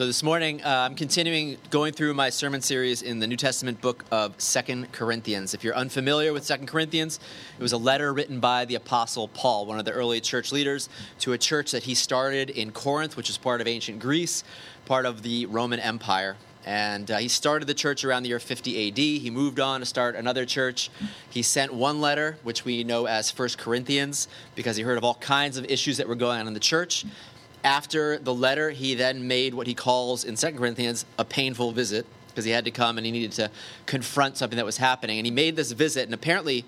So 0.00 0.06
this 0.06 0.22
morning, 0.22 0.62
uh, 0.62 0.86
I'm 0.88 0.94
continuing 0.94 1.58
going 1.68 1.92
through 1.92 2.14
my 2.14 2.30
sermon 2.30 2.62
series 2.62 3.02
in 3.02 3.18
the 3.18 3.26
New 3.26 3.36
Testament 3.36 3.82
book 3.82 4.02
of 4.10 4.34
Second 4.40 4.92
Corinthians. 4.92 5.52
If 5.52 5.62
you're 5.62 5.76
unfamiliar 5.76 6.32
with 6.32 6.42
Second 6.42 6.68
Corinthians, 6.68 7.20
it 7.58 7.62
was 7.62 7.74
a 7.74 7.76
letter 7.76 8.14
written 8.14 8.40
by 8.40 8.64
the 8.64 8.76
Apostle 8.76 9.28
Paul, 9.28 9.66
one 9.66 9.78
of 9.78 9.84
the 9.84 9.92
early 9.92 10.22
church 10.22 10.52
leaders, 10.52 10.88
to 11.18 11.34
a 11.34 11.38
church 11.38 11.72
that 11.72 11.82
he 11.82 11.94
started 11.94 12.48
in 12.48 12.70
Corinth, 12.70 13.14
which 13.18 13.28
is 13.28 13.36
part 13.36 13.60
of 13.60 13.66
ancient 13.66 13.98
Greece, 13.98 14.42
part 14.86 15.04
of 15.04 15.20
the 15.20 15.44
Roman 15.44 15.80
Empire. 15.80 16.36
And 16.64 17.10
uh, 17.10 17.18
he 17.18 17.28
started 17.28 17.68
the 17.68 17.74
church 17.74 18.02
around 18.02 18.22
the 18.22 18.30
year 18.30 18.38
50 18.38 18.88
AD. 18.88 18.96
He 18.96 19.30
moved 19.30 19.60
on 19.60 19.80
to 19.80 19.86
start 19.86 20.16
another 20.16 20.46
church. 20.46 20.88
He 21.28 21.42
sent 21.42 21.74
one 21.74 22.00
letter, 22.00 22.38
which 22.42 22.64
we 22.64 22.84
know 22.84 23.06
as 23.06 23.30
First 23.30 23.58
Corinthians, 23.58 24.28
because 24.54 24.78
he 24.78 24.82
heard 24.82 24.96
of 24.96 25.04
all 25.04 25.16
kinds 25.16 25.58
of 25.58 25.66
issues 25.66 25.98
that 25.98 26.08
were 26.08 26.14
going 26.14 26.40
on 26.40 26.46
in 26.46 26.54
the 26.54 26.60
church 26.60 27.04
after 27.64 28.18
the 28.18 28.34
letter, 28.34 28.70
he 28.70 28.94
then 28.94 29.26
made 29.26 29.54
what 29.54 29.66
he 29.66 29.74
calls 29.74 30.24
in 30.24 30.36
2 30.36 30.52
Corinthians 30.52 31.04
a 31.18 31.24
painful 31.24 31.72
visit 31.72 32.06
because 32.28 32.44
he 32.44 32.50
had 32.50 32.64
to 32.64 32.70
come 32.70 32.96
and 32.96 33.04
he 33.04 33.12
needed 33.12 33.32
to 33.32 33.50
confront 33.86 34.36
something 34.36 34.56
that 34.56 34.64
was 34.64 34.76
happening. 34.76 35.18
And 35.18 35.26
he 35.26 35.30
made 35.30 35.56
this 35.56 35.72
visit, 35.72 36.04
and 36.04 36.14
apparently, 36.14 36.64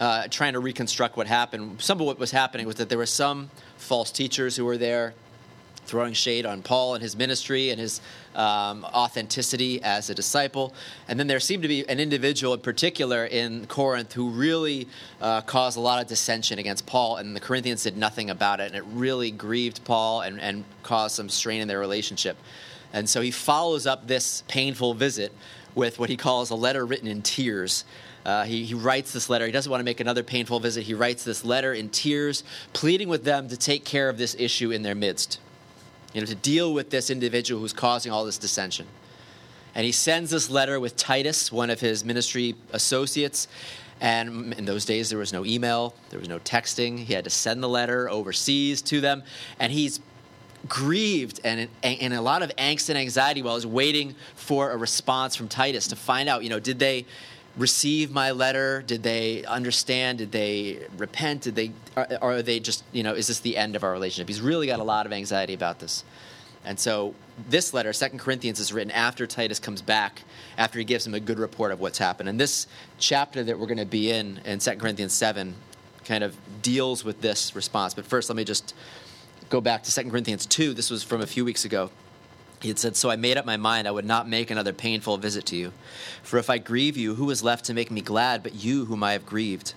uh, 0.00 0.28
trying 0.28 0.52
to 0.52 0.60
reconstruct 0.60 1.16
what 1.16 1.26
happened, 1.26 1.80
some 1.80 2.00
of 2.00 2.06
what 2.06 2.18
was 2.18 2.30
happening 2.30 2.66
was 2.66 2.76
that 2.76 2.88
there 2.88 2.98
were 2.98 3.06
some 3.06 3.50
false 3.78 4.10
teachers 4.10 4.56
who 4.56 4.64
were 4.64 4.76
there 4.76 5.14
throwing 5.86 6.12
shade 6.12 6.44
on 6.44 6.62
Paul 6.62 6.94
and 6.94 7.02
his 7.02 7.16
ministry 7.16 7.70
and 7.70 7.80
his 7.80 8.00
um, 8.34 8.84
authenticity 8.84 9.82
as 9.82 10.10
a 10.10 10.14
disciple. 10.14 10.74
And 11.08 11.18
then 11.18 11.26
there 11.26 11.40
seemed 11.40 11.62
to 11.62 11.68
be 11.68 11.88
an 11.88 11.98
individual 11.98 12.54
in 12.54 12.60
particular 12.60 13.24
in 13.24 13.66
Corinth 13.66 14.12
who 14.12 14.30
really 14.30 14.88
uh, 15.20 15.40
caused 15.42 15.78
a 15.78 15.80
lot 15.80 16.02
of 16.02 16.08
dissension 16.08 16.58
against 16.58 16.86
Paul, 16.86 17.16
and 17.16 17.34
the 17.34 17.40
Corinthians 17.40 17.82
did 17.82 17.96
nothing 17.96 18.30
about 18.30 18.60
it. 18.60 18.66
And 18.66 18.76
it 18.76 18.84
really 18.92 19.30
grieved 19.30 19.84
Paul 19.84 20.20
and, 20.20 20.40
and 20.40 20.64
caused 20.82 21.16
some 21.16 21.28
strain 21.28 21.60
in 21.60 21.68
their 21.68 21.80
relationship. 21.80 22.36
And 22.92 23.08
so 23.08 23.20
he 23.20 23.30
follows 23.30 23.86
up 23.86 24.06
this 24.06 24.42
painful 24.48 24.94
visit 24.94 25.32
with 25.74 25.98
what 25.98 26.08
he 26.08 26.16
calls 26.16 26.50
a 26.50 26.54
letter 26.54 26.84
written 26.86 27.08
in 27.08 27.22
tears. 27.22 27.84
Uh, 28.24 28.44
he, 28.44 28.64
he, 28.64 28.74
writes 28.74 29.12
this 29.12 29.30
letter. 29.30 29.46
He 29.46 29.52
doesn't 29.52 29.70
want 29.70 29.80
to 29.80 29.84
make 29.84 30.00
another 30.00 30.24
painful 30.24 30.58
visit. 30.58 30.82
He 30.82 30.94
writes 30.94 31.22
this 31.22 31.44
letter 31.44 31.72
in 31.72 31.90
tears, 31.90 32.42
pleading 32.72 33.08
with 33.08 33.22
them 33.22 33.48
to 33.48 33.56
take 33.56 33.84
care 33.84 34.08
of 34.08 34.18
this 34.18 34.34
issue 34.36 34.72
in 34.72 34.82
their 34.82 34.96
midst 34.96 35.38
you 36.16 36.22
know, 36.22 36.26
to 36.26 36.34
deal 36.34 36.72
with 36.72 36.88
this 36.88 37.10
individual 37.10 37.60
who's 37.60 37.74
causing 37.74 38.10
all 38.10 38.24
this 38.24 38.38
dissension. 38.38 38.86
And 39.74 39.84
he 39.84 39.92
sends 39.92 40.30
this 40.30 40.48
letter 40.48 40.80
with 40.80 40.96
Titus, 40.96 41.52
one 41.52 41.68
of 41.68 41.78
his 41.78 42.06
ministry 42.06 42.54
associates. 42.72 43.48
And 44.00 44.54
in 44.54 44.64
those 44.64 44.86
days, 44.86 45.10
there 45.10 45.18
was 45.18 45.34
no 45.34 45.44
email, 45.44 45.94
there 46.08 46.18
was 46.18 46.30
no 46.30 46.38
texting. 46.38 46.98
He 46.98 47.12
had 47.12 47.24
to 47.24 47.30
send 47.30 47.62
the 47.62 47.68
letter 47.68 48.08
overseas 48.08 48.80
to 48.82 49.02
them. 49.02 49.24
And 49.60 49.70
he's 49.70 50.00
grieved 50.66 51.42
and 51.44 51.68
in 51.82 52.12
a 52.14 52.22
lot 52.22 52.40
of 52.42 52.50
angst 52.56 52.88
and 52.88 52.96
anxiety 52.96 53.42
while 53.42 53.56
he's 53.56 53.66
waiting 53.66 54.14
for 54.36 54.70
a 54.70 54.76
response 54.78 55.36
from 55.36 55.48
Titus 55.48 55.86
to 55.88 55.96
find 55.96 56.30
out, 56.30 56.44
you 56.44 56.48
know, 56.48 56.60
did 56.60 56.78
they 56.78 57.04
receive 57.56 58.10
my 58.10 58.30
letter? 58.30 58.82
Did 58.82 59.02
they 59.02 59.44
understand? 59.44 60.18
Did 60.18 60.32
they 60.32 60.86
repent? 60.96 61.42
Did 61.42 61.54
they, 61.54 61.72
or, 61.96 62.20
are 62.20 62.42
they 62.42 62.60
just, 62.60 62.84
you 62.92 63.02
know, 63.02 63.14
is 63.14 63.28
this 63.28 63.40
the 63.40 63.56
end 63.56 63.76
of 63.76 63.84
our 63.84 63.92
relationship? 63.92 64.28
He's 64.28 64.40
really 64.40 64.66
got 64.66 64.80
a 64.80 64.84
lot 64.84 65.06
of 65.06 65.12
anxiety 65.12 65.54
about 65.54 65.78
this. 65.78 66.04
And 66.64 66.78
so 66.78 67.14
this 67.48 67.72
letter, 67.72 67.92
Second 67.92 68.18
Corinthians, 68.18 68.58
is 68.58 68.72
written 68.72 68.90
after 68.90 69.26
Titus 69.26 69.58
comes 69.58 69.82
back, 69.82 70.22
after 70.58 70.78
he 70.78 70.84
gives 70.84 71.06
him 71.06 71.14
a 71.14 71.20
good 71.20 71.38
report 71.38 71.70
of 71.72 71.80
what's 71.80 71.98
happened. 71.98 72.28
And 72.28 72.40
this 72.40 72.66
chapter 72.98 73.44
that 73.44 73.58
we're 73.58 73.66
going 73.66 73.78
to 73.78 73.86
be 73.86 74.10
in, 74.10 74.40
in 74.44 74.60
Second 74.60 74.80
Corinthians 74.80 75.12
7, 75.12 75.54
kind 76.04 76.24
of 76.24 76.36
deals 76.62 77.04
with 77.04 77.20
this 77.20 77.54
response. 77.54 77.94
But 77.94 78.06
first, 78.06 78.28
let 78.28 78.36
me 78.36 78.44
just 78.44 78.74
go 79.48 79.60
back 79.60 79.82
to 79.84 79.92
Second 79.92 80.10
Corinthians 80.10 80.46
2. 80.46 80.74
This 80.74 80.90
was 80.90 81.02
from 81.02 81.20
a 81.20 81.26
few 81.26 81.44
weeks 81.44 81.64
ago. 81.64 81.90
He 82.60 82.68
had 82.68 82.78
said, 82.78 82.96
So 82.96 83.10
I 83.10 83.16
made 83.16 83.36
up 83.36 83.44
my 83.44 83.56
mind 83.56 83.86
I 83.86 83.90
would 83.90 84.04
not 84.04 84.28
make 84.28 84.50
another 84.50 84.72
painful 84.72 85.18
visit 85.18 85.46
to 85.46 85.56
you. 85.56 85.72
For 86.22 86.38
if 86.38 86.48
I 86.48 86.58
grieve 86.58 86.96
you, 86.96 87.14
who 87.14 87.30
is 87.30 87.42
left 87.42 87.66
to 87.66 87.74
make 87.74 87.90
me 87.90 88.00
glad 88.00 88.42
but 88.42 88.54
you 88.54 88.86
whom 88.86 89.02
I 89.02 89.12
have 89.12 89.26
grieved? 89.26 89.74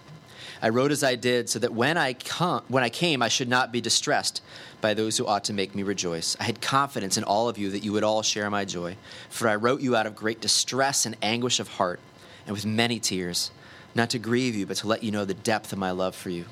I 0.61 0.69
wrote 0.69 0.91
as 0.91 1.03
I 1.03 1.15
did, 1.15 1.49
so 1.49 1.59
that 1.59 1.73
when 1.73 1.97
I, 1.97 2.13
come, 2.13 2.63
when 2.67 2.83
I 2.83 2.89
came, 2.89 3.21
I 3.21 3.29
should 3.29 3.47
not 3.47 3.71
be 3.71 3.79
distressed 3.79 4.41
by 4.81 4.93
those 4.93 5.17
who 5.17 5.25
ought 5.25 5.45
to 5.45 5.53
make 5.53 5.73
me 5.73 5.83
rejoice. 5.83 6.35
I 6.39 6.43
had 6.43 6.59
confidence 6.59 7.17
in 7.17 7.23
all 7.23 7.47
of 7.47 7.57
you 7.57 7.69
that 7.71 7.83
you 7.83 7.93
would 7.93 8.03
all 8.03 8.23
share 8.23 8.49
my 8.49 8.65
joy. 8.65 8.97
For 9.29 9.47
I 9.47 9.55
wrote 9.55 9.79
you 9.81 9.95
out 9.95 10.05
of 10.05 10.15
great 10.15 10.41
distress 10.41 11.05
and 11.05 11.15
anguish 11.21 11.61
of 11.61 11.69
heart, 11.69 12.01
and 12.45 12.53
with 12.53 12.65
many 12.65 12.99
tears, 12.99 13.51
not 13.99 14.09
to 14.11 14.19
grieve 14.19 14.55
you, 14.55 14.65
but 14.65 14.77
to 14.77 14.87
let 14.87 15.03
you 15.03 15.11
know 15.11 15.25
the 15.25 15.33
depth 15.33 15.71
of 15.73 15.79
my 15.79 15.91
love 15.91 16.15
for 16.15 16.29
you. 16.29 16.45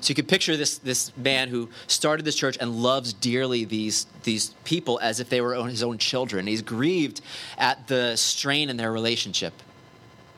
So 0.00 0.10
you 0.10 0.14
can 0.14 0.26
picture 0.26 0.56
this, 0.56 0.78
this 0.78 1.16
man 1.16 1.48
who 1.48 1.68
started 1.86 2.24
this 2.24 2.34
church 2.34 2.56
and 2.60 2.82
loves 2.82 3.12
dearly 3.12 3.64
these, 3.64 4.06
these 4.24 4.54
people 4.64 4.98
as 5.00 5.20
if 5.20 5.28
they 5.28 5.40
were 5.40 5.54
his 5.66 5.82
own 5.82 5.98
children. 5.98 6.46
He's 6.46 6.62
grieved 6.62 7.20
at 7.56 7.86
the 7.88 8.16
strain 8.16 8.68
in 8.68 8.76
their 8.76 8.92
relationship. 8.92 9.54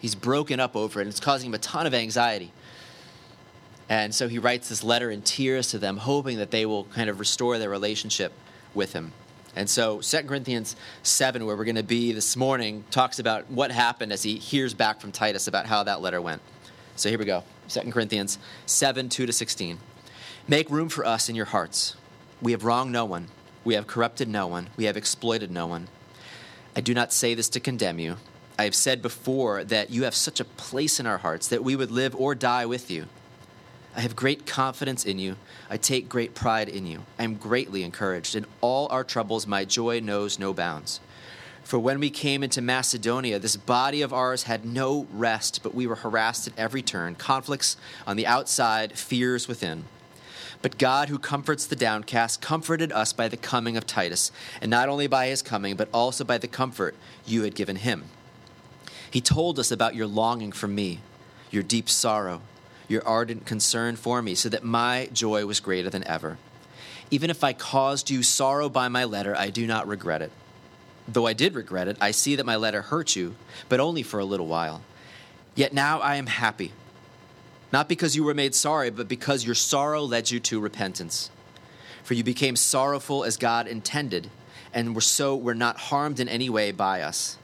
He's 0.00 0.14
broken 0.14 0.60
up 0.60 0.76
over 0.76 1.00
it, 1.00 1.04
and 1.04 1.10
it's 1.10 1.20
causing 1.20 1.48
him 1.48 1.54
a 1.54 1.58
ton 1.58 1.86
of 1.86 1.94
anxiety. 1.94 2.52
And 3.88 4.14
so 4.14 4.28
he 4.28 4.38
writes 4.38 4.68
this 4.68 4.84
letter 4.84 5.10
in 5.10 5.22
tears 5.22 5.70
to 5.70 5.78
them, 5.78 5.96
hoping 5.96 6.38
that 6.38 6.50
they 6.50 6.66
will 6.66 6.84
kind 6.84 7.08
of 7.08 7.18
restore 7.18 7.58
their 7.58 7.70
relationship 7.70 8.32
with 8.74 8.92
him. 8.92 9.12
And 9.56 9.68
so 9.70 10.00
2 10.00 10.22
Corinthians 10.24 10.76
7, 11.04 11.46
where 11.46 11.56
we're 11.56 11.64
going 11.64 11.76
to 11.76 11.82
be 11.82 12.12
this 12.12 12.36
morning, 12.36 12.84
talks 12.90 13.18
about 13.18 13.50
what 13.50 13.70
happened 13.70 14.12
as 14.12 14.22
he 14.22 14.36
hears 14.36 14.74
back 14.74 15.00
from 15.00 15.12
Titus 15.12 15.46
about 15.46 15.66
how 15.66 15.84
that 15.84 16.00
letter 16.00 16.20
went. 16.20 16.42
So 16.96 17.08
here 17.08 17.18
we 17.18 17.24
go 17.24 17.42
2 17.68 17.90
Corinthians 17.90 18.38
7 18.66 19.08
2 19.08 19.26
to 19.26 19.32
16. 19.32 19.78
Make 20.46 20.70
room 20.70 20.88
for 20.88 21.04
us 21.04 21.28
in 21.28 21.34
your 21.34 21.46
hearts. 21.46 21.96
We 22.40 22.52
have 22.52 22.64
wronged 22.64 22.92
no 22.92 23.04
one, 23.04 23.28
we 23.64 23.74
have 23.74 23.86
corrupted 23.86 24.28
no 24.28 24.46
one, 24.46 24.68
we 24.76 24.84
have 24.84 24.96
exploited 24.96 25.50
no 25.50 25.66
one. 25.66 25.88
I 26.76 26.80
do 26.80 26.94
not 26.94 27.12
say 27.12 27.34
this 27.34 27.48
to 27.50 27.60
condemn 27.60 27.98
you. 27.98 28.16
I 28.58 28.64
have 28.64 28.74
said 28.74 29.02
before 29.02 29.64
that 29.64 29.90
you 29.90 30.04
have 30.04 30.14
such 30.14 30.38
a 30.38 30.44
place 30.44 31.00
in 31.00 31.06
our 31.06 31.18
hearts 31.18 31.48
that 31.48 31.64
we 31.64 31.74
would 31.74 31.90
live 31.90 32.14
or 32.14 32.34
die 32.34 32.66
with 32.66 32.90
you. 32.90 33.06
I 33.96 34.00
have 34.00 34.16
great 34.16 34.46
confidence 34.46 35.04
in 35.04 35.18
you. 35.18 35.36
I 35.70 35.76
take 35.76 36.08
great 36.08 36.34
pride 36.34 36.68
in 36.68 36.86
you. 36.86 37.02
I 37.18 37.24
am 37.24 37.36
greatly 37.36 37.84
encouraged. 37.84 38.34
In 38.34 38.46
all 38.60 38.88
our 38.90 39.04
troubles, 39.04 39.46
my 39.46 39.64
joy 39.64 40.00
knows 40.00 40.38
no 40.38 40.52
bounds. 40.52 41.00
For 41.64 41.78
when 41.78 41.98
we 41.98 42.10
came 42.10 42.42
into 42.42 42.60
Macedonia, 42.60 43.38
this 43.38 43.56
body 43.56 44.02
of 44.02 44.12
ours 44.12 44.42
had 44.42 44.66
no 44.66 45.06
rest, 45.10 45.60
but 45.62 45.74
we 45.74 45.86
were 45.86 45.94
harassed 45.96 46.46
at 46.46 46.58
every 46.58 46.82
turn, 46.82 47.14
conflicts 47.14 47.78
on 48.06 48.16
the 48.16 48.26
outside, 48.26 48.98
fears 48.98 49.48
within. 49.48 49.84
But 50.60 50.76
God, 50.76 51.08
who 51.08 51.18
comforts 51.18 51.64
the 51.66 51.74
downcast, 51.74 52.42
comforted 52.42 52.92
us 52.92 53.14
by 53.14 53.28
the 53.28 53.38
coming 53.38 53.78
of 53.78 53.86
Titus, 53.86 54.30
and 54.60 54.70
not 54.70 54.90
only 54.90 55.06
by 55.06 55.28
his 55.28 55.40
coming, 55.40 55.74
but 55.74 55.88
also 55.92 56.22
by 56.22 56.36
the 56.36 56.48
comfort 56.48 56.94
you 57.24 57.44
had 57.44 57.54
given 57.54 57.76
him. 57.76 58.04
He 59.10 59.22
told 59.22 59.58
us 59.58 59.70
about 59.70 59.94
your 59.94 60.06
longing 60.06 60.52
for 60.52 60.68
me, 60.68 61.00
your 61.50 61.62
deep 61.62 61.88
sorrow, 61.88 62.42
your 62.88 63.06
ardent 63.08 63.46
concern 63.46 63.96
for 63.96 64.20
me, 64.20 64.34
so 64.34 64.50
that 64.50 64.64
my 64.64 65.08
joy 65.14 65.46
was 65.46 65.60
greater 65.60 65.88
than 65.88 66.06
ever. 66.06 66.36
Even 67.10 67.30
if 67.30 67.42
I 67.42 67.54
caused 67.54 68.10
you 68.10 68.22
sorrow 68.22 68.68
by 68.68 68.88
my 68.88 69.04
letter, 69.04 69.34
I 69.34 69.48
do 69.48 69.66
not 69.66 69.88
regret 69.88 70.20
it 70.20 70.30
Though 71.06 71.26
I 71.26 71.32
did 71.32 71.54
regret 71.54 71.88
it, 71.88 71.96
I 72.00 72.10
see 72.10 72.36
that 72.36 72.46
my 72.46 72.56
letter 72.56 72.82
hurt 72.82 73.14
you, 73.14 73.36
but 73.68 73.80
only 73.80 74.02
for 74.02 74.20
a 74.20 74.24
little 74.24 74.46
while. 74.46 74.82
Yet 75.54 75.72
now 75.72 76.00
I 76.00 76.16
am 76.16 76.26
happy, 76.26 76.72
not 77.72 77.88
because 77.88 78.16
you 78.16 78.24
were 78.24 78.34
made 78.34 78.54
sorry, 78.54 78.90
but 78.90 79.08
because 79.08 79.44
your 79.44 79.54
sorrow 79.54 80.02
led 80.02 80.30
you 80.30 80.40
to 80.40 80.60
repentance. 80.60 81.30
For 82.02 82.14
you 82.14 82.24
became 82.24 82.56
sorrowful 82.56 83.24
as 83.24 83.36
God 83.36 83.66
intended, 83.66 84.30
and 84.72 84.94
were 84.94 85.00
so 85.00 85.36
were 85.36 85.54
not 85.54 85.78
harmed 85.78 86.20
in 86.20 86.28
any 86.28 86.48
way 86.48 86.72
by 86.72 87.02
us. 87.02 87.38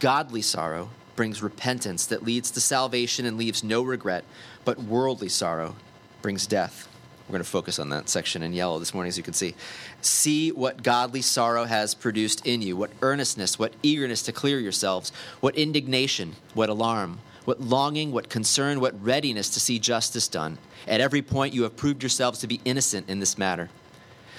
Godly 0.00 0.42
sorrow 0.42 0.90
brings 1.16 1.42
repentance 1.42 2.06
that 2.06 2.22
leads 2.22 2.50
to 2.52 2.60
salvation 2.60 3.26
and 3.26 3.36
leaves 3.36 3.64
no 3.64 3.82
regret, 3.82 4.24
but 4.64 4.78
worldly 4.78 5.28
sorrow 5.28 5.76
brings 6.22 6.46
death. 6.46 6.87
We're 7.28 7.32
going 7.32 7.44
to 7.44 7.50
focus 7.50 7.78
on 7.78 7.90
that 7.90 8.08
section 8.08 8.42
in 8.42 8.54
yellow 8.54 8.78
this 8.78 8.94
morning, 8.94 9.08
as 9.08 9.18
you 9.18 9.22
can 9.22 9.34
see. 9.34 9.54
See 10.00 10.50
what 10.50 10.82
godly 10.82 11.20
sorrow 11.20 11.64
has 11.64 11.94
produced 11.94 12.46
in 12.46 12.62
you, 12.62 12.74
what 12.74 12.90
earnestness, 13.02 13.58
what 13.58 13.74
eagerness 13.82 14.22
to 14.22 14.32
clear 14.32 14.58
yourselves, 14.58 15.12
what 15.40 15.54
indignation, 15.54 16.36
what 16.54 16.70
alarm, 16.70 17.20
what 17.44 17.60
longing, 17.60 18.12
what 18.12 18.30
concern, 18.30 18.80
what 18.80 19.04
readiness 19.04 19.50
to 19.50 19.60
see 19.60 19.78
justice 19.78 20.26
done. 20.26 20.56
At 20.86 21.02
every 21.02 21.20
point, 21.20 21.52
you 21.52 21.64
have 21.64 21.76
proved 21.76 22.02
yourselves 22.02 22.38
to 22.38 22.46
be 22.46 22.62
innocent 22.64 23.10
in 23.10 23.20
this 23.20 23.36
matter. 23.36 23.68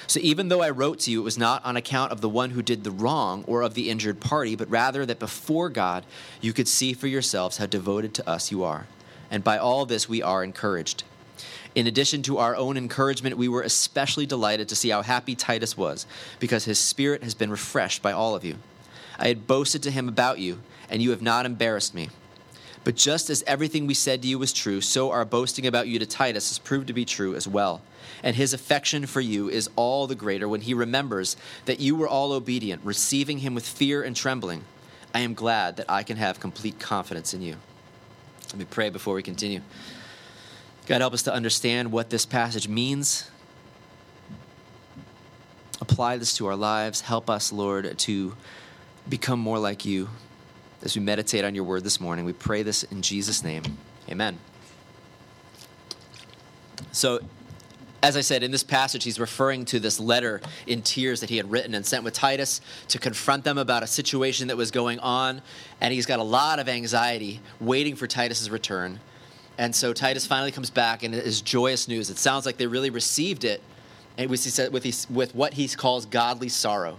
So 0.07 0.19
even 0.23 0.47
though 0.47 0.63
I 0.63 0.71
wrote 0.71 0.97
to 1.01 1.11
you, 1.11 1.21
it 1.21 1.23
was 1.23 1.37
not 1.37 1.63
on 1.63 1.77
account 1.77 2.11
of 2.11 2.21
the 2.21 2.29
one 2.29 2.49
who 2.49 2.63
did 2.63 2.83
the 2.83 2.89
wrong 2.89 3.43
or 3.45 3.61
of 3.61 3.75
the 3.75 3.91
injured 3.91 4.19
party, 4.19 4.55
but 4.55 4.67
rather 4.67 5.05
that 5.05 5.19
before 5.19 5.69
God 5.69 6.03
you 6.41 6.53
could 6.53 6.67
see 6.67 6.93
for 6.93 7.05
yourselves 7.05 7.57
how 7.57 7.67
devoted 7.67 8.15
to 8.15 8.27
us 8.27 8.49
you 8.49 8.63
are. 8.63 8.87
And 9.29 9.43
by 9.43 9.59
all 9.59 9.85
this 9.85 10.09
we 10.09 10.23
are 10.23 10.43
encouraged. 10.43 11.03
In 11.75 11.87
addition 11.87 12.23
to 12.23 12.39
our 12.39 12.55
own 12.55 12.77
encouragement, 12.77 13.37
we 13.37 13.47
were 13.47 13.61
especially 13.61 14.25
delighted 14.25 14.69
to 14.69 14.75
see 14.75 14.89
how 14.89 15.01
happy 15.01 15.35
Titus 15.35 15.77
was, 15.77 16.05
because 16.39 16.65
his 16.65 16.79
spirit 16.79 17.23
has 17.23 17.35
been 17.35 17.51
refreshed 17.51 18.01
by 18.01 18.11
all 18.11 18.35
of 18.35 18.43
you. 18.43 18.55
I 19.17 19.27
had 19.27 19.47
boasted 19.47 19.83
to 19.83 19.91
him 19.91 20.07
about 20.09 20.39
you, 20.39 20.59
and 20.89 21.01
you 21.01 21.11
have 21.11 21.21
not 21.21 21.45
embarrassed 21.45 21.93
me. 21.93 22.09
But 22.83 22.95
just 22.95 23.29
as 23.29 23.43
everything 23.45 23.85
we 23.85 23.93
said 23.93 24.21
to 24.21 24.27
you 24.27 24.39
was 24.39 24.53
true, 24.53 24.81
so 24.81 25.11
our 25.11 25.25
boasting 25.25 25.67
about 25.67 25.87
you 25.87 25.99
to 25.99 26.05
Titus 26.05 26.49
has 26.49 26.57
proved 26.57 26.87
to 26.87 26.93
be 26.93 27.05
true 27.05 27.35
as 27.35 27.47
well. 27.47 27.81
And 28.23 28.35
his 28.35 28.53
affection 28.53 29.05
for 29.05 29.21
you 29.21 29.49
is 29.49 29.69
all 29.75 30.07
the 30.07 30.15
greater 30.15 30.47
when 30.47 30.61
he 30.61 30.73
remembers 30.73 31.37
that 31.65 31.79
you 31.79 31.95
were 31.95 32.07
all 32.07 32.31
obedient, 32.31 32.81
receiving 32.83 33.39
him 33.39 33.53
with 33.53 33.67
fear 33.67 34.01
and 34.01 34.15
trembling. 34.15 34.63
I 35.13 35.19
am 35.19 35.33
glad 35.33 35.77
that 35.77 35.89
I 35.89 36.03
can 36.03 36.17
have 36.17 36.39
complete 36.39 36.79
confidence 36.79 37.33
in 37.33 37.41
you. 37.41 37.57
Let 38.47 38.57
me 38.57 38.65
pray 38.65 38.89
before 38.89 39.13
we 39.13 39.23
continue. 39.23 39.61
God, 40.89 41.01
help 41.01 41.13
us 41.13 41.21
to 41.23 41.33
understand 41.33 41.91
what 41.91 42.09
this 42.09 42.25
passage 42.25 42.67
means. 42.67 43.29
Apply 45.79 46.17
this 46.17 46.35
to 46.37 46.47
our 46.47 46.55
lives. 46.55 47.01
Help 47.01 47.29
us, 47.29 47.53
Lord, 47.53 47.95
to 47.99 48.35
become 49.07 49.39
more 49.39 49.59
like 49.59 49.85
you 49.85 50.09
as 50.81 50.95
we 50.95 51.03
meditate 51.03 51.45
on 51.45 51.53
your 51.53 51.63
word 51.63 51.83
this 51.83 52.01
morning. 52.01 52.25
We 52.25 52.33
pray 52.33 52.63
this 52.63 52.81
in 52.81 53.03
Jesus' 53.03 53.43
name. 53.43 53.61
Amen. 54.09 54.39
So, 56.91 57.19
as 58.01 58.17
I 58.17 58.21
said, 58.21 58.41
in 58.41 58.49
this 58.49 58.63
passage, 58.63 59.03
he's 59.03 59.19
referring 59.19 59.65
to 59.65 59.79
this 59.79 59.99
letter 59.99 60.41
in 60.65 60.81
tears 60.81 61.19
that 61.19 61.29
he 61.29 61.37
had 61.37 61.51
written 61.51 61.75
and 61.75 61.85
sent 61.85 62.03
with 62.03 62.15
Titus 62.15 62.61
to 62.87 62.97
confront 62.97 63.43
them 63.43 63.59
about 63.59 63.83
a 63.83 63.87
situation 63.87 64.47
that 64.47 64.57
was 64.57 64.71
going 64.71 64.97
on. 65.01 65.43
And 65.81 65.93
he's 65.93 66.07
got 66.07 66.17
a 66.17 66.23
lot 66.23 66.57
of 66.57 66.67
anxiety 66.67 67.41
waiting 67.59 67.95
for 67.95 68.07
Titus's 68.07 68.49
return. 68.49 68.99
And 69.59 69.75
so 69.75 69.91
Titus 69.91 70.25
finally 70.25 70.53
comes 70.53 70.69
back, 70.69 71.03
and 71.03 71.13
it 71.13 71.25
is 71.25 71.41
joyous 71.41 71.89
news. 71.89 72.09
It 72.09 72.17
sounds 72.17 72.45
like 72.45 72.55
they 72.55 72.65
really 72.65 72.89
received 72.89 73.43
it 73.43 73.61
with, 74.17 75.05
with 75.09 75.35
what 75.35 75.53
he 75.53 75.67
calls 75.67 76.05
godly 76.05 76.47
sorrow. 76.47 76.97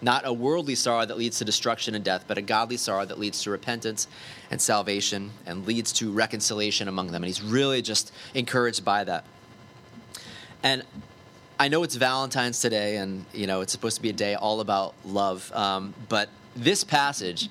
Not 0.00 0.24
a 0.24 0.32
worldly 0.32 0.76
sorrow 0.76 1.04
that 1.04 1.18
leads 1.18 1.38
to 1.38 1.44
destruction 1.44 1.96
and 1.96 2.04
death, 2.04 2.26
but 2.28 2.38
a 2.38 2.42
godly 2.42 2.76
sorrow 2.76 3.04
that 3.04 3.18
leads 3.18 3.42
to 3.42 3.50
repentance 3.50 4.06
and 4.52 4.62
salvation 4.62 5.32
and 5.46 5.66
leads 5.66 5.92
to 5.94 6.12
reconciliation 6.12 6.86
among 6.86 7.08
them. 7.08 7.24
And 7.24 7.26
he's 7.26 7.42
really 7.42 7.82
just 7.82 8.12
encouraged 8.34 8.84
by 8.84 9.02
that. 9.02 9.24
And 10.62 10.84
I 11.58 11.66
know 11.66 11.82
it's 11.82 11.96
Valentine's 11.96 12.60
today, 12.60 12.98
and 12.98 13.26
you 13.34 13.48
know 13.48 13.62
it's 13.62 13.72
supposed 13.72 13.96
to 13.96 14.02
be 14.02 14.10
a 14.10 14.14
day 14.14 14.36
all 14.36 14.60
about 14.60 14.94
love. 15.04 15.50
Um, 15.52 15.92
but 16.08 16.28
this 16.54 16.84
passage, 16.84 17.50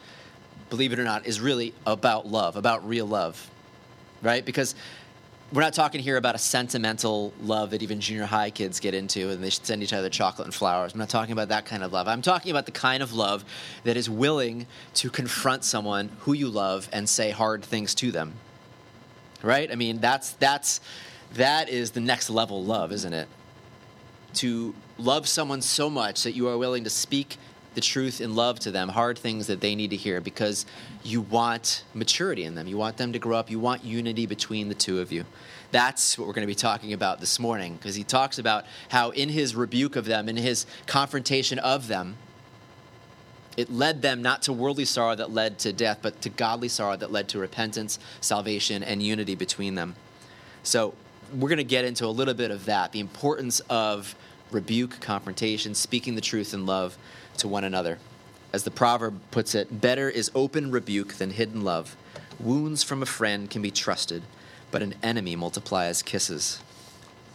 believe 0.70 0.94
it 0.94 1.00
or 1.00 1.04
not, 1.04 1.28
is 1.28 1.42
really 1.42 1.74
about 1.86 2.26
love, 2.26 2.56
about 2.56 2.88
real 2.88 3.06
love, 3.06 3.52
right? 4.22 4.44
Because 4.44 4.76
we're 5.52 5.62
not 5.62 5.74
talking 5.74 6.00
here 6.00 6.18
about 6.18 6.36
a 6.36 6.40
sentimental 6.40 7.34
love 7.42 7.72
that 7.72 7.82
even 7.82 8.00
junior 8.00 8.26
high 8.26 8.52
kids 8.52 8.80
get 8.80 8.94
into 8.94 9.30
and 9.30 9.44
they 9.44 9.50
send 9.50 9.82
each 9.82 9.94
other 9.94 10.10
chocolate 10.10 10.46
and 10.46 10.54
flowers. 10.54 10.94
I'm 10.94 11.00
not 11.00 11.10
talking 11.10 11.32
about 11.32 11.50
that 11.50 11.66
kind 11.66 11.84
of 11.84 11.92
love. 11.92 12.08
I'm 12.08 12.22
talking 12.22 12.52
about 12.52 12.66
the 12.66 12.72
kind 12.72 13.02
of 13.02 13.14
love 13.14 13.44
that 13.84 13.98
is 13.98 14.10
willing 14.10 14.68
to 14.96 15.10
confront 15.10 15.64
someone 15.64 16.10
who 16.20 16.34
you 16.34 16.50
love 16.50 16.88
and 16.94 17.10
say 17.10 17.32
hard 17.32 17.64
things 17.64 17.96
to 17.96 18.12
them. 18.12 18.34
Right? 19.42 19.72
I 19.72 19.76
mean, 19.76 20.00
that's 20.00 20.32
that's 20.34 20.82
that 21.34 21.70
is 21.70 21.92
the 21.92 22.02
next 22.02 22.30
level 22.30 22.64
love, 22.64 22.92
isn't 22.92 23.14
it? 23.14 23.28
To 24.36 24.76
love 24.98 25.28
someone 25.28 25.62
so 25.62 25.90
much 25.90 26.24
that 26.24 26.34
you 26.34 26.48
are 26.50 26.58
willing 26.58 26.84
to 26.84 26.90
speak 26.90 27.38
the 27.80 27.86
truth 27.86 28.20
in 28.20 28.36
love 28.36 28.60
to 28.60 28.72
them, 28.72 28.90
hard 28.90 29.18
things 29.18 29.48
that 29.48 29.62
they 29.62 29.74
need 29.74 29.90
to 29.92 29.96
hear 29.96 30.20
because 30.20 30.66
you 31.02 31.22
want 31.22 31.86
maturity 31.94 32.44
in 32.44 32.54
them. 32.54 32.68
You 32.68 32.78
want 32.78 32.98
them 32.98 33.14
to 33.14 33.20
grow 33.20 33.38
up. 33.38 33.50
You 33.50 33.58
want 33.58 33.86
unity 33.86 34.26
between 34.26 34.68
the 34.68 34.76
two 34.76 35.00
of 35.00 35.14
you. 35.14 35.24
That's 35.72 36.18
what 36.18 36.28
we're 36.28 36.34
going 36.34 36.46
to 36.46 36.52
be 36.52 36.56
talking 36.56 36.92
about 36.92 37.22
this 37.22 37.40
morning 37.40 37.76
because 37.76 37.96
he 37.96 38.04
talks 38.04 38.38
about 38.38 38.66
how, 38.90 39.12
in 39.12 39.30
his 39.30 39.56
rebuke 39.56 39.96
of 39.96 40.04
them, 40.04 40.28
in 40.28 40.36
his 40.36 40.66
confrontation 40.88 41.58
of 41.60 41.88
them, 41.88 42.18
it 43.56 43.72
led 43.72 44.02
them 44.02 44.22
not 44.22 44.42
to 44.42 44.52
worldly 44.52 44.84
sorrow 44.84 45.16
that 45.16 45.32
led 45.32 45.58
to 45.60 45.72
death, 45.72 46.00
but 46.02 46.22
to 46.24 46.30
godly 46.30 46.68
sorrow 46.68 46.98
that 46.98 47.14
led 47.14 47.30
to 47.30 47.40
repentance, 47.40 47.98
salvation, 48.20 48.84
and 48.84 49.02
unity 49.02 49.36
between 49.36 49.76
them. 49.76 49.96
So, 50.64 50.96
we're 51.34 51.48
going 51.48 51.58
to 51.58 51.64
get 51.64 51.86
into 51.86 52.06
a 52.06 52.08
little 52.08 52.34
bit 52.34 52.52
of 52.52 52.66
that 52.66 52.92
the 52.92 53.00
importance 53.00 53.62
of 53.70 54.16
rebuke, 54.52 55.00
confrontation, 55.00 55.76
speaking 55.76 56.16
the 56.16 56.22
truth 56.22 56.54
in 56.54 56.66
love 56.66 56.98
to 57.38 57.48
one 57.48 57.64
another. 57.64 58.00
As 58.52 58.64
the 58.64 58.72
proverb 58.72 59.20
puts 59.32 59.54
it, 59.54 59.82
better 59.82 60.10
is 60.10 60.32
open 60.34 60.72
rebuke 60.72 61.16
than 61.16 61.32
hidden 61.32 61.64
love. 61.64 61.96
Wounds 62.40 62.84
from 62.84 63.04
a 63.04 63.06
friend 63.06 63.50
can 63.50 63.62
be 63.62 63.72
trusted, 63.72 64.24
but 64.72 64.82
an 64.82 64.96
enemy 65.04 65.36
multiplies 65.36 66.02
kisses. 66.02 66.62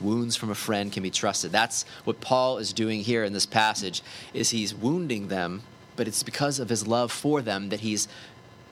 Wounds 0.00 0.34
from 0.34 0.50
a 0.50 0.56
friend 0.56 0.92
can 0.92 1.02
be 1.02 1.10
trusted. 1.10 1.52
That's 1.52 1.84
what 2.04 2.20
Paul 2.20 2.58
is 2.58 2.72
doing 2.72 3.00
here 3.00 3.22
in 3.22 3.32
this 3.32 3.46
passage 3.46 4.02
is 4.32 4.50
he's 4.50 4.74
wounding 4.74 5.28
them, 5.28 5.62
but 5.94 6.08
it's 6.08 6.24
because 6.24 6.58
of 6.58 6.68
his 6.68 6.86
love 6.86 7.12
for 7.12 7.40
them 7.40 7.68
that 7.68 7.80
he's 7.80 8.08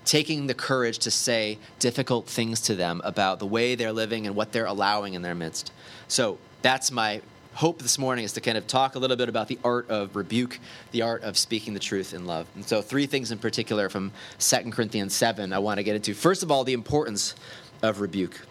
taking 0.05 0.49
the 0.49 0.55
courage 0.55 0.99
to 0.99 1.11
say 1.11 1.59
difficult 1.79 2.27
things 2.27 2.61
to 2.63 2.75
them 2.75 3.01
about 3.05 3.39
the 3.39 3.47
way 3.47 3.77
they're 3.77 3.93
living 3.93 4.27
and 4.27 4.35
what 4.35 4.51
they're 4.51 4.67
allowing 4.67 5.15
in 5.15 5.23
their 5.23 5.35
midst. 5.35 5.73
So 6.09 6.39
that's 6.61 6.91
my 6.91 7.23
hope 7.55 7.81
this 7.81 7.99
morning 7.99 8.25
is 8.25 8.33
to 8.33 8.41
kind 8.41 8.57
of 8.57 8.67
talk 8.67 8.95
a 8.95 8.99
little 8.99 9.17
bit 9.17 9.29
about 9.29 9.49
the 9.49 9.59
art 9.65 9.89
of 9.91 10.17
rebuke, 10.17 10.59
the 10.91 11.03
art 11.03 11.23
of 11.23 11.37
speaking 11.37 11.75
the 11.75 11.81
truth 11.81 12.15
in 12.15 12.27
love. 12.27 12.47
And 12.55 12.65
so, 12.65 12.83
three 12.83 13.07
things 13.07 13.31
in 13.31 13.39
particular 13.39 13.89
from 13.89 14.13
2 14.39 14.71
Corinthians 14.71 15.15
7 15.15 15.53
I 15.53 15.59
want 15.59 15.79
to 15.79 15.83
get 15.83 15.97
into. 15.97 16.15
First 16.15 16.43
of 16.43 16.51
all, 16.51 16.65
the 16.65 16.73
importance 16.73 17.35
of 17.83 18.01
rebuke. 18.01 18.47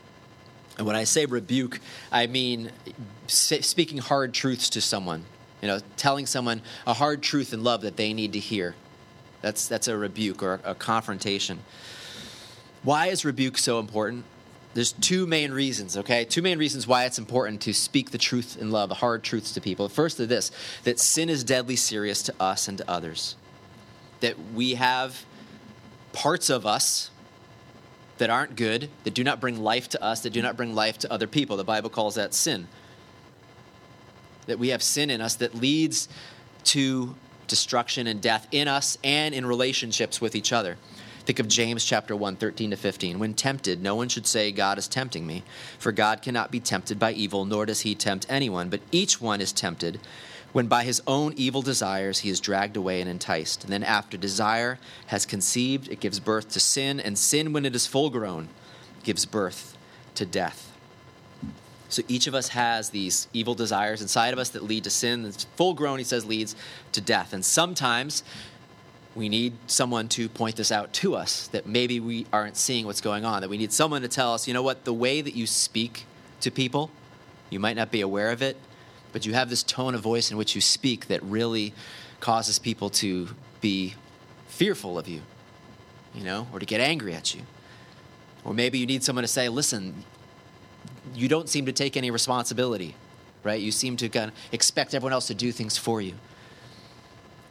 And 0.77 0.87
when 0.87 0.95
I 0.95 1.03
say 1.03 1.25
rebuke, 1.25 1.79
I 2.11 2.27
mean 2.27 2.71
speaking 3.27 3.97
hard 3.97 4.33
truths 4.33 4.69
to 4.71 4.81
someone, 4.81 5.25
you 5.61 5.67
know, 5.67 5.79
telling 5.95 6.25
someone 6.25 6.61
a 6.87 6.93
hard 6.93 7.21
truth 7.21 7.53
in 7.53 7.63
love 7.63 7.81
that 7.81 7.97
they 7.97 8.13
need 8.13 8.33
to 8.33 8.39
hear. 8.39 8.75
That's, 9.41 9.67
that's 9.67 9.87
a 9.87 9.97
rebuke 9.97 10.43
or 10.43 10.59
a 10.63 10.75
confrontation. 10.75 11.59
Why 12.83 13.07
is 13.07 13.25
rebuke 13.25 13.57
so 13.57 13.79
important? 13.79 14.25
There's 14.73 14.93
two 14.93 15.27
main 15.27 15.51
reasons, 15.51 15.97
okay? 15.97 16.23
Two 16.23 16.41
main 16.41 16.57
reasons 16.57 16.87
why 16.87 17.05
it's 17.05 17.19
important 17.19 17.61
to 17.61 17.73
speak 17.73 18.11
the 18.11 18.17
truth 18.17 18.57
in 18.59 18.71
love, 18.71 18.89
the 18.89 18.95
hard 18.95 19.23
truths 19.23 19.53
to 19.53 19.61
people. 19.61 19.89
First 19.89 20.19
is 20.19 20.27
this 20.27 20.51
that 20.83 20.99
sin 20.99 21.29
is 21.29 21.43
deadly 21.43 21.75
serious 21.75 22.23
to 22.23 22.33
us 22.39 22.67
and 22.67 22.77
to 22.77 22.89
others. 22.89 23.35
That 24.21 24.35
we 24.53 24.75
have 24.75 25.25
parts 26.13 26.49
of 26.49 26.65
us 26.65 27.09
that 28.17 28.29
aren't 28.29 28.55
good, 28.55 28.89
that 29.03 29.13
do 29.13 29.23
not 29.23 29.41
bring 29.41 29.59
life 29.59 29.89
to 29.89 30.01
us, 30.01 30.21
that 30.21 30.29
do 30.29 30.41
not 30.41 30.55
bring 30.55 30.75
life 30.75 30.97
to 30.99 31.11
other 31.11 31.27
people. 31.27 31.57
The 31.57 31.63
Bible 31.63 31.89
calls 31.89 32.15
that 32.15 32.33
sin. 32.33 32.67
That 34.45 34.59
we 34.59 34.69
have 34.69 34.83
sin 34.83 35.09
in 35.09 35.21
us 35.21 35.35
that 35.35 35.55
leads 35.55 36.07
to 36.65 37.15
destruction 37.47 38.07
and 38.07 38.21
death 38.21 38.47
in 38.51 38.67
us 38.67 38.97
and 39.03 39.35
in 39.35 39.45
relationships 39.45 40.21
with 40.21 40.35
each 40.35 40.53
other. 40.53 40.77
Think 41.31 41.39
of 41.39 41.47
James 41.47 41.85
chapter 41.85 42.13
1, 42.13 42.35
13 42.35 42.71
to 42.71 42.75
15. 42.75 43.17
When 43.17 43.33
tempted, 43.33 43.81
no 43.81 43.95
one 43.95 44.09
should 44.09 44.27
say, 44.27 44.51
God 44.51 44.77
is 44.77 44.89
tempting 44.89 45.25
me. 45.25 45.43
For 45.79 45.93
God 45.93 46.21
cannot 46.21 46.51
be 46.51 46.59
tempted 46.59 46.99
by 46.99 47.13
evil, 47.13 47.45
nor 47.45 47.65
does 47.65 47.79
he 47.79 47.95
tempt 47.95 48.25
anyone. 48.27 48.67
But 48.67 48.81
each 48.91 49.21
one 49.21 49.39
is 49.39 49.53
tempted 49.53 50.01
when 50.51 50.67
by 50.67 50.83
his 50.83 51.01
own 51.07 51.33
evil 51.37 51.61
desires 51.61 52.19
he 52.19 52.29
is 52.29 52.41
dragged 52.41 52.75
away 52.75 52.99
and 52.99 53.09
enticed. 53.09 53.63
And 53.63 53.71
then 53.71 53.81
after 53.81 54.17
desire 54.17 54.77
has 55.07 55.25
conceived, 55.25 55.87
it 55.87 56.01
gives 56.01 56.19
birth 56.19 56.49
to 56.49 56.59
sin. 56.59 56.99
And 56.99 57.17
sin, 57.17 57.53
when 57.53 57.65
it 57.65 57.75
is 57.75 57.87
full 57.87 58.09
grown, 58.09 58.49
gives 59.03 59.25
birth 59.25 59.77
to 60.15 60.25
death. 60.25 60.77
So 61.87 62.03
each 62.09 62.27
of 62.27 62.35
us 62.35 62.49
has 62.49 62.89
these 62.89 63.29
evil 63.31 63.53
desires 63.53 64.01
inside 64.01 64.33
of 64.33 64.39
us 64.39 64.49
that 64.49 64.63
lead 64.63 64.83
to 64.83 64.89
sin. 64.89 65.25
It's 65.25 65.45
full 65.55 65.75
grown, 65.75 65.97
he 65.97 66.03
says, 66.03 66.25
leads 66.25 66.57
to 66.91 66.99
death. 66.99 67.31
And 67.31 67.45
sometimes 67.45 68.23
we 69.15 69.27
need 69.27 69.53
someone 69.67 70.07
to 70.07 70.29
point 70.29 70.55
this 70.55 70.71
out 70.71 70.93
to 70.93 71.15
us 71.15 71.47
that 71.47 71.65
maybe 71.65 71.99
we 71.99 72.25
aren't 72.31 72.55
seeing 72.55 72.85
what's 72.85 73.01
going 73.01 73.25
on, 73.25 73.41
that 73.41 73.49
we 73.49 73.57
need 73.57 73.73
someone 73.73 74.01
to 74.01 74.07
tell 74.07 74.33
us, 74.33 74.47
you 74.47 74.53
know 74.53 74.63
what, 74.63 74.85
the 74.85 74.93
way 74.93 75.21
that 75.21 75.35
you 75.35 75.45
speak 75.45 76.05
to 76.39 76.49
people, 76.49 76.89
you 77.49 77.59
might 77.59 77.75
not 77.75 77.91
be 77.91 78.01
aware 78.01 78.31
of 78.31 78.41
it, 78.41 78.57
but 79.11 79.25
you 79.25 79.33
have 79.33 79.49
this 79.49 79.63
tone 79.63 79.95
of 79.95 80.01
voice 80.01 80.31
in 80.31 80.37
which 80.37 80.55
you 80.55 80.61
speak 80.61 81.07
that 81.07 81.21
really 81.23 81.73
causes 82.21 82.57
people 82.57 82.89
to 82.89 83.27
be 83.59 83.95
fearful 84.47 84.97
of 84.97 85.07
you, 85.07 85.21
you 86.15 86.23
know, 86.23 86.47
or 86.53 86.59
to 86.59 86.65
get 86.65 86.79
angry 86.79 87.13
at 87.13 87.35
you. 87.35 87.41
Or 88.45 88.53
maybe 88.53 88.79
you 88.79 88.85
need 88.85 89.03
someone 89.03 89.23
to 89.23 89.27
say, 89.27 89.49
listen, 89.49 90.05
you 91.13 91.27
don't 91.27 91.49
seem 91.49 91.65
to 91.65 91.73
take 91.73 91.97
any 91.97 92.11
responsibility, 92.11 92.95
right? 93.43 93.59
You 93.59 93.71
seem 93.71 93.97
to 93.97 94.07
kind 94.07 94.31
of 94.31 94.37
expect 94.53 94.93
everyone 94.93 95.13
else 95.13 95.27
to 95.27 95.33
do 95.33 95.51
things 95.51 95.77
for 95.77 96.01
you 96.01 96.13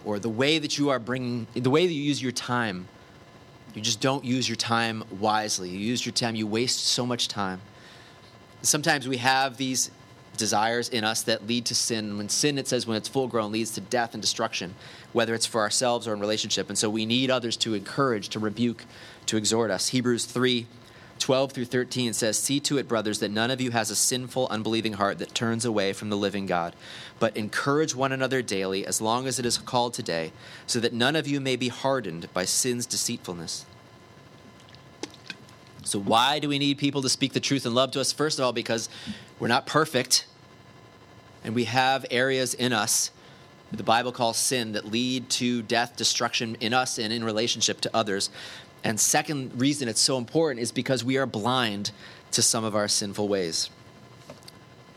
or 0.04 0.19
the 0.19 0.28
way 0.28 0.59
that 0.59 0.78
you 0.78 0.90
are 0.90 0.99
bringing, 0.99 1.47
the 1.54 1.71
way 1.71 1.87
that 1.87 1.92
you 1.92 2.02
use 2.02 2.23
your 2.23 2.33
time, 2.33 2.88
you 3.75 3.83
just 3.83 4.00
don't 4.00 4.25
use 4.25 4.49
your 4.49 4.57
time 4.57 5.04
wisely. 5.19 5.69
You 5.69 5.78
use 5.78 6.04
your 6.04 6.12
time, 6.12 6.35
you 6.35 6.47
waste 6.47 6.85
so 6.85 7.07
much 7.07 7.28
time. 7.28 7.61
Sometimes 8.62 9.07
we 9.07 9.19
have 9.19 9.57
these 9.57 9.90
desires 10.37 10.88
in 10.88 11.04
us 11.04 11.23
that 11.23 11.47
lead 11.47 11.66
to 11.66 11.75
sin. 11.75 12.16
When 12.19 12.28
sin, 12.28 12.59
it 12.59 12.66
says, 12.66 12.87
when 12.87 12.97
it's 12.97 13.09
full 13.09 13.28
grown, 13.28 13.52
leads 13.52 13.73
to 13.73 13.80
death 13.80 14.14
and 14.14 14.23
destruction, 14.23 14.75
whether 15.12 15.35
it's 15.35 15.47
for 15.47 15.61
ourselves 15.61 16.09
or 16.09 16.14
in 16.14 16.21
relationship. 16.21 16.69
And 16.69 16.78
so 16.78 16.90
we 16.90 17.07
need 17.07 17.30
others 17.30 17.57
to 17.59 17.75
encourage, 17.75 18.30
to 18.30 18.38
rebuke, 18.38 18.85
to 19.26 19.37
exhort 19.37 19.71
us. 19.71 19.88
Hebrews 19.88 20.25
3 20.25 20.66
12 21.30 21.52
through 21.52 21.64
13 21.64 22.12
says, 22.12 22.37
See 22.37 22.58
to 22.58 22.76
it, 22.76 22.88
brothers, 22.88 23.20
that 23.20 23.30
none 23.30 23.52
of 23.52 23.60
you 23.60 23.70
has 23.70 23.88
a 23.88 23.94
sinful, 23.94 24.49
unbelieving 24.50 24.94
heart 24.94 25.18
that 25.18 25.32
turns 25.32 25.64
away 25.64 25.92
from 25.92 26.10
the 26.10 26.16
living 26.16 26.44
God, 26.44 26.75
but 27.20 27.37
encourage 27.37 27.94
one 27.94 28.10
another 28.10 28.42
daily, 28.42 28.84
as 28.84 29.00
long 29.00 29.28
as 29.28 29.38
it 29.38 29.46
is 29.46 29.56
called 29.56 29.94
today, 29.94 30.32
so 30.66 30.80
that 30.80 30.92
none 30.92 31.14
of 31.14 31.28
you 31.28 31.40
may 31.40 31.54
be 31.54 31.68
hardened 31.68 32.26
by 32.34 32.44
sin's 32.44 32.84
deceitfulness. 32.84 33.64
So, 35.84 36.00
why 36.00 36.40
do 36.40 36.49
we 36.49 36.58
need 36.58 36.78
people 36.78 37.00
to 37.02 37.08
speak 37.08 37.32
the 37.32 37.38
truth 37.38 37.64
and 37.64 37.76
love 37.76 37.92
to 37.92 38.00
us? 38.00 38.12
First 38.12 38.40
of 38.40 38.44
all, 38.44 38.52
because 38.52 38.88
we're 39.38 39.46
not 39.46 39.66
perfect 39.66 40.26
and 41.44 41.54
we 41.54 41.62
have 41.62 42.04
areas 42.10 42.54
in 42.54 42.72
us 42.72 43.12
the 43.72 43.82
Bible 43.84 44.10
calls 44.10 44.37
sin 44.37 44.72
that 44.72 44.87
lead 44.87 45.30
to 45.30 45.62
death, 45.62 45.94
destruction 45.94 46.56
in 46.60 46.75
us 46.75 46.99
and 46.99 47.12
in 47.12 47.22
relationship 47.22 47.80
to 47.82 47.90
others. 47.94 48.30
And 48.82 48.99
second 48.99 49.60
reason 49.60 49.88
it's 49.88 50.00
so 50.00 50.16
important 50.16 50.62
is 50.62 50.72
because 50.72 51.04
we 51.04 51.18
are 51.18 51.26
blind 51.26 51.92
to 52.32 52.42
some 52.42 52.64
of 52.64 52.75
our 52.75 52.88
sinful 52.88 53.28
ways. 53.28 53.70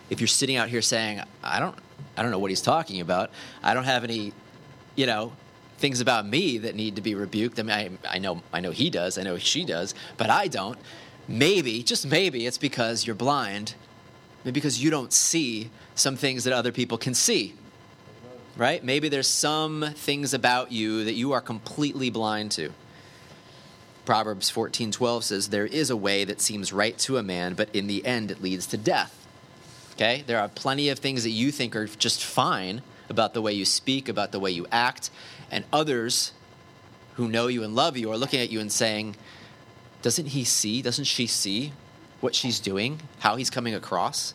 If 0.10 0.22
you're 0.22 0.28
sitting 0.28 0.56
out 0.56 0.70
here 0.70 0.82
saying, 0.82 1.22
I 1.44 1.60
don't 1.60 1.76
I 2.16 2.22
don't 2.22 2.32
know 2.32 2.40
what 2.40 2.52
he's 2.52 2.62
talking 2.62 3.02
about. 3.02 3.32
I 3.64 3.74
don't 3.74 3.86
have 3.86 4.04
any, 4.04 4.34
you 4.96 5.06
know, 5.06 5.34
things 5.78 6.00
about 6.00 6.28
me 6.28 6.60
that 6.60 6.76
need 6.76 6.96
to 6.96 7.02
be 7.02 7.16
rebuked. 7.16 7.60
I 7.60 7.64
mean, 7.64 7.98
I, 8.06 8.16
I 8.16 8.20
know, 8.20 8.42
I 8.52 8.60
know 8.60 8.72
he 8.72 8.90
does. 8.90 9.18
I 9.18 9.24
know 9.24 9.38
she 9.38 9.66
does, 9.66 9.96
but 10.18 10.30
I 10.30 10.48
don't. 10.48 10.78
Maybe, 11.28 11.84
just 11.84 12.06
maybe, 12.06 12.46
it's 12.46 12.58
because 12.58 13.08
you're 13.08 13.16
blind. 13.16 13.76
Maybe 14.44 14.54
because 14.54 14.84
you 14.84 14.90
don't 14.90 15.12
see 15.12 15.72
some 15.96 16.16
things 16.16 16.44
that 16.44 16.54
other 16.54 16.72
people 16.72 16.98
can 16.98 17.14
see. 17.14 17.56
Right? 18.56 18.84
Maybe 18.84 19.10
there's 19.10 19.28
some 19.28 19.94
things 19.96 20.34
about 20.34 20.72
you 20.72 21.06
that 21.06 21.14
you 21.14 21.32
are 21.32 21.42
completely 21.42 22.12
blind 22.12 22.52
to. 22.52 22.72
Proverbs 24.06 24.50
14:12 24.50 25.24
says 25.24 25.50
there 25.50 25.66
is 25.66 25.90
a 25.90 25.96
way 25.96 26.26
that 26.26 26.42
seems 26.42 26.74
right 26.74 26.98
to 27.00 27.18
a 27.18 27.24
man, 27.24 27.54
but 27.54 27.70
in 27.74 27.88
the 27.88 28.06
end 28.06 28.32
it 28.32 28.42
leads 28.42 28.66
to 28.68 28.78
death. 28.78 29.26
Okay? 29.94 30.24
There 30.26 30.40
are 30.40 30.50
plenty 30.50 30.90
of 30.90 31.00
things 31.00 31.24
that 31.24 31.30
you 31.30 31.52
think 31.52 31.76
are 31.76 31.88
just 31.88 32.24
fine 32.24 32.82
about 33.10 33.34
the 33.34 33.42
way 33.42 33.54
you 33.54 33.66
speak, 33.66 34.10
about 34.10 34.32
the 34.32 34.40
way 34.40 34.52
you 34.52 34.66
act, 34.72 35.10
and 35.52 35.66
others 35.72 36.34
who 37.14 37.28
know 37.28 37.48
you 37.48 37.64
and 37.64 37.76
love 37.76 37.96
you 37.96 38.12
are 38.12 38.18
looking 38.18 38.42
at 38.42 38.50
you 38.50 38.60
and 38.60 38.72
saying, 38.72 39.16
Doesn't 40.02 40.28
he 40.28 40.44
see? 40.44 40.82
Doesn't 40.82 41.06
she 41.06 41.28
see 41.28 41.74
what 42.20 42.36
she's 42.36 42.60
doing? 42.60 43.02
How 43.20 43.36
he's 43.36 43.50
coming 43.50 43.76
across? 43.76 44.34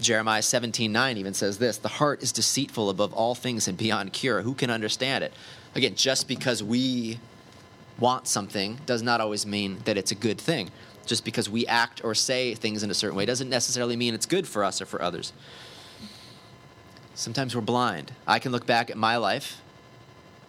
Jeremiah 0.00 0.42
17 0.42 0.92
9 0.92 1.16
even 1.16 1.34
says 1.34 1.58
this 1.58 1.78
The 1.78 1.88
heart 1.88 2.22
is 2.22 2.32
deceitful 2.32 2.88
above 2.88 3.12
all 3.12 3.34
things 3.34 3.68
and 3.68 3.76
beyond 3.76 4.12
cure. 4.12 4.42
Who 4.42 4.54
can 4.54 4.70
understand 4.70 5.24
it? 5.24 5.32
Again, 5.74 5.94
just 5.94 6.28
because 6.28 6.62
we 6.62 7.18
want 7.98 8.28
something 8.28 8.78
does 8.86 9.02
not 9.02 9.20
always 9.20 9.46
mean 9.46 9.78
that 9.84 9.96
it's 9.96 10.12
a 10.12 10.14
good 10.14 10.38
thing. 10.38 10.70
Just 11.06 11.24
because 11.24 11.48
we 11.48 11.66
act 11.66 12.02
or 12.04 12.14
say 12.14 12.54
things 12.54 12.82
in 12.82 12.90
a 12.90 12.94
certain 12.94 13.16
way 13.16 13.26
doesn't 13.26 13.48
necessarily 13.48 13.96
mean 13.96 14.14
it's 14.14 14.26
good 14.26 14.46
for 14.46 14.64
us 14.64 14.82
or 14.82 14.86
for 14.86 15.00
others. 15.00 15.32
Sometimes 17.14 17.54
we're 17.54 17.62
blind. 17.62 18.12
I 18.26 18.38
can 18.38 18.52
look 18.52 18.66
back 18.66 18.90
at 18.90 18.96
my 18.96 19.16
life 19.16 19.62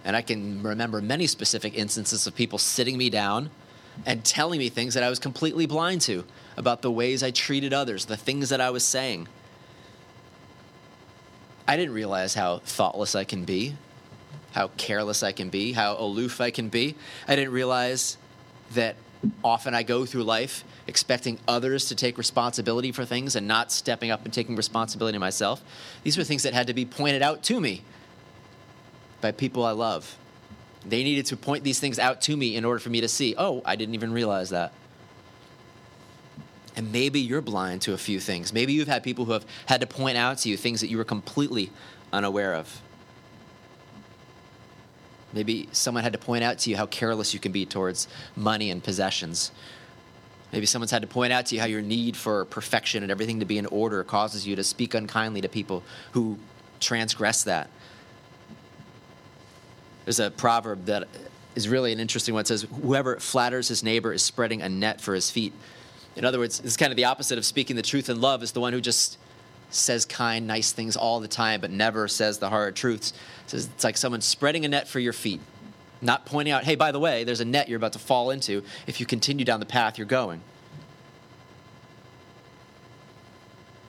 and 0.03 0.15
I 0.15 0.21
can 0.21 0.63
remember 0.63 1.01
many 1.01 1.27
specific 1.27 1.77
instances 1.77 2.27
of 2.27 2.35
people 2.35 2.57
sitting 2.57 2.97
me 2.97 3.09
down 3.09 3.49
and 4.05 4.23
telling 4.23 4.59
me 4.59 4.69
things 4.69 4.93
that 4.93 5.03
I 5.03 5.09
was 5.09 5.19
completely 5.19 5.65
blind 5.65 6.01
to 6.01 6.23
about 6.55 6.81
the 6.81 6.91
ways 6.91 7.23
I 7.23 7.31
treated 7.31 7.73
others, 7.73 8.05
the 8.05 8.17
things 8.17 8.49
that 8.49 8.61
I 8.61 8.69
was 8.69 8.83
saying. 8.83 9.27
I 11.67 11.75
didn't 11.75 11.93
realize 11.93 12.33
how 12.33 12.59
thoughtless 12.59 13.15
I 13.15 13.23
can 13.23 13.43
be, 13.43 13.75
how 14.57 14.71
careless 14.75 15.21
I 15.21 15.33
can 15.33 15.49
be, 15.49 15.71
how 15.71 15.95
aloof 15.99 16.41
I 16.41 16.49
can 16.49 16.69
be. 16.69 16.95
I 17.27 17.35
didn't 17.35 17.53
realize 17.53 18.17
that 18.71 18.95
often 19.43 19.75
I 19.75 19.83
go 19.83 20.03
through 20.03 20.23
life 20.23 20.63
expecting 20.87 21.37
others 21.47 21.89
to 21.89 21.95
take 21.95 22.17
responsibility 22.17 22.91
for 22.91 23.05
things 23.05 23.35
and 23.35 23.47
not 23.47 23.71
stepping 23.71 24.09
up 24.09 24.25
and 24.25 24.33
taking 24.33 24.55
responsibility 24.55 25.19
myself. 25.19 25.61
These 26.01 26.17
were 26.17 26.23
things 26.23 26.41
that 26.41 26.55
had 26.55 26.65
to 26.67 26.73
be 26.73 26.85
pointed 26.85 27.21
out 27.21 27.43
to 27.43 27.59
me 27.59 27.83
by 29.21 29.31
people 29.31 29.63
I 29.63 29.71
love. 29.71 30.17
They 30.83 31.03
needed 31.03 31.27
to 31.27 31.37
point 31.37 31.63
these 31.63 31.79
things 31.79 31.99
out 31.99 32.21
to 32.21 32.35
me 32.35 32.55
in 32.55 32.65
order 32.65 32.79
for 32.79 32.89
me 32.89 33.01
to 33.01 33.07
see, 33.07 33.35
oh, 33.37 33.61
I 33.63 33.75
didn't 33.75 33.93
even 33.93 34.11
realize 34.11 34.49
that. 34.49 34.73
And 36.75 36.91
maybe 36.91 37.19
you're 37.19 37.41
blind 37.41 37.83
to 37.83 37.93
a 37.93 37.97
few 37.97 38.19
things. 38.19 38.51
Maybe 38.51 38.73
you've 38.73 38.87
had 38.87 39.03
people 39.03 39.25
who 39.25 39.33
have 39.33 39.45
had 39.67 39.81
to 39.81 39.87
point 39.87 40.17
out 40.17 40.39
to 40.39 40.49
you 40.49 40.57
things 40.57 40.81
that 40.81 40.87
you 40.87 40.97
were 40.97 41.03
completely 41.03 41.69
unaware 42.11 42.55
of. 42.55 42.81
Maybe 45.37 45.69
someone 45.71 46.03
had 46.03 46.13
to 46.13 46.19
point 46.19 46.43
out 46.43 46.57
to 46.59 46.71
you 46.71 46.77
how 46.77 46.87
careless 46.87 47.31
you 47.31 47.39
can 47.39 47.51
be 47.51 47.63
towards 47.63 48.07
money 48.35 48.71
and 48.71 48.83
possessions. 48.83 49.51
Maybe 50.51 50.65
someone's 50.65 50.89
had 50.89 51.03
to 51.03 51.07
point 51.07 51.31
out 51.31 51.45
to 51.47 51.55
you 51.55 51.61
how 51.61 51.67
your 51.67 51.83
need 51.83 52.17
for 52.17 52.45
perfection 52.45 53.03
and 53.03 53.11
everything 53.11 53.41
to 53.41 53.45
be 53.45 53.59
in 53.59 53.67
order 53.67 54.03
causes 54.03 54.47
you 54.47 54.55
to 54.55 54.63
speak 54.63 54.95
unkindly 54.95 55.41
to 55.41 55.47
people 55.47 55.83
who 56.13 56.39
transgress 56.79 57.43
that. 57.43 57.69
There's 60.05 60.19
a 60.19 60.31
proverb 60.31 60.85
that 60.85 61.07
is 61.53 61.69
really 61.69 61.93
an 61.93 61.99
interesting 61.99 62.33
one. 62.33 62.41
It 62.41 62.47
says, 62.47 62.65
Whoever 62.81 63.19
flatters 63.19 63.67
his 63.67 63.83
neighbor 63.83 64.13
is 64.13 64.23
spreading 64.23 64.63
a 64.63 64.69
net 64.69 65.01
for 65.01 65.13
his 65.13 65.29
feet. 65.29 65.53
In 66.15 66.25
other 66.25 66.39
words, 66.39 66.61
it's 66.61 66.77
kind 66.77 66.91
of 66.91 66.97
the 66.97 67.05
opposite 67.05 67.37
of 67.37 67.45
speaking 67.45 67.75
the 67.75 67.83
truth 67.83 68.09
in 68.09 68.19
love, 68.21 68.41
is 68.41 68.53
the 68.53 68.59
one 68.59 68.73
who 68.73 68.81
just 68.81 69.19
says 69.69 70.05
kind, 70.05 70.47
nice 70.47 70.71
things 70.71 70.95
all 70.95 71.19
the 71.19 71.27
time, 71.27 71.61
but 71.61 71.71
never 71.71 72.07
says 72.07 72.37
the 72.37 72.49
hard 72.49 72.75
truths. 72.75 73.13
It's 73.51 73.83
like 73.83 73.97
someone 73.97 74.21
spreading 74.21 74.65
a 74.65 74.67
net 74.67 74.87
for 74.87 74.99
your 74.99 75.13
feet, 75.13 75.41
not 76.01 76.25
pointing 76.25 76.53
out, 76.53 76.63
hey, 76.63 76.75
by 76.75 76.91
the 76.91 76.99
way, 76.99 77.23
there's 77.23 77.41
a 77.41 77.45
net 77.45 77.67
you're 77.67 77.77
about 77.77 77.93
to 77.93 77.99
fall 77.99 78.31
into 78.31 78.63
if 78.85 78.99
you 78.99 79.05
continue 79.05 79.45
down 79.45 79.59
the 79.59 79.65
path 79.65 79.97
you're 79.97 80.07
going. 80.07 80.41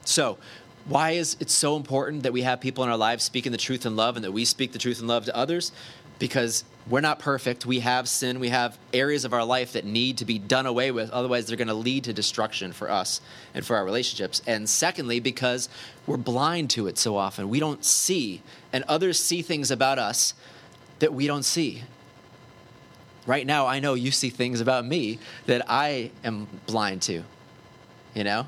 So, 0.05 0.39
why 0.87 1.13
is 1.13 1.37
it 1.39 1.51
so 1.51 1.77
important 1.77 2.23
that 2.23 2.33
we 2.33 2.43
have 2.43 2.61
people 2.61 2.83
in 2.83 2.89
our 2.89 2.97
lives 2.97 3.23
speaking 3.23 3.53
the 3.53 3.59
truth 3.59 3.85
in 3.85 3.95
love 3.95 4.17
and 4.17 4.25
that 4.25 4.33
we 4.33 4.47
speak 4.47 4.73
the 4.73 4.79
truth 4.79 5.01
in 5.01 5.07
love 5.07 5.27
to 5.27 5.37
others? 5.37 5.71
because 6.19 6.65
we're 6.89 7.01
not 7.01 7.19
perfect. 7.19 7.67
We 7.67 7.81
have 7.81 8.09
sin. 8.09 8.41
We 8.41 8.49
have 8.49 8.79
areas 8.95 9.25
of 9.25 9.33
our 9.33 9.45
life 9.45 9.73
that 9.73 9.85
need 9.85 10.19
to 10.19 10.25
be 10.25 10.39
done 10.39 10.67
away 10.67 10.91
with. 10.91 11.11
Otherwise, 11.11 11.47
they're 11.47 11.57
going 11.57 11.69
to 11.69 11.75
lead 11.75 12.05
to 12.05 12.13
destruction 12.13 12.73
for 12.73 12.91
us 12.91 13.21
and 13.55 13.65
for 13.65 13.77
our 13.77 13.85
relationships. 13.85 14.41
And 14.47 14.69
secondly, 14.69 15.21
because 15.21 15.69
we're 16.07 16.17
blind 16.17 16.71
to 16.71 16.87
it 16.87 16.97
so 16.97 17.17
often. 17.17 17.49
We 17.49 17.61
don't 17.61 17.85
see, 17.85 18.43
and 18.73 18.85
others 18.85 19.19
see 19.19 19.43
things 19.43 19.71
about 19.71 19.99
us 19.99 20.35
that 21.01 21.13
we 21.13 21.27
don't 21.27 21.45
see. 21.45 21.83
Right 23.27 23.47
now, 23.47 23.67
I 23.67 23.81
know 23.81 23.93
you 23.93 24.11
see 24.11 24.31
things 24.31 24.63
about 24.63 24.87
me 24.87 25.19
that 25.45 25.67
I 25.69 26.11
am 26.25 26.49
blind 26.67 27.03
to, 27.03 27.23
you 28.15 28.25
know? 28.25 28.47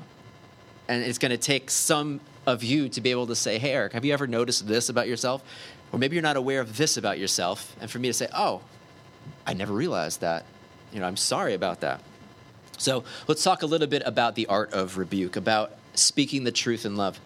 And 0.87 1.03
it's 1.03 1.19
going 1.19 1.29
to 1.29 1.37
take 1.37 1.69
some 1.69 2.19
of 2.47 2.63
you 2.63 2.89
to 2.89 3.01
be 3.01 3.11
able 3.11 3.27
to 3.27 3.35
say, 3.35 3.59
hey, 3.59 3.71
Eric, 3.71 3.93
have 3.93 4.03
you 4.03 4.13
ever 4.13 4.25
noticed 4.25 4.67
this 4.67 4.89
about 4.89 5.07
yourself? 5.07 5.43
Or 5.91 5.99
maybe 5.99 6.15
you're 6.15 6.23
not 6.23 6.37
aware 6.37 6.61
of 6.61 6.77
this 6.77 6.97
about 6.97 7.19
yourself, 7.19 7.75
and 7.81 7.89
for 7.89 7.99
me 7.99 8.07
to 8.07 8.13
say, 8.13 8.27
oh, 8.33 8.61
I 9.45 9.53
never 9.53 9.73
realized 9.73 10.21
that. 10.21 10.45
You 10.93 10.99
know, 10.99 11.05
I'm 11.05 11.17
sorry 11.17 11.53
about 11.53 11.81
that. 11.81 12.01
So 12.77 13.03
let's 13.27 13.43
talk 13.43 13.61
a 13.61 13.65
little 13.65 13.87
bit 13.87 14.01
about 14.05 14.35
the 14.35 14.47
art 14.47 14.73
of 14.73 14.97
rebuke, 14.97 15.35
about 15.35 15.73
speaking 15.93 16.43
the 16.43 16.51
truth 16.51 16.85
in 16.85 16.95
love. 16.95 17.19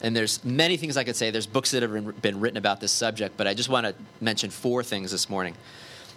And 0.00 0.14
there's 0.14 0.44
many 0.44 0.76
things 0.76 0.96
I 0.96 1.04
could 1.04 1.16
say. 1.16 1.30
There's 1.30 1.46
books 1.46 1.72
that 1.72 1.82
have 1.82 2.22
been 2.22 2.40
written 2.40 2.56
about 2.56 2.80
this 2.80 2.92
subject, 2.92 3.36
but 3.36 3.46
I 3.46 3.54
just 3.54 3.68
want 3.68 3.86
to 3.86 3.94
mention 4.20 4.50
four 4.50 4.82
things 4.82 5.10
this 5.10 5.28
morning. 5.28 5.54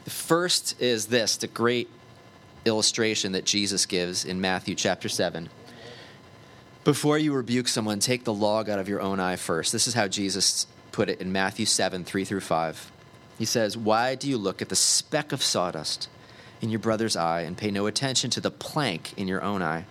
The 0.03 0.11
first 0.11 0.79
is 0.81 1.07
this 1.07 1.37
the 1.37 1.47
great 1.47 1.89
illustration 2.65 3.31
that 3.31 3.45
Jesus 3.45 3.85
gives 3.85 4.25
in 4.25 4.39
Matthew 4.39 4.75
chapter 4.75 5.09
7. 5.09 5.49
Before 6.83 7.17
you 7.17 7.33
rebuke 7.33 7.67
someone, 7.67 7.99
take 7.99 8.23
the 8.23 8.33
log 8.33 8.69
out 8.69 8.79
of 8.79 8.87
your 8.89 9.01
own 9.01 9.19
eye 9.19 9.35
first. 9.35 9.71
This 9.71 9.87
is 9.87 9.93
how 9.93 10.07
Jesus 10.07 10.65
put 10.91 11.09
it 11.09 11.21
in 11.21 11.31
Matthew 11.31 11.65
7 11.65 12.03
3 12.03 12.25
through 12.25 12.41
5. 12.41 12.91
He 13.37 13.45
says, 13.45 13.77
Why 13.77 14.15
do 14.15 14.29
you 14.29 14.37
look 14.37 14.61
at 14.61 14.69
the 14.69 14.75
speck 14.75 15.31
of 15.31 15.41
sawdust 15.41 16.09
in 16.61 16.69
your 16.69 16.79
brother's 16.79 17.15
eye 17.15 17.41
and 17.41 17.57
pay 17.57 17.71
no 17.71 17.87
attention 17.87 18.29
to 18.31 18.41
the 18.41 18.51
plank 18.51 19.13
in 19.17 19.27
your 19.27 19.43
own 19.43 19.61
eye? 19.61 19.85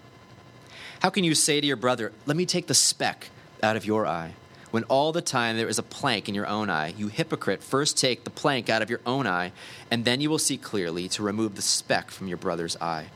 How 1.00 1.11
can 1.11 1.25
you 1.25 1.35
say 1.35 1.61
to 1.61 1.66
your 1.66 1.76
brother, 1.76 2.12
Let 2.26 2.37
me 2.37 2.47
take 2.47 2.66
the 2.66 2.75
speck 2.75 3.30
out 3.62 3.76
of 3.76 3.85
your 3.85 4.07
eye, 4.07 4.35
when 4.71 4.85
all 4.85 5.12
the 5.12 5.23
time 5.23 5.57
there 5.57 5.69
is 5.69 5.78
a 5.78 5.83
plank 5.83 6.28
in 6.28 6.35
your 6.35 6.47
own 6.47 6.71
eye? 6.71 6.95
You 6.97 7.09
hypocrite, 7.09 7.62
first 7.62 7.99
take 7.99 8.25
the 8.25 8.30
plank 8.30 8.69
out 8.69 8.83
of 8.83 8.90
your 8.90 9.00
own 9.04 9.26
eye, 9.26 9.52
and 9.90 10.04
then 10.04 10.21
you 10.21 10.30
will 10.30 10.38
see 10.38 10.57
clearly 10.57 11.09
to 11.09 11.23
remove 11.23 11.57
the 11.57 11.62
speck 11.62 12.11
from 12.11 12.28
your 12.28 12.37
brother's 12.37 12.76
eye. 12.80 13.07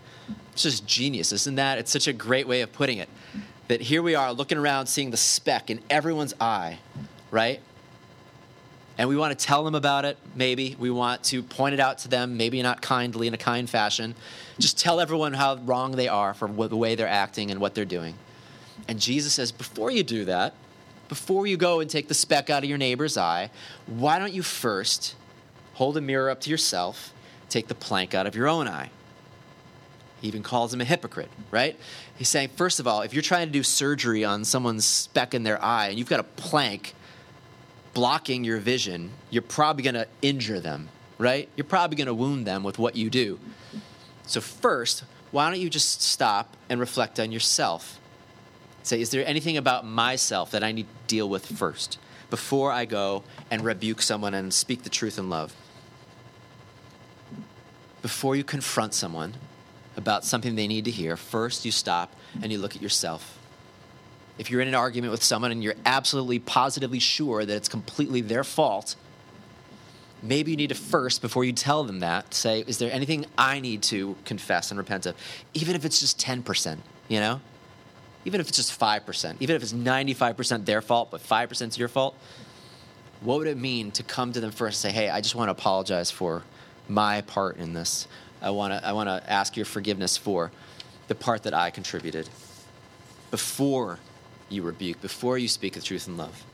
It's 0.52 0.62
just 0.62 0.86
genius, 0.86 1.32
isn't 1.32 1.56
that? 1.56 1.78
It's 1.78 1.90
such 1.90 2.08
a 2.08 2.12
great 2.12 2.48
way 2.48 2.60
of 2.62 2.72
putting 2.72 2.98
it. 2.98 3.08
That 3.68 3.82
here 3.82 4.02
we 4.02 4.14
are 4.14 4.32
looking 4.32 4.58
around, 4.58 4.86
seeing 4.86 5.10
the 5.10 5.16
speck 5.16 5.70
in 5.70 5.80
everyone's 5.88 6.34
eye, 6.40 6.78
right? 7.30 7.60
And 8.96 9.08
we 9.08 9.16
want 9.16 9.36
to 9.36 9.44
tell 9.46 9.64
them 9.64 9.74
about 9.74 10.04
it, 10.04 10.16
maybe. 10.34 10.76
We 10.78 10.90
want 10.90 11.24
to 11.24 11.42
point 11.42 11.74
it 11.74 11.80
out 11.80 11.98
to 11.98 12.08
them, 12.08 12.36
maybe 12.36 12.62
not 12.62 12.80
kindly, 12.80 13.26
in 13.26 13.34
a 13.34 13.38
kind 13.38 13.68
fashion. 13.68 14.14
Just 14.58 14.78
tell 14.78 15.00
everyone 15.00 15.32
how 15.32 15.56
wrong 15.56 15.92
they 15.92 16.08
are 16.08 16.32
for 16.32 16.48
the 16.48 16.76
way 16.76 16.94
they're 16.94 17.08
acting 17.08 17.50
and 17.50 17.60
what 17.60 17.74
they're 17.74 17.84
doing. 17.84 18.14
And 18.86 19.00
Jesus 19.00 19.34
says, 19.34 19.50
before 19.50 19.90
you 19.90 20.02
do 20.04 20.24
that, 20.26 20.54
before 21.08 21.46
you 21.46 21.56
go 21.56 21.80
and 21.80 21.90
take 21.90 22.08
the 22.08 22.14
speck 22.14 22.50
out 22.50 22.62
of 22.62 22.68
your 22.68 22.78
neighbor's 22.78 23.16
eye, 23.16 23.50
why 23.86 24.18
don't 24.18 24.32
you 24.32 24.42
first 24.42 25.16
hold 25.74 25.96
a 25.96 26.00
mirror 26.00 26.30
up 26.30 26.40
to 26.42 26.50
yourself, 26.50 27.12
take 27.48 27.66
the 27.66 27.74
plank 27.74 28.14
out 28.14 28.26
of 28.26 28.36
your 28.36 28.48
own 28.48 28.68
eye? 28.68 28.90
He 30.20 30.28
even 30.28 30.42
calls 30.42 30.72
him 30.72 30.80
a 30.80 30.84
hypocrite, 30.84 31.30
right? 31.50 31.78
He's 32.16 32.28
saying, 32.28 32.50
first 32.56 32.80
of 32.80 32.86
all, 32.86 33.02
if 33.02 33.12
you're 33.12 33.22
trying 33.22 33.48
to 33.48 33.52
do 33.52 33.62
surgery 33.62 34.24
on 34.24 34.44
someone's 34.44 34.84
speck 34.84 35.34
in 35.34 35.42
their 35.42 35.62
eye 35.62 35.88
and 35.88 35.98
you've 35.98 36.08
got 36.08 36.20
a 36.20 36.24
plank 36.24 36.94
blocking 37.94 38.44
your 38.44 38.58
vision, 38.58 39.12
you're 39.30 39.42
probably 39.42 39.82
going 39.82 39.94
to 39.94 40.08
injure 40.20 40.60
them, 40.60 40.88
right? 41.16 41.48
You're 41.56 41.64
probably 41.64 41.96
going 41.96 42.08
to 42.08 42.14
wound 42.14 42.46
them 42.46 42.62
with 42.62 42.78
what 42.78 42.96
you 42.96 43.08
do. 43.08 43.38
So, 44.26 44.40
first, 44.40 45.04
why 45.30 45.50
don't 45.50 45.60
you 45.60 45.70
just 45.70 46.02
stop 46.02 46.56
and 46.68 46.80
reflect 46.80 47.18
on 47.18 47.32
yourself? 47.32 48.00
Say, 48.82 49.00
is 49.00 49.10
there 49.10 49.26
anything 49.26 49.56
about 49.56 49.86
myself 49.86 50.50
that 50.50 50.62
I 50.62 50.72
need 50.72 50.86
to 50.86 51.06
deal 51.06 51.28
with 51.28 51.46
first 51.46 51.98
before 52.30 52.70
I 52.70 52.84
go 52.84 53.24
and 53.50 53.64
rebuke 53.64 54.02
someone 54.02 54.34
and 54.34 54.52
speak 54.52 54.82
the 54.82 54.90
truth 54.90 55.18
in 55.18 55.30
love? 55.30 55.54
Before 58.02 58.36
you 58.36 58.44
confront 58.44 58.92
someone 58.92 59.34
about 59.96 60.24
something 60.24 60.54
they 60.54 60.68
need 60.68 60.84
to 60.84 60.90
hear, 60.90 61.16
first 61.16 61.64
you 61.64 61.70
stop 61.70 62.12
and 62.42 62.52
you 62.52 62.58
look 62.58 62.76
at 62.76 62.82
yourself. 62.82 63.38
If 64.38 64.50
you're 64.50 64.60
in 64.60 64.68
an 64.68 64.74
argument 64.74 65.12
with 65.12 65.22
someone 65.22 65.52
and 65.52 65.62
you're 65.62 65.76
absolutely 65.86 66.38
positively 66.38 66.98
sure 66.98 67.44
that 67.44 67.54
it's 67.54 67.68
completely 67.68 68.20
their 68.20 68.44
fault, 68.44 68.96
maybe 70.22 70.50
you 70.50 70.56
need 70.56 70.70
to 70.70 70.74
first, 70.74 71.22
before 71.22 71.44
you 71.44 71.52
tell 71.52 71.84
them 71.84 72.00
that, 72.00 72.34
say, 72.34 72.64
is 72.66 72.78
there 72.78 72.90
anything 72.90 73.26
I 73.38 73.60
need 73.60 73.82
to 73.84 74.16
confess 74.24 74.70
and 74.70 74.78
repent 74.78 75.06
of? 75.06 75.14
Even 75.52 75.76
if 75.76 75.84
it's 75.84 76.00
just 76.00 76.18
10%, 76.20 76.78
you 77.08 77.20
know? 77.20 77.40
Even 78.24 78.40
if 78.40 78.48
it's 78.48 78.56
just 78.56 78.78
5%, 78.78 79.36
even 79.40 79.54
if 79.54 79.62
it's 79.62 79.72
95% 79.72 80.64
their 80.64 80.80
fault, 80.80 81.10
but 81.10 81.20
5% 81.20 81.68
is 81.68 81.78
your 81.78 81.88
fault, 81.88 82.16
what 83.20 83.38
would 83.38 83.46
it 83.46 83.58
mean 83.58 83.90
to 83.92 84.02
come 84.02 84.32
to 84.32 84.40
them 84.40 84.50
first 84.50 84.84
and 84.84 84.92
say, 84.92 84.98
hey, 84.98 85.10
I 85.10 85.20
just 85.20 85.34
want 85.34 85.48
to 85.48 85.52
apologize 85.52 86.10
for 86.10 86.42
my 86.88 87.20
part 87.22 87.56
in 87.56 87.72
this? 87.72 88.08
I 88.42 88.50
want 88.50 88.72
to 88.72 88.86
I 88.86 88.92
want 88.92 89.08
to 89.08 89.32
ask 89.32 89.56
your 89.56 89.64
forgiveness 89.64 90.18
for 90.18 90.52
the 91.08 91.14
part 91.14 91.44
that 91.44 91.54
I 91.54 91.70
contributed. 91.70 92.28
Before 93.30 93.98
you 94.48 94.62
rebuke, 94.62 95.00
before 95.00 95.38
you 95.38 95.48
speak 95.48 95.74
the 95.74 95.80
truth 95.80 96.06
in 96.06 96.16
love. 96.16 96.44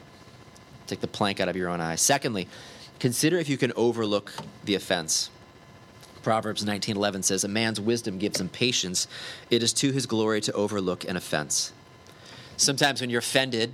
Take 0.87 1.01
the 1.01 1.07
plank 1.07 1.41
out 1.41 1.49
of 1.49 1.57
your 1.57 1.69
own 1.69 1.81
eye. 1.81 1.97
Secondly, 1.97 2.49
consider 2.99 3.39
if 3.39 3.49
you 3.49 3.57
can 3.57 3.73
overlook 3.77 4.33
the 4.65 4.75
offense. 4.75 5.31
Proverbs 6.23 6.65
19:11 6.65 7.23
says, 7.23 7.45
"A 7.45 7.49
man's 7.49 7.81
wisdom 7.81 8.19
gives 8.19 8.41
him 8.41 8.49
patience; 8.49 9.07
it 9.49 9.63
is 9.63 9.73
to 9.75 9.93
his 9.93 10.07
glory 10.07 10.41
to 10.43 10.53
overlook 10.53 11.05
an 11.05 11.17
offense." 11.17 11.73
Sometimes 12.57 13.01
when 13.01 13.09
you're 13.09 13.21
offended, 13.21 13.73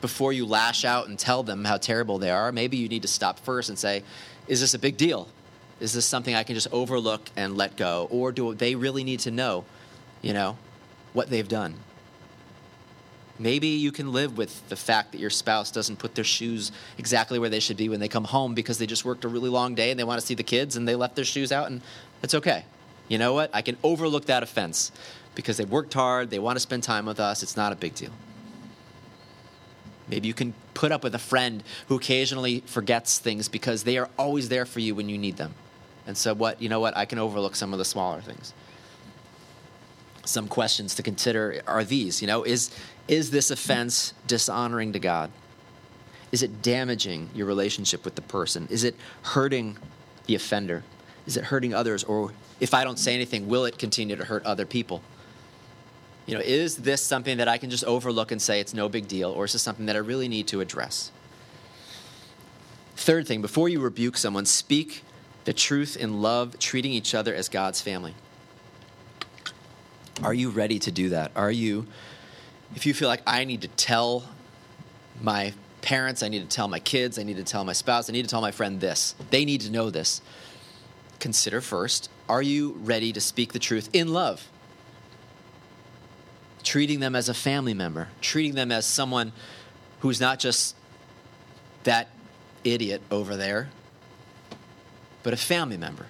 before 0.00 0.32
you 0.32 0.46
lash 0.46 0.84
out 0.84 1.08
and 1.08 1.18
tell 1.18 1.42
them 1.42 1.66
how 1.66 1.76
terrible 1.76 2.18
they 2.18 2.30
are, 2.30 2.50
maybe 2.52 2.76
you 2.78 2.88
need 2.88 3.02
to 3.02 3.08
stop 3.08 3.38
first 3.38 3.68
and 3.68 3.78
say, 3.78 4.02
"Is 4.48 4.60
this 4.60 4.72
a 4.72 4.78
big 4.78 4.96
deal? 4.96 5.28
Is 5.78 5.92
this 5.92 6.06
something 6.06 6.34
I 6.34 6.42
can 6.42 6.54
just 6.54 6.68
overlook 6.72 7.30
and 7.36 7.56
let 7.56 7.76
go, 7.76 8.08
or 8.10 8.32
do 8.32 8.54
they 8.54 8.74
really 8.74 9.04
need 9.04 9.20
to 9.20 9.30
know, 9.30 9.64
you 10.22 10.32
know, 10.32 10.56
what 11.12 11.28
they've 11.28 11.48
done?" 11.48 11.74
Maybe 13.40 13.68
you 13.68 13.90
can 13.90 14.12
live 14.12 14.36
with 14.36 14.68
the 14.68 14.76
fact 14.76 15.12
that 15.12 15.18
your 15.18 15.30
spouse 15.30 15.70
doesn't 15.70 15.98
put 15.98 16.14
their 16.14 16.24
shoes 16.24 16.72
exactly 16.98 17.38
where 17.38 17.48
they 17.48 17.58
should 17.58 17.78
be 17.78 17.88
when 17.88 17.98
they 17.98 18.06
come 18.06 18.24
home 18.24 18.52
because 18.52 18.76
they 18.76 18.84
just 18.84 19.02
worked 19.02 19.24
a 19.24 19.28
really 19.28 19.48
long 19.48 19.74
day 19.74 19.90
and 19.90 19.98
they 19.98 20.04
want 20.04 20.20
to 20.20 20.26
see 20.26 20.34
the 20.34 20.42
kids 20.42 20.76
and 20.76 20.86
they 20.86 20.94
left 20.94 21.16
their 21.16 21.24
shoes 21.24 21.50
out, 21.50 21.70
and 21.70 21.80
it's 22.22 22.34
okay. 22.34 22.66
You 23.08 23.16
know 23.16 23.32
what? 23.32 23.48
I 23.54 23.62
can 23.62 23.78
overlook 23.82 24.26
that 24.26 24.42
offense 24.42 24.92
because 25.34 25.56
they 25.56 25.64
worked 25.64 25.94
hard, 25.94 26.28
they 26.28 26.38
want 26.38 26.56
to 26.56 26.60
spend 26.60 26.82
time 26.82 27.06
with 27.06 27.18
us, 27.18 27.42
it's 27.42 27.56
not 27.56 27.72
a 27.72 27.76
big 27.76 27.94
deal. 27.94 28.12
Maybe 30.06 30.28
you 30.28 30.34
can 30.34 30.52
put 30.74 30.92
up 30.92 31.02
with 31.02 31.14
a 31.14 31.18
friend 31.18 31.62
who 31.88 31.96
occasionally 31.96 32.60
forgets 32.66 33.18
things 33.18 33.48
because 33.48 33.84
they 33.84 33.96
are 33.96 34.10
always 34.18 34.50
there 34.50 34.66
for 34.66 34.80
you 34.80 34.94
when 34.94 35.08
you 35.08 35.16
need 35.16 35.38
them. 35.38 35.54
And 36.06 36.14
so, 36.14 36.34
what, 36.34 36.60
you 36.60 36.68
know 36.68 36.80
what? 36.80 36.94
I 36.94 37.06
can 37.06 37.18
overlook 37.18 37.56
some 37.56 37.72
of 37.72 37.78
the 37.78 37.86
smaller 37.86 38.20
things 38.20 38.52
some 40.24 40.48
questions 40.48 40.94
to 40.94 41.02
consider 41.02 41.62
are 41.66 41.84
these 41.84 42.20
you 42.20 42.28
know 42.28 42.44
is 42.44 42.70
is 43.10 43.32
this 43.32 43.50
offense 43.50 44.14
dishonoring 44.28 44.92
to 44.92 45.00
god? 45.00 45.30
Is 46.30 46.44
it 46.44 46.62
damaging 46.62 47.28
your 47.34 47.46
relationship 47.46 48.04
with 48.04 48.14
the 48.14 48.22
person? 48.22 48.68
Is 48.70 48.84
it 48.84 48.94
hurting 49.22 49.78
the 50.26 50.36
offender? 50.36 50.84
Is 51.26 51.36
it 51.36 51.44
hurting 51.44 51.74
others? 51.74 52.04
Or 52.04 52.32
if 52.60 52.72
i 52.72 52.84
don't 52.84 52.98
say 52.98 53.14
anything 53.14 53.48
will 53.48 53.64
it 53.64 53.78
continue 53.78 54.14
to 54.14 54.24
hurt 54.24 54.44
other 54.46 54.64
people? 54.64 55.02
You 56.26 56.36
know 56.36 56.40
is 56.40 56.76
this 56.76 57.02
something 57.02 57.38
that 57.38 57.48
i 57.48 57.58
can 57.58 57.68
just 57.68 57.84
overlook 57.84 58.30
and 58.30 58.40
say 58.40 58.60
it's 58.60 58.72
no 58.72 58.88
big 58.88 59.08
deal 59.08 59.30
or 59.32 59.44
is 59.44 59.52
this 59.54 59.62
something 59.62 59.86
that 59.86 59.96
i 59.96 59.98
really 59.98 60.28
need 60.28 60.46
to 60.48 60.60
address? 60.60 61.10
Third 62.94 63.26
thing 63.26 63.42
before 63.42 63.68
you 63.68 63.80
rebuke 63.80 64.16
someone 64.16 64.46
speak 64.46 65.02
the 65.46 65.52
truth 65.52 65.96
in 65.96 66.22
love 66.22 66.58
treating 66.60 66.92
each 66.92 67.12
other 67.12 67.34
as 67.34 67.48
god's 67.48 67.80
family. 67.80 68.14
Are 70.22 70.34
you 70.34 70.50
ready 70.50 70.78
to 70.80 70.90
do 70.90 71.08
that? 71.08 71.32
Are 71.34 71.50
you, 71.50 71.86
if 72.74 72.86
you 72.86 72.94
feel 72.94 73.08
like 73.08 73.22
I 73.26 73.44
need 73.44 73.62
to 73.62 73.68
tell 73.68 74.24
my 75.20 75.52
parents, 75.82 76.22
I 76.22 76.28
need 76.28 76.48
to 76.48 76.54
tell 76.54 76.68
my 76.68 76.78
kids, 76.78 77.18
I 77.18 77.22
need 77.22 77.36
to 77.36 77.44
tell 77.44 77.64
my 77.64 77.72
spouse, 77.72 78.08
I 78.08 78.12
need 78.12 78.22
to 78.22 78.28
tell 78.28 78.40
my 78.40 78.52
friend 78.52 78.80
this, 78.80 79.14
they 79.30 79.44
need 79.44 79.62
to 79.62 79.70
know 79.70 79.90
this, 79.90 80.20
consider 81.18 81.60
first 81.60 82.10
are 82.28 82.42
you 82.42 82.78
ready 82.82 83.12
to 83.12 83.20
speak 83.20 83.52
the 83.52 83.58
truth 83.58 83.90
in 83.92 84.12
love? 84.12 84.48
Treating 86.62 87.00
them 87.00 87.16
as 87.16 87.28
a 87.28 87.34
family 87.34 87.74
member, 87.74 88.08
treating 88.20 88.54
them 88.54 88.70
as 88.70 88.86
someone 88.86 89.32
who's 89.98 90.20
not 90.20 90.38
just 90.38 90.76
that 91.82 92.08
idiot 92.62 93.02
over 93.10 93.36
there, 93.36 93.70
but 95.24 95.32
a 95.32 95.36
family 95.36 95.76
member 95.76 96.06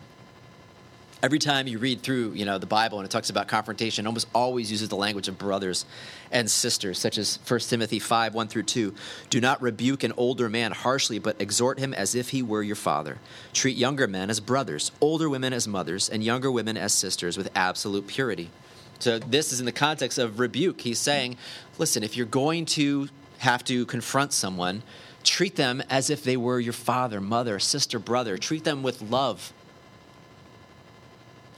every 1.22 1.38
time 1.38 1.66
you 1.66 1.78
read 1.78 2.00
through 2.00 2.32
you 2.32 2.44
know 2.44 2.58
the 2.58 2.66
bible 2.66 2.98
and 2.98 3.04
it 3.04 3.10
talks 3.10 3.30
about 3.30 3.46
confrontation 3.48 4.06
almost 4.06 4.26
always 4.34 4.70
uses 4.70 4.88
the 4.88 4.96
language 4.96 5.28
of 5.28 5.36
brothers 5.38 5.84
and 6.30 6.50
sisters 6.50 6.98
such 6.98 7.18
as 7.18 7.38
1 7.46 7.60
timothy 7.60 7.98
5 7.98 8.34
1 8.34 8.48
through 8.48 8.62
2 8.62 8.94
do 9.28 9.40
not 9.40 9.60
rebuke 9.60 10.02
an 10.02 10.12
older 10.16 10.48
man 10.48 10.72
harshly 10.72 11.18
but 11.18 11.40
exhort 11.40 11.78
him 11.78 11.92
as 11.94 12.14
if 12.14 12.30
he 12.30 12.42
were 12.42 12.62
your 12.62 12.76
father. 12.76 13.18
Treat 13.52 13.76
younger 13.76 14.06
men 14.06 14.30
as 14.30 14.40
brothers 14.40 14.92
older 15.00 15.28
women 15.28 15.52
as 15.52 15.68
mothers 15.68 16.08
and 16.08 16.24
younger 16.24 16.50
women 16.50 16.76
as 16.76 16.92
sisters 16.92 17.36
with 17.36 17.50
absolute 17.54 18.06
purity. 18.06 18.50
So 18.98 19.18
this 19.18 19.52
is 19.52 19.60
in 19.60 19.66
the 19.66 19.72
context 19.72 20.18
of 20.18 20.40
rebuke. 20.40 20.80
He's 20.80 20.98
saying 20.98 21.36
listen 21.78 22.02
if 22.02 22.16
you're 22.16 22.26
going 22.26 22.66
to 22.66 23.08
have 23.38 23.64
to 23.64 23.86
confront 23.86 24.32
someone 24.32 24.82
treat 25.22 25.56
them 25.56 25.82
as 25.90 26.08
if 26.08 26.24
they 26.24 26.36
were 26.36 26.58
your 26.58 26.72
father 26.72 27.20
mother 27.20 27.58
sister 27.58 27.98
brother. 27.98 28.38
Treat 28.38 28.64
them 28.64 28.82
with 28.82 29.02
love 29.02 29.52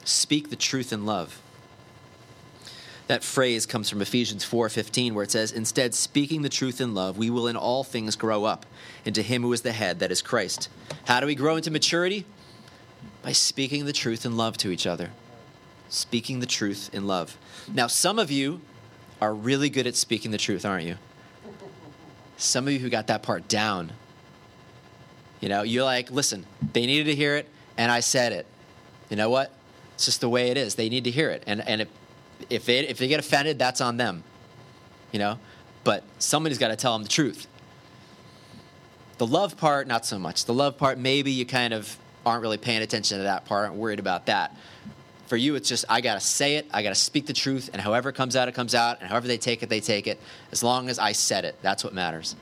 speak 0.04 0.50
the 0.50 0.56
truth 0.56 0.92
in 0.92 1.06
love. 1.06 1.40
That 3.08 3.24
phrase 3.24 3.66
comes 3.66 3.90
from 3.90 4.00
Ephesians 4.00 4.44
4:15 4.44 5.14
where 5.14 5.24
it 5.24 5.30
says, 5.30 5.52
"Instead, 5.52 5.94
speaking 5.94 6.42
the 6.42 6.48
truth 6.48 6.80
in 6.80 6.94
love, 6.94 7.18
we 7.18 7.30
will 7.30 7.46
in 7.46 7.56
all 7.56 7.84
things 7.84 8.16
grow 8.16 8.44
up 8.44 8.64
into 9.04 9.22
him 9.22 9.42
who 9.42 9.52
is 9.52 9.62
the 9.62 9.72
head, 9.72 9.98
that 9.98 10.12
is 10.12 10.22
Christ." 10.22 10.68
How 11.04 11.20
do 11.20 11.26
we 11.26 11.34
grow 11.34 11.56
into 11.56 11.70
maturity? 11.70 12.24
By 13.22 13.32
speaking 13.32 13.84
the 13.86 13.92
truth 13.92 14.24
in 14.24 14.36
love 14.36 14.56
to 14.58 14.70
each 14.70 14.86
other. 14.86 15.10
Speaking 15.88 16.40
the 16.40 16.46
truth 16.46 16.90
in 16.92 17.06
love. 17.06 17.36
Now, 17.72 17.86
some 17.86 18.18
of 18.18 18.30
you 18.30 18.60
are 19.20 19.34
really 19.34 19.68
good 19.68 19.86
at 19.86 19.94
speaking 19.94 20.30
the 20.30 20.38
truth, 20.38 20.64
aren't 20.64 20.86
you? 20.86 20.96
Some 22.36 22.66
of 22.66 22.72
you 22.72 22.78
who 22.78 22.88
got 22.88 23.08
that 23.08 23.22
part 23.22 23.46
down. 23.46 23.92
You 25.40 25.48
know, 25.48 25.62
you're 25.62 25.84
like, 25.84 26.10
listen, 26.10 26.46
they 26.72 26.86
needed 26.86 27.04
to 27.04 27.14
hear 27.14 27.36
it, 27.36 27.48
and 27.76 27.92
I 27.92 28.00
said 28.00 28.32
it. 28.32 28.46
You 29.10 29.16
know 29.16 29.28
what? 29.28 29.52
It's 30.02 30.06
just 30.06 30.20
the 30.20 30.28
way 30.28 30.50
it 30.50 30.56
is. 30.56 30.74
They 30.74 30.88
need 30.88 31.04
to 31.04 31.12
hear 31.12 31.30
it, 31.30 31.44
and 31.46 31.60
and 31.60 31.82
if 31.82 31.88
if 32.50 32.66
they 32.66 32.80
if 32.80 32.98
they 32.98 33.06
get 33.06 33.20
offended, 33.20 33.56
that's 33.56 33.80
on 33.80 33.98
them. 33.98 34.24
You 35.12 35.20
know, 35.20 35.38
but 35.84 36.02
somebody's 36.18 36.58
got 36.58 36.68
to 36.68 36.76
tell 36.76 36.92
them 36.94 37.04
the 37.04 37.08
truth. 37.08 37.46
The 39.18 39.26
love 39.28 39.56
part, 39.56 39.86
not 39.86 40.04
so 40.04 40.18
much. 40.18 40.44
The 40.44 40.54
love 40.54 40.76
part, 40.76 40.98
maybe 40.98 41.30
you 41.30 41.46
kind 41.46 41.72
of 41.72 41.96
aren't 42.26 42.42
really 42.42 42.56
paying 42.56 42.82
attention 42.82 43.18
to 43.18 43.22
that 43.22 43.44
part, 43.44 43.66
aren't 43.66 43.76
worried 43.76 44.00
about 44.00 44.26
that. 44.26 44.56
For 45.28 45.36
you, 45.36 45.54
it's 45.54 45.68
just 45.68 45.84
I 45.88 46.00
got 46.00 46.14
to 46.14 46.20
say 46.20 46.56
it, 46.56 46.66
I 46.72 46.82
got 46.82 46.88
to 46.88 46.96
speak 46.96 47.26
the 47.26 47.32
truth, 47.32 47.70
and 47.72 47.80
however 47.80 48.08
it 48.08 48.16
comes 48.16 48.34
out, 48.34 48.48
it 48.48 48.56
comes 48.56 48.74
out, 48.74 48.98
and 48.98 49.08
however 49.08 49.28
they 49.28 49.38
take 49.38 49.62
it, 49.62 49.68
they 49.68 49.78
take 49.78 50.08
it. 50.08 50.18
As 50.50 50.64
long 50.64 50.88
as 50.88 50.98
I 50.98 51.12
said 51.12 51.44
it, 51.44 51.54
that's 51.62 51.84
what 51.84 51.94
matters. 51.94 52.34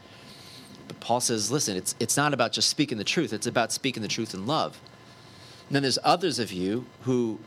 But 0.88 0.98
Paul 1.00 1.20
says, 1.20 1.50
listen, 1.50 1.76
it's 1.76 1.94
it's 2.00 2.16
not 2.16 2.32
about 2.32 2.52
just 2.52 2.70
speaking 2.70 2.96
the 2.96 3.04
truth; 3.04 3.34
it's 3.34 3.46
about 3.46 3.70
speaking 3.70 4.00
the 4.00 4.08
truth 4.08 4.32
in 4.32 4.46
love. 4.46 4.80
And 5.68 5.74
then 5.76 5.82
there's 5.82 5.98
others 6.02 6.38
of 6.38 6.50
you 6.50 6.86
who 7.02 7.38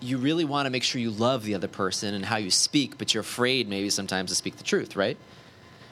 you 0.00 0.18
really 0.18 0.44
want 0.44 0.66
to 0.66 0.70
make 0.70 0.82
sure 0.82 1.00
you 1.00 1.10
love 1.10 1.44
the 1.44 1.54
other 1.54 1.68
person 1.68 2.14
and 2.14 2.24
how 2.24 2.36
you 2.36 2.50
speak, 2.50 2.98
but 2.98 3.12
you're 3.12 3.20
afraid 3.20 3.68
maybe 3.68 3.90
sometimes 3.90 4.30
to 4.30 4.36
speak 4.36 4.56
the 4.56 4.64
truth, 4.64 4.96
right? 4.96 5.16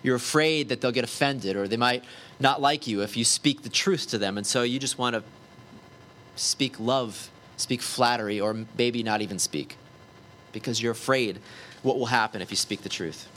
You're 0.03 0.16
afraid 0.16 0.68
that 0.68 0.81
they'll 0.81 0.92
get 0.92 1.05
offended 1.05 1.57
or 1.57 1.68
they 1.68 1.77
might 1.77 2.05
not 2.40 2.61
like 2.61 2.87
you 2.87 3.03
if 3.03 3.16
you 3.16 3.25
speak 3.25 3.62
the 3.62 3.68
truth 3.68 4.09
to 4.09 4.18
them. 4.18 4.38
And 4.38 4.47
so 4.47 4.62
you 4.62 4.79
just 4.79 4.99
want 4.99 5.14
to 5.14 5.23
speak 6.37 6.79
love, 6.79 7.31
speak 7.57 7.83
flattery, 7.83 8.40
or 8.40 8.64
maybe 8.77 9.03
not 9.03 9.21
even 9.21 9.38
speak 9.38 9.77
because 10.53 10.81
you're 10.81 10.92
afraid 10.92 11.40
what 11.83 11.99
will 11.99 12.07
happen 12.07 12.40
if 12.40 12.51
you 12.51 12.57
speak 12.57 12.83
the 12.83 12.88
truth. 12.88 13.29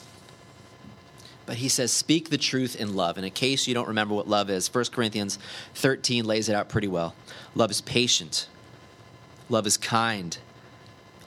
But 1.45 1.57
he 1.57 1.67
says, 1.67 1.91
speak 1.91 2.29
the 2.29 2.38
truth 2.38 2.75
in 2.75 2.95
love. 2.95 3.17
And 3.17 3.25
in 3.25 3.31
case 3.31 3.67
you 3.67 3.73
don't 3.73 3.88
remember 3.88 4.13
what 4.13 4.27
love 4.27 4.49
is, 4.49 4.73
1 4.73 4.86
Corinthians 4.86 5.39
13 5.73 6.23
lays 6.23 6.47
it 6.47 6.55
out 6.55 6.69
pretty 6.69 6.88
well. 6.88 7.15
Love 7.55 7.71
is 7.71 7.81
patient, 7.81 8.47
love 9.49 9.67
is 9.67 9.77
kind. 9.77 10.38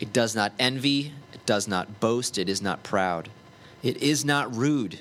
It 0.00 0.12
does 0.12 0.34
not 0.34 0.52
envy, 0.58 1.12
it 1.32 1.46
does 1.46 1.68
not 1.68 2.00
boast, 2.00 2.38
it 2.38 2.48
is 2.48 2.60
not 2.60 2.82
proud. 2.82 3.28
It 3.82 3.98
is 3.98 4.24
not 4.24 4.54
rude, 4.54 5.00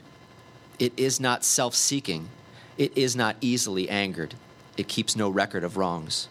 it 0.78 0.94
is 0.98 1.20
not 1.20 1.46
self 1.46 1.74
seeking, 1.74 2.30
it 2.78 2.98
is 2.98 3.16
not 3.16 3.38
easily 3.42 3.90
angered, 3.90 4.36
it 4.78 4.88
keeps 4.88 5.16
no 5.16 5.30
record 5.30 5.64
of 5.64 5.78
wrongs. 5.78 6.28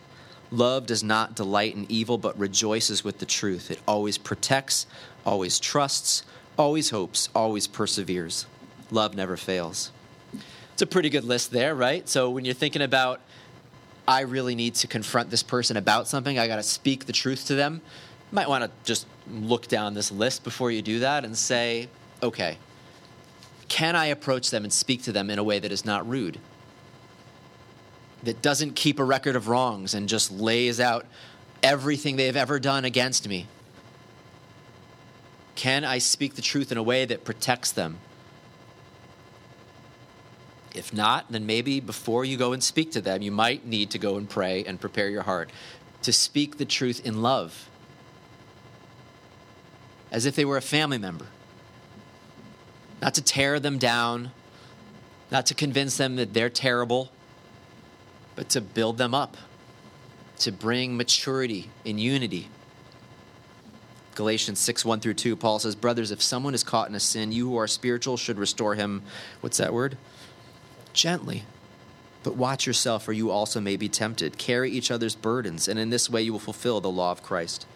Love 0.50 0.84
does 0.84 1.02
not 1.02 1.34
delight 1.34 1.74
in 1.74 1.86
evil, 1.88 2.18
but 2.18 2.38
rejoices 2.38 3.02
with 3.02 3.18
the 3.18 3.26
truth. 3.26 3.70
It 3.70 3.80
always 3.88 4.18
protects, 4.18 4.86
always 5.24 5.58
trusts, 5.58 6.24
always 6.58 6.90
hopes, 6.90 7.30
always 7.34 7.66
perseveres. 7.66 8.44
Love 8.90 9.14
never 9.14 9.38
fails. 9.38 9.90
It's 10.74 10.82
a 10.82 10.86
pretty 10.86 11.08
good 11.08 11.24
list 11.24 11.52
there, 11.52 11.74
right? 11.74 12.06
So 12.06 12.28
when 12.28 12.44
you're 12.44 12.54
thinking 12.54 12.82
about, 12.82 13.20
I 14.06 14.22
really 14.22 14.54
need 14.54 14.74
to 14.76 14.86
confront 14.86 15.30
this 15.30 15.42
person 15.42 15.78
about 15.78 16.06
something, 16.06 16.38
I 16.38 16.46
got 16.48 16.56
to 16.56 16.62
speak 16.62 17.06
the 17.06 17.12
truth 17.12 17.46
to 17.46 17.54
them, 17.54 17.80
might 18.32 18.48
want 18.48 18.64
to 18.64 18.70
just 18.84 19.06
look 19.30 19.68
down 19.68 19.94
this 19.94 20.10
list 20.10 20.42
before 20.42 20.70
you 20.70 20.82
do 20.82 21.00
that 21.00 21.24
and 21.24 21.36
say, 21.36 21.88
okay, 22.22 22.58
can 23.68 23.94
I 23.94 24.06
approach 24.06 24.50
them 24.50 24.64
and 24.64 24.72
speak 24.72 25.02
to 25.04 25.12
them 25.12 25.30
in 25.30 25.38
a 25.38 25.44
way 25.44 25.58
that 25.58 25.70
is 25.70 25.84
not 25.84 26.08
rude? 26.08 26.38
That 28.22 28.42
doesn't 28.42 28.74
keep 28.74 28.98
a 28.98 29.04
record 29.04 29.36
of 29.36 29.48
wrongs 29.48 29.94
and 29.94 30.08
just 30.08 30.32
lays 30.32 30.80
out 30.80 31.06
everything 31.62 32.16
they've 32.16 32.36
ever 32.36 32.58
done 32.58 32.84
against 32.84 33.28
me? 33.28 33.46
Can 35.54 35.84
I 35.84 35.98
speak 35.98 36.34
the 36.34 36.42
truth 36.42 36.72
in 36.72 36.78
a 36.78 36.82
way 36.82 37.04
that 37.04 37.24
protects 37.24 37.70
them? 37.72 37.98
If 40.74 40.92
not, 40.92 41.30
then 41.30 41.44
maybe 41.44 41.80
before 41.80 42.24
you 42.24 42.36
go 42.36 42.52
and 42.52 42.62
speak 42.62 42.92
to 42.92 43.00
them, 43.00 43.20
you 43.20 43.30
might 43.30 43.66
need 43.66 43.90
to 43.90 43.98
go 43.98 44.16
and 44.16 44.28
pray 44.28 44.64
and 44.64 44.80
prepare 44.80 45.08
your 45.08 45.22
heart 45.22 45.50
to 46.02 46.12
speak 46.12 46.56
the 46.56 46.64
truth 46.64 47.04
in 47.04 47.22
love, 47.22 47.68
as 50.12 50.26
if 50.26 50.36
they 50.36 50.44
were 50.44 50.58
a 50.58 50.62
family 50.62 50.98
member. 50.98 51.26
Not 53.00 53.14
to 53.14 53.22
tear 53.22 53.58
them 53.58 53.78
down, 53.78 54.30
not 55.32 55.46
to 55.46 55.54
convince 55.54 55.96
them 55.96 56.14
that 56.16 56.34
they're 56.34 56.50
terrible, 56.50 57.10
but 58.36 58.50
to 58.50 58.60
build 58.60 58.98
them 58.98 59.14
up, 59.14 59.36
to 60.40 60.52
bring 60.52 60.96
maturity 60.96 61.70
in 61.84 61.98
unity. 61.98 62.48
Galatians 64.14 64.60
6, 64.60 64.84
1 64.84 65.00
through 65.00 65.14
2, 65.14 65.34
Paul 65.34 65.58
says, 65.58 65.74
Brothers, 65.74 66.10
if 66.10 66.20
someone 66.20 66.54
is 66.54 66.62
caught 66.62 66.88
in 66.90 66.94
a 66.94 67.00
sin, 67.00 67.32
you 67.32 67.48
who 67.48 67.56
are 67.56 67.66
spiritual 67.66 68.18
should 68.18 68.38
restore 68.38 68.74
him. 68.74 69.02
What's 69.40 69.56
that 69.56 69.72
word? 69.72 69.96
Gently. 70.92 71.44
But 72.22 72.36
watch 72.36 72.66
yourself, 72.66 73.08
or 73.08 73.14
you 73.14 73.30
also 73.30 73.58
may 73.58 73.76
be 73.76 73.88
tempted. 73.88 74.36
Carry 74.36 74.70
each 74.70 74.90
other's 74.90 75.14
burdens, 75.14 75.66
and 75.66 75.78
in 75.78 75.88
this 75.88 76.10
way 76.10 76.22
you 76.22 76.32
will 76.32 76.38
fulfill 76.38 76.82
the 76.82 76.90
law 76.90 77.10
of 77.10 77.22
Christ. 77.22 77.66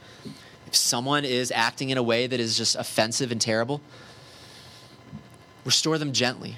If 0.66 0.74
someone 0.74 1.24
is 1.24 1.52
acting 1.54 1.90
in 1.90 1.98
a 1.98 2.02
way 2.02 2.26
that 2.26 2.40
is 2.40 2.56
just 2.56 2.76
offensive 2.76 3.30
and 3.30 3.40
terrible, 3.40 3.80
restore 5.64 5.98
them 5.98 6.12
gently. 6.12 6.56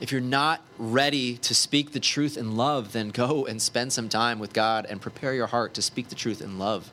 If 0.00 0.12
you're 0.12 0.20
not 0.20 0.62
ready 0.78 1.36
to 1.38 1.54
speak 1.54 1.92
the 1.92 2.00
truth 2.00 2.36
in 2.36 2.56
love, 2.56 2.92
then 2.92 3.10
go 3.10 3.46
and 3.46 3.60
spend 3.60 3.92
some 3.92 4.08
time 4.08 4.38
with 4.38 4.52
God 4.52 4.86
and 4.88 5.00
prepare 5.00 5.34
your 5.34 5.46
heart 5.46 5.74
to 5.74 5.82
speak 5.82 6.08
the 6.08 6.14
truth 6.14 6.40
in 6.40 6.58
love 6.58 6.90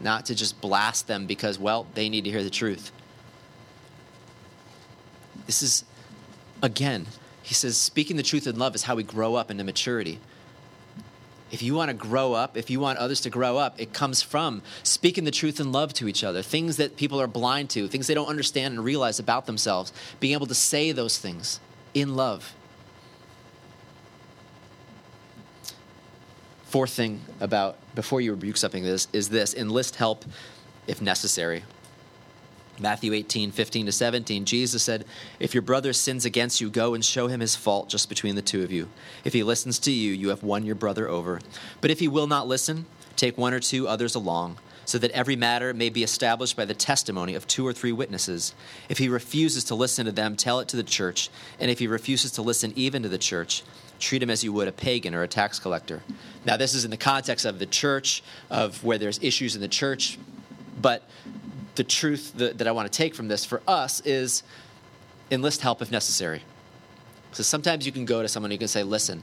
not 0.00 0.26
to 0.26 0.34
just 0.34 0.60
blast 0.60 1.06
them 1.06 1.26
because, 1.26 1.58
well, 1.58 1.86
they 1.94 2.08
need 2.08 2.24
to 2.24 2.30
hear 2.30 2.42
the 2.42 2.50
truth. 2.50 2.92
This 5.46 5.62
is, 5.62 5.84
again, 6.62 7.06
he 7.42 7.54
says, 7.54 7.76
speaking 7.76 8.16
the 8.16 8.22
truth 8.22 8.46
in 8.46 8.58
love 8.58 8.74
is 8.74 8.82
how 8.82 8.96
we 8.96 9.02
grow 9.02 9.34
up 9.34 9.50
into 9.50 9.64
maturity. 9.64 10.20
If 11.50 11.62
you 11.62 11.74
want 11.74 11.90
to 11.90 11.94
grow 11.94 12.32
up, 12.32 12.56
if 12.56 12.70
you 12.70 12.80
want 12.80 12.98
others 12.98 13.20
to 13.22 13.30
grow 13.30 13.56
up, 13.56 13.80
it 13.80 13.92
comes 13.92 14.20
from 14.20 14.62
speaking 14.82 15.24
the 15.24 15.30
truth 15.30 15.60
in 15.60 15.70
love 15.70 15.94
to 15.94 16.08
each 16.08 16.24
other. 16.24 16.42
Things 16.42 16.76
that 16.78 16.96
people 16.96 17.20
are 17.20 17.28
blind 17.28 17.70
to, 17.70 17.86
things 17.86 18.08
they 18.08 18.14
don't 18.14 18.26
understand 18.26 18.74
and 18.74 18.84
realize 18.84 19.20
about 19.20 19.46
themselves, 19.46 19.92
being 20.18 20.32
able 20.32 20.46
to 20.46 20.54
say 20.54 20.90
those 20.90 21.18
things 21.18 21.60
in 21.94 22.16
love. 22.16 22.54
Fourth 26.64 26.90
thing 26.90 27.22
about 27.38 27.78
before 27.94 28.20
you 28.20 28.32
rebuke 28.32 28.56
something 28.56 28.82
this 28.82 29.06
is 29.12 29.28
this 29.28 29.54
enlist 29.54 29.96
help 29.96 30.24
if 30.88 31.00
necessary. 31.00 31.62
Matthew 32.78 33.12
18, 33.12 33.52
15 33.52 33.86
to 33.86 33.92
17, 33.92 34.44
Jesus 34.44 34.82
said, 34.82 35.04
If 35.40 35.54
your 35.54 35.62
brother 35.62 35.92
sins 35.92 36.24
against 36.24 36.60
you, 36.60 36.68
go 36.68 36.94
and 36.94 37.04
show 37.04 37.26
him 37.26 37.40
his 37.40 37.56
fault 37.56 37.88
just 37.88 38.08
between 38.08 38.34
the 38.34 38.42
two 38.42 38.62
of 38.62 38.70
you. 38.70 38.88
If 39.24 39.32
he 39.32 39.42
listens 39.42 39.78
to 39.80 39.90
you, 39.90 40.12
you 40.12 40.28
have 40.28 40.42
won 40.42 40.66
your 40.66 40.74
brother 40.74 41.08
over. 41.08 41.40
But 41.80 41.90
if 41.90 42.00
he 42.00 42.08
will 42.08 42.26
not 42.26 42.48
listen, 42.48 42.86
take 43.16 43.38
one 43.38 43.54
or 43.54 43.60
two 43.60 43.88
others 43.88 44.14
along, 44.14 44.58
so 44.84 44.98
that 44.98 45.10
every 45.12 45.36
matter 45.36 45.72
may 45.74 45.88
be 45.88 46.02
established 46.02 46.56
by 46.56 46.64
the 46.64 46.74
testimony 46.74 47.34
of 47.34 47.46
two 47.46 47.66
or 47.66 47.72
three 47.72 47.92
witnesses. 47.92 48.54
If 48.88 48.98
he 48.98 49.08
refuses 49.08 49.64
to 49.64 49.74
listen 49.74 50.06
to 50.06 50.12
them, 50.12 50.36
tell 50.36 50.60
it 50.60 50.68
to 50.68 50.76
the 50.76 50.82
church. 50.82 51.30
And 51.58 51.70
if 51.70 51.78
he 51.78 51.86
refuses 51.86 52.32
to 52.32 52.42
listen 52.42 52.72
even 52.76 53.02
to 53.02 53.08
the 53.08 53.18
church, 53.18 53.64
treat 53.98 54.22
him 54.22 54.30
as 54.30 54.44
you 54.44 54.52
would 54.52 54.68
a 54.68 54.72
pagan 54.72 55.14
or 55.14 55.22
a 55.22 55.28
tax 55.28 55.58
collector. 55.58 56.02
Now, 56.44 56.56
this 56.56 56.74
is 56.74 56.84
in 56.84 56.90
the 56.90 56.96
context 56.96 57.46
of 57.46 57.58
the 57.58 57.66
church, 57.66 58.22
of 58.50 58.84
where 58.84 58.98
there's 58.98 59.18
issues 59.22 59.56
in 59.56 59.62
the 59.62 59.68
church, 59.68 60.18
but 60.80 61.02
the 61.76 61.84
truth 61.84 62.32
that, 62.36 62.58
that 62.58 62.66
I 62.66 62.72
want 62.72 62.90
to 62.90 62.96
take 62.96 63.14
from 63.14 63.28
this 63.28 63.44
for 63.44 63.62
us 63.66 64.00
is 64.00 64.42
enlist 65.30 65.60
help 65.60 65.82
if 65.82 65.90
necessary. 65.90 66.42
So 67.32 67.42
sometimes 67.42 67.84
you 67.84 67.92
can 67.92 68.04
go 68.04 68.22
to 68.22 68.28
someone 68.28 68.50
and 68.50 68.54
you 68.54 68.58
can 68.58 68.68
say, 68.68 68.82
listen, 68.82 69.22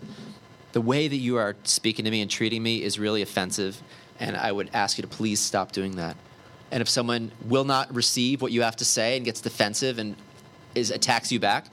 the 0.71 0.81
way 0.81 1.07
that 1.07 1.15
you 1.15 1.37
are 1.37 1.55
speaking 1.63 2.05
to 2.05 2.11
me 2.11 2.21
and 2.21 2.29
treating 2.29 2.61
me 2.61 2.83
is 2.83 2.99
really 2.99 3.21
offensive, 3.21 3.81
and 4.19 4.35
I 4.35 4.51
would 4.51 4.69
ask 4.73 4.97
you 4.97 5.01
to 5.03 5.07
please 5.07 5.39
stop 5.39 5.71
doing 5.71 5.95
that. 5.97 6.15
And 6.71 6.81
if 6.81 6.89
someone 6.89 7.31
will 7.45 7.63
not 7.63 7.93
receive 7.93 8.41
what 8.41 8.51
you 8.51 8.63
have 8.63 8.75
to 8.77 8.85
say 8.85 9.15
and 9.15 9.25
gets 9.25 9.41
defensive 9.41 9.99
and 9.99 10.15
is 10.73 10.89
attacks 10.89 11.31
you 11.31 11.39
back, 11.39 11.67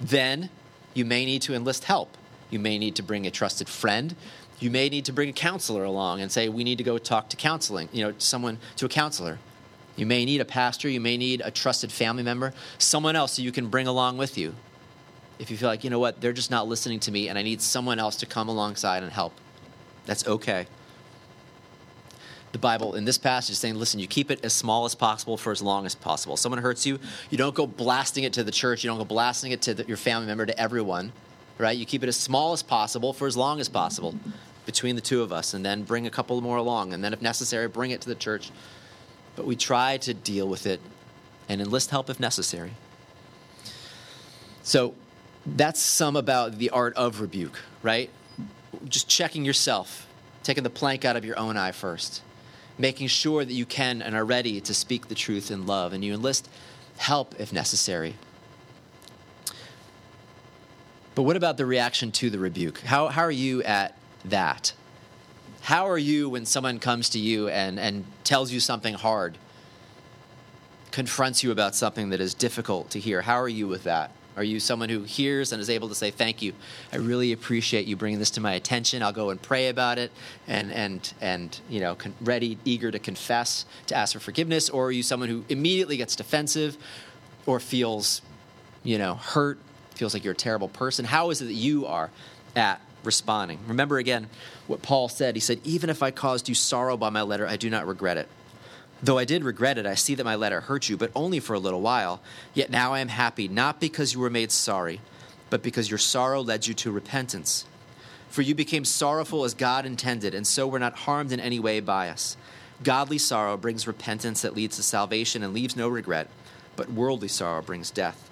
then 0.00 0.50
you 0.94 1.04
may 1.04 1.24
need 1.24 1.42
to 1.42 1.54
enlist 1.54 1.84
help. 1.84 2.16
You 2.50 2.58
may 2.58 2.78
need 2.78 2.96
to 2.96 3.02
bring 3.02 3.26
a 3.26 3.30
trusted 3.30 3.68
friend. 3.68 4.16
You 4.58 4.70
may 4.70 4.88
need 4.88 5.04
to 5.04 5.12
bring 5.12 5.28
a 5.28 5.32
counselor 5.32 5.84
along 5.84 6.20
and 6.20 6.30
say, 6.30 6.48
we 6.48 6.64
need 6.64 6.78
to 6.78 6.84
go 6.84 6.98
talk 6.98 7.28
to 7.30 7.36
counseling, 7.36 7.88
you 7.92 8.02
know, 8.02 8.14
someone 8.18 8.58
to 8.76 8.86
a 8.86 8.88
counselor. 8.88 9.38
You 10.00 10.06
may 10.06 10.24
need 10.24 10.40
a 10.40 10.44
pastor. 10.44 10.88
You 10.88 11.00
may 11.00 11.16
need 11.16 11.42
a 11.44 11.50
trusted 11.50 11.92
family 11.92 12.22
member, 12.22 12.52
someone 12.78 13.16
else 13.16 13.36
that 13.36 13.42
you 13.42 13.52
can 13.52 13.68
bring 13.68 13.86
along 13.86 14.16
with 14.16 14.38
you. 14.38 14.54
If 15.38 15.50
you 15.50 15.56
feel 15.56 15.68
like, 15.68 15.84
you 15.84 15.90
know 15.90 15.98
what, 15.98 16.20
they're 16.20 16.32
just 16.32 16.50
not 16.50 16.68
listening 16.68 17.00
to 17.00 17.12
me 17.12 17.28
and 17.28 17.38
I 17.38 17.42
need 17.42 17.62
someone 17.62 17.98
else 17.98 18.16
to 18.16 18.26
come 18.26 18.48
alongside 18.48 19.02
and 19.02 19.12
help, 19.12 19.32
that's 20.06 20.26
okay. 20.26 20.66
The 22.52 22.58
Bible 22.58 22.94
in 22.94 23.04
this 23.04 23.16
passage 23.16 23.52
is 23.52 23.58
saying, 23.58 23.76
listen, 23.76 24.00
you 24.00 24.06
keep 24.06 24.30
it 24.30 24.44
as 24.44 24.52
small 24.52 24.84
as 24.84 24.94
possible 24.94 25.36
for 25.36 25.52
as 25.52 25.62
long 25.62 25.86
as 25.86 25.94
possible. 25.94 26.36
Someone 26.36 26.60
hurts 26.60 26.84
you, 26.84 26.98
you 27.30 27.38
don't 27.38 27.54
go 27.54 27.66
blasting 27.66 28.24
it 28.24 28.32
to 28.34 28.42
the 28.42 28.50
church, 28.50 28.82
you 28.82 28.90
don't 28.90 28.98
go 28.98 29.04
blasting 29.04 29.52
it 29.52 29.62
to 29.62 29.74
the, 29.74 29.86
your 29.86 29.96
family 29.96 30.26
member, 30.26 30.44
to 30.44 30.60
everyone 30.60 31.12
right? 31.60 31.76
You 31.76 31.84
keep 31.84 32.02
it 32.02 32.08
as 32.08 32.16
small 32.16 32.52
as 32.52 32.62
possible 32.62 33.12
for 33.12 33.26
as 33.26 33.36
long 33.36 33.60
as 33.60 33.68
possible 33.68 34.14
between 34.66 34.94
the 34.94 35.02
two 35.02 35.22
of 35.22 35.32
us, 35.32 35.54
and 35.54 35.64
then 35.64 35.82
bring 35.82 36.06
a 36.06 36.10
couple 36.10 36.40
more 36.40 36.56
along, 36.56 36.92
and 36.92 37.02
then 37.02 37.12
if 37.12 37.20
necessary, 37.20 37.68
bring 37.68 37.90
it 37.90 38.00
to 38.02 38.08
the 38.08 38.14
church. 38.14 38.50
But 39.36 39.46
we 39.46 39.56
try 39.56 39.96
to 39.98 40.14
deal 40.14 40.48
with 40.48 40.66
it 40.66 40.80
and 41.48 41.60
enlist 41.60 41.90
help 41.90 42.10
if 42.10 42.20
necessary. 42.20 42.72
So 44.62 44.94
that's 45.46 45.80
some 45.80 46.16
about 46.16 46.58
the 46.58 46.70
art 46.70 46.94
of 46.94 47.20
rebuke, 47.20 47.58
right? 47.82 48.10
Just 48.88 49.08
checking 49.08 49.44
yourself, 49.44 50.06
taking 50.42 50.62
the 50.62 50.70
plank 50.70 51.04
out 51.04 51.16
of 51.16 51.24
your 51.24 51.38
own 51.38 51.56
eye 51.56 51.72
first, 51.72 52.22
making 52.78 53.08
sure 53.08 53.44
that 53.44 53.52
you 53.52 53.66
can 53.66 54.02
and 54.02 54.14
are 54.14 54.24
ready 54.24 54.60
to 54.60 54.74
speak 54.74 55.08
the 55.08 55.14
truth 55.14 55.50
in 55.50 55.66
love, 55.66 55.92
and 55.92 56.04
you 56.04 56.14
enlist 56.14 56.48
help 56.98 57.34
if 57.40 57.52
necessary. 57.52 58.14
But 61.14 61.22
what 61.22 61.36
about 61.36 61.56
the 61.56 61.66
reaction 61.66 62.12
to 62.12 62.30
the 62.30 62.38
rebuke? 62.38 62.78
How, 62.80 63.08
how 63.08 63.22
are 63.22 63.30
you 63.30 63.62
at 63.62 63.96
that? 64.26 64.72
How 65.62 65.88
are 65.88 65.98
you 65.98 66.30
when 66.30 66.46
someone 66.46 66.78
comes 66.78 67.10
to 67.10 67.18
you 67.18 67.48
and, 67.48 67.78
and 67.78 68.04
tells 68.30 68.52
you 68.52 68.60
something 68.60 68.94
hard, 68.94 69.36
confronts 70.92 71.42
you 71.42 71.50
about 71.50 71.74
something 71.74 72.10
that 72.10 72.20
is 72.20 72.32
difficult 72.32 72.88
to 72.88 73.00
hear? 73.00 73.22
How 73.22 73.34
are 73.40 73.48
you 73.48 73.66
with 73.66 73.82
that? 73.82 74.12
Are 74.36 74.44
you 74.44 74.60
someone 74.60 74.88
who 74.88 75.02
hears 75.02 75.50
and 75.50 75.60
is 75.60 75.68
able 75.68 75.88
to 75.88 75.96
say, 75.96 76.12
Thank 76.12 76.40
you. 76.40 76.52
I 76.92 76.98
really 76.98 77.32
appreciate 77.32 77.86
you 77.86 77.96
bringing 77.96 78.20
this 78.20 78.30
to 78.30 78.40
my 78.40 78.52
attention. 78.52 79.02
I'll 79.02 79.10
go 79.10 79.30
and 79.30 79.42
pray 79.42 79.66
about 79.66 79.98
it 79.98 80.12
and, 80.46 80.70
and, 80.70 81.12
and 81.20 81.58
you 81.68 81.80
know, 81.80 81.96
con- 81.96 82.14
ready, 82.20 82.56
eager 82.64 82.92
to 82.92 83.00
confess, 83.00 83.64
to 83.88 83.96
ask 83.96 84.12
for 84.12 84.20
forgiveness? 84.20 84.70
Or 84.70 84.86
are 84.86 84.92
you 84.92 85.02
someone 85.02 85.28
who 85.28 85.44
immediately 85.48 85.96
gets 85.96 86.14
defensive 86.14 86.76
or 87.46 87.58
feels, 87.58 88.22
you 88.84 88.96
know, 88.96 89.16
hurt 89.16 89.58
feels 89.96 90.14
like 90.14 90.22
you're 90.22 90.34
a 90.34 90.36
terrible 90.36 90.68
person. 90.68 91.04
How 91.04 91.30
is 91.30 91.42
it 91.42 91.46
that 91.46 91.54
you 91.54 91.84
are 91.86 92.10
at 92.54 92.80
responding? 93.04 93.58
Remember 93.66 93.98
again 93.98 94.28
what 94.66 94.82
Paul 94.82 95.08
said. 95.08 95.36
He 95.36 95.40
said, 95.40 95.60
Even 95.64 95.90
if 95.90 96.02
I 96.02 96.10
caused 96.10 96.48
you 96.48 96.54
sorrow 96.54 96.96
by 96.96 97.10
my 97.10 97.22
letter, 97.22 97.46
I 97.46 97.56
do 97.56 97.70
not 97.70 97.86
regret 97.86 98.16
it. 98.16 98.28
Though 99.02 99.18
I 99.18 99.24
did 99.24 99.44
regret 99.44 99.78
it, 99.78 99.86
I 99.86 99.94
see 99.94 100.14
that 100.14 100.24
my 100.24 100.34
letter 100.34 100.60
hurt 100.60 100.88
you, 100.88 100.96
but 100.96 101.10
only 101.14 101.40
for 101.40 101.54
a 101.54 101.58
little 101.58 101.80
while. 101.80 102.20
Yet 102.52 102.70
now 102.70 102.92
I 102.92 103.00
am 103.00 103.08
happy, 103.08 103.48
not 103.48 103.80
because 103.80 104.12
you 104.12 104.20
were 104.20 104.30
made 104.30 104.52
sorry, 104.52 105.00
but 105.48 105.62
because 105.62 105.90
your 105.90 105.98
sorrow 105.98 106.42
led 106.42 106.66
you 106.66 106.74
to 106.74 106.92
repentance. 106.92 107.64
For 108.28 108.42
you 108.42 108.54
became 108.54 108.84
sorrowful 108.84 109.44
as 109.44 109.54
God 109.54 109.86
intended, 109.86 110.34
and 110.34 110.46
so 110.46 110.66
were 110.66 110.78
not 110.78 110.98
harmed 110.98 111.32
in 111.32 111.40
any 111.40 111.58
way 111.58 111.80
by 111.80 112.10
us. 112.10 112.36
Godly 112.82 113.18
sorrow 113.18 113.56
brings 113.56 113.86
repentance 113.86 114.42
that 114.42 114.54
leads 114.54 114.76
to 114.76 114.82
salvation 114.82 115.42
and 115.42 115.54
leaves 115.54 115.76
no 115.76 115.88
regret, 115.88 116.28
but 116.76 116.90
worldly 116.90 117.28
sorrow 117.28 117.62
brings 117.62 117.90
death. 117.90 118.30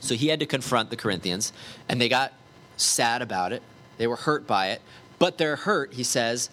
So 0.00 0.14
he 0.14 0.28
had 0.28 0.40
to 0.40 0.46
confront 0.46 0.90
the 0.90 0.96
Corinthians, 0.96 1.52
and 1.88 2.00
they 2.00 2.08
got 2.08 2.32
sad 2.76 3.22
about 3.22 3.52
it. 3.52 3.62
They 3.96 4.06
were 4.06 4.16
hurt 4.16 4.46
by 4.46 4.68
it, 4.68 4.82
But 5.18 5.38
their 5.38 5.56
hurt, 5.56 5.94
he 5.94 6.02
says, 6.02 6.50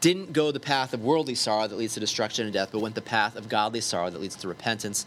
didn't 0.00 0.32
go 0.32 0.52
the 0.52 0.60
path 0.60 0.92
of 0.92 1.02
worldly 1.02 1.34
sorrow 1.34 1.66
that 1.66 1.76
leads 1.76 1.94
to 1.94 2.00
destruction 2.00 2.44
and 2.44 2.52
death, 2.52 2.70
but 2.72 2.80
went 2.80 2.94
the 2.94 3.02
path 3.02 3.36
of 3.36 3.48
godly 3.48 3.80
sorrow 3.80 4.10
that 4.10 4.20
leads 4.20 4.36
to 4.36 4.48
repentance, 4.48 5.06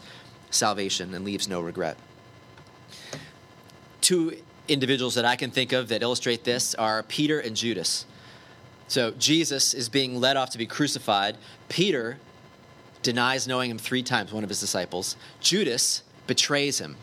salvation, 0.50 1.14
and 1.14 1.24
leaves 1.24 1.48
no 1.48 1.60
regret. 1.60 1.96
Two 4.00 4.36
individuals 4.68 5.14
that 5.14 5.24
I 5.24 5.36
can 5.36 5.50
think 5.50 5.72
of 5.72 5.88
that 5.88 6.02
illustrate 6.02 6.44
this 6.44 6.74
are 6.74 7.02
Peter 7.04 7.38
and 7.38 7.56
Judas. 7.56 8.06
So 8.88 9.12
Jesus 9.12 9.74
is 9.74 9.88
being 9.88 10.20
led 10.20 10.36
off 10.36 10.50
to 10.50 10.58
be 10.58 10.66
crucified. 10.66 11.36
Peter 11.68 12.18
denies 13.02 13.46
knowing 13.48 13.70
him 13.70 13.78
three 13.78 14.02
times, 14.02 14.32
one 14.32 14.42
of 14.42 14.50
his 14.50 14.60
disciples. 14.60 15.16
Judas 15.40 16.02
betrays 16.26 16.78
him. 16.78 16.96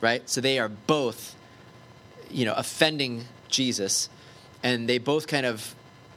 Right? 0.00 0.28
So 0.28 0.40
they 0.40 0.58
are 0.58 0.68
both, 0.68 1.33
you 2.34 2.44
know, 2.44 2.54
offending 2.54 3.24
Jesus, 3.48 4.08
and 4.62 4.88
they 4.88 4.98
both 4.98 5.26
kind 5.26 5.46
of 5.46 5.74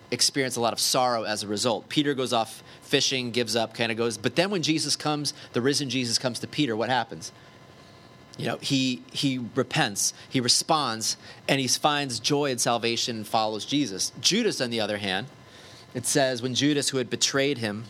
experience 0.10 0.56
a 0.56 0.62
lot 0.62 0.74
of 0.74 0.80
sorrow 0.80 1.24
as 1.24 1.44
a 1.44 1.48
result. 1.48 1.90
Peter 1.90 2.14
goes 2.14 2.34
off 2.34 2.64
fishing, 2.82 3.32
gives 3.32 3.56
up, 3.56 3.74
kind 3.74 3.92
of 3.92 3.98
goes. 3.98 4.18
But 4.18 4.36
then 4.36 4.50
when 4.50 4.64
Jesus 4.64 4.96
comes, 4.96 5.34
the 5.54 5.62
risen 5.62 5.90
Jesus 5.90 6.18
comes 6.18 6.40
to 6.40 6.48
Peter, 6.48 6.76
what 6.76 6.90
happens? 6.90 7.32
You 8.38 8.46
know, 8.48 8.58
he 8.58 9.04
he 9.12 9.40
repents, 9.56 10.14
he 10.30 10.40
responds, 10.40 11.18
and 11.48 11.60
he 11.60 11.68
finds 11.68 12.20
joy 12.20 12.52
and 12.52 12.62
salvation 12.62 13.18
and 13.18 13.28
follows 13.28 13.66
Jesus. 13.66 14.12
Judas, 14.20 14.62
on 14.62 14.70
the 14.70 14.80
other 14.80 14.98
hand, 14.98 15.28
it 15.94 16.06
says 16.06 16.42
when 16.42 16.54
Judas, 16.54 16.90
who 16.90 16.98
had 16.98 17.10
betrayed 17.10 17.60
him, 17.60 17.86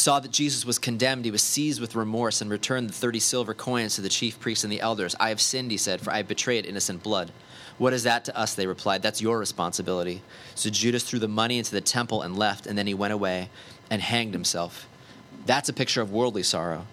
saw 0.00 0.18
that 0.20 0.30
Jesus 0.30 0.64
was 0.64 0.78
condemned, 0.78 1.24
he 1.24 1.30
was 1.30 1.42
seized 1.42 1.80
with 1.80 1.94
remorse 1.94 2.40
and 2.40 2.50
returned 2.50 2.88
the 2.88 2.94
30 2.94 3.20
silver 3.20 3.54
coins 3.54 3.94
to 3.94 4.00
the 4.00 4.08
chief 4.08 4.40
priests 4.40 4.64
and 4.64 4.72
the 4.72 4.80
elders. 4.80 5.14
I 5.20 5.28
have 5.28 5.40
sinned, 5.40 5.70
he 5.70 5.76
said, 5.76 6.00
for 6.00 6.10
I 6.10 6.18
have 6.18 6.28
betrayed 6.28 6.66
innocent 6.66 7.02
blood. 7.02 7.30
What 7.78 7.92
is 7.92 8.02
that 8.02 8.24
to 8.26 8.36
us? 8.36 8.54
They 8.54 8.66
replied. 8.66 9.02
That's 9.02 9.22
your 9.22 9.38
responsibility. 9.38 10.22
So 10.54 10.70
Judas 10.70 11.04
threw 11.04 11.18
the 11.18 11.28
money 11.28 11.58
into 11.58 11.72
the 11.72 11.80
temple 11.80 12.22
and 12.22 12.36
left, 12.36 12.66
and 12.66 12.76
then 12.76 12.86
he 12.86 12.94
went 12.94 13.12
away 13.12 13.50
and 13.90 14.02
hanged 14.02 14.34
himself. 14.34 14.88
That's 15.46 15.68
a 15.68 15.72
picture 15.72 16.00
of 16.00 16.12
worldly 16.12 16.42
sorrow. 16.42 16.86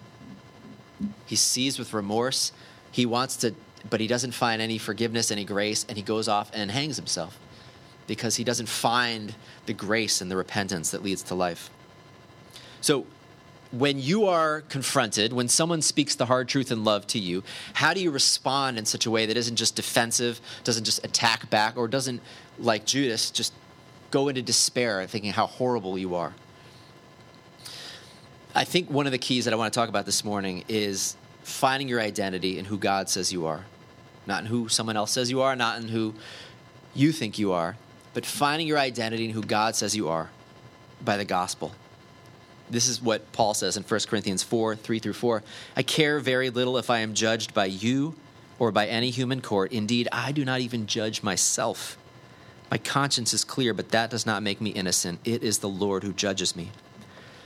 He's 1.26 1.40
seized 1.40 1.78
with 1.78 1.92
remorse. 1.92 2.52
He 2.90 3.06
wants 3.06 3.36
to, 3.36 3.54
but 3.88 4.00
he 4.00 4.06
doesn't 4.06 4.32
find 4.32 4.62
any 4.62 4.78
forgiveness, 4.78 5.30
any 5.30 5.44
grace, 5.44 5.84
and 5.88 5.96
he 5.96 6.02
goes 6.02 6.28
off 6.28 6.50
and 6.54 6.70
hangs 6.70 6.96
himself 6.96 7.38
because 8.06 8.36
he 8.36 8.44
doesn't 8.44 8.68
find 8.68 9.34
the 9.66 9.74
grace 9.74 10.20
and 10.20 10.30
the 10.30 10.36
repentance 10.36 10.90
that 10.90 11.02
leads 11.02 11.22
to 11.24 11.34
life. 11.34 11.70
So, 12.88 13.04
when 13.70 14.00
you 14.00 14.24
are 14.24 14.62
confronted, 14.62 15.34
when 15.34 15.46
someone 15.48 15.82
speaks 15.82 16.14
the 16.14 16.24
hard 16.24 16.48
truth 16.48 16.72
in 16.72 16.84
love 16.84 17.06
to 17.08 17.18
you, 17.18 17.42
how 17.74 17.92
do 17.92 18.00
you 18.00 18.10
respond 18.10 18.78
in 18.78 18.86
such 18.86 19.04
a 19.04 19.10
way 19.10 19.26
that 19.26 19.36
isn't 19.36 19.56
just 19.56 19.76
defensive, 19.76 20.40
doesn't 20.64 20.84
just 20.84 21.04
attack 21.04 21.50
back, 21.50 21.76
or 21.76 21.86
doesn't, 21.86 22.22
like 22.58 22.86
Judas, 22.86 23.30
just 23.30 23.52
go 24.10 24.28
into 24.28 24.40
despair 24.40 25.06
thinking 25.06 25.32
how 25.34 25.46
horrible 25.46 25.98
you 25.98 26.14
are? 26.14 26.32
I 28.54 28.64
think 28.64 28.88
one 28.88 29.04
of 29.04 29.12
the 29.12 29.18
keys 29.18 29.44
that 29.44 29.52
I 29.52 29.58
want 29.58 29.70
to 29.70 29.78
talk 29.78 29.90
about 29.90 30.06
this 30.06 30.24
morning 30.24 30.64
is 30.66 31.14
finding 31.42 31.88
your 31.88 32.00
identity 32.00 32.58
in 32.58 32.64
who 32.64 32.78
God 32.78 33.10
says 33.10 33.34
you 33.34 33.44
are. 33.44 33.66
Not 34.26 34.44
in 34.44 34.46
who 34.46 34.70
someone 34.70 34.96
else 34.96 35.12
says 35.12 35.30
you 35.30 35.42
are, 35.42 35.54
not 35.54 35.78
in 35.78 35.88
who 35.88 36.14
you 36.94 37.12
think 37.12 37.38
you 37.38 37.52
are, 37.52 37.76
but 38.14 38.24
finding 38.24 38.66
your 38.66 38.78
identity 38.78 39.26
in 39.26 39.32
who 39.32 39.42
God 39.42 39.76
says 39.76 39.94
you 39.94 40.08
are 40.08 40.30
by 41.04 41.18
the 41.18 41.26
gospel 41.26 41.74
this 42.70 42.88
is 42.88 43.02
what 43.02 43.30
Paul 43.32 43.54
says 43.54 43.76
in 43.76 43.82
1 43.82 44.00
Corinthians 44.08 44.42
4 44.42 44.76
3 44.76 44.98
through 44.98 45.12
4. 45.12 45.42
I 45.76 45.82
care 45.82 46.20
very 46.20 46.50
little 46.50 46.78
if 46.78 46.90
I 46.90 46.98
am 46.98 47.14
judged 47.14 47.54
by 47.54 47.66
you 47.66 48.14
or 48.58 48.72
by 48.72 48.86
any 48.86 49.10
human 49.10 49.40
court. 49.40 49.72
Indeed, 49.72 50.08
I 50.12 50.32
do 50.32 50.44
not 50.44 50.60
even 50.60 50.86
judge 50.86 51.22
myself. 51.22 51.96
My 52.70 52.78
conscience 52.78 53.32
is 53.32 53.44
clear, 53.44 53.72
but 53.72 53.90
that 53.90 54.10
does 54.10 54.26
not 54.26 54.42
make 54.42 54.60
me 54.60 54.70
innocent. 54.70 55.20
It 55.24 55.42
is 55.42 55.58
the 55.58 55.68
Lord 55.68 56.02
who 56.02 56.12
judges 56.12 56.54
me. 56.54 56.70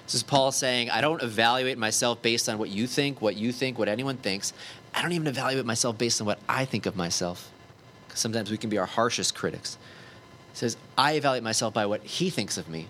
This 0.04 0.16
is 0.16 0.22
Paul 0.24 0.50
saying, 0.50 0.90
I 0.90 1.00
don't 1.00 1.22
evaluate 1.22 1.78
myself 1.78 2.20
based 2.22 2.48
on 2.48 2.58
what 2.58 2.70
you 2.70 2.86
think, 2.86 3.22
what 3.22 3.36
you 3.36 3.52
think, 3.52 3.78
what 3.78 3.88
anyone 3.88 4.16
thinks. 4.16 4.52
I 4.94 5.00
don't 5.00 5.12
even 5.12 5.28
evaluate 5.28 5.64
myself 5.64 5.96
based 5.96 6.20
on 6.20 6.26
what 6.26 6.40
I 6.48 6.64
think 6.64 6.86
of 6.86 6.96
myself. 6.96 7.50
Because 8.06 8.20
sometimes 8.20 8.50
we 8.50 8.56
can 8.56 8.68
be 8.68 8.78
our 8.78 8.86
harshest 8.86 9.34
critics. 9.34 9.78
He 10.52 10.58
says, 10.58 10.76
I 10.98 11.14
evaluate 11.14 11.44
myself 11.44 11.72
by 11.72 11.86
what 11.86 12.02
he 12.02 12.30
thinks 12.30 12.58
of 12.58 12.68
me, 12.68 12.88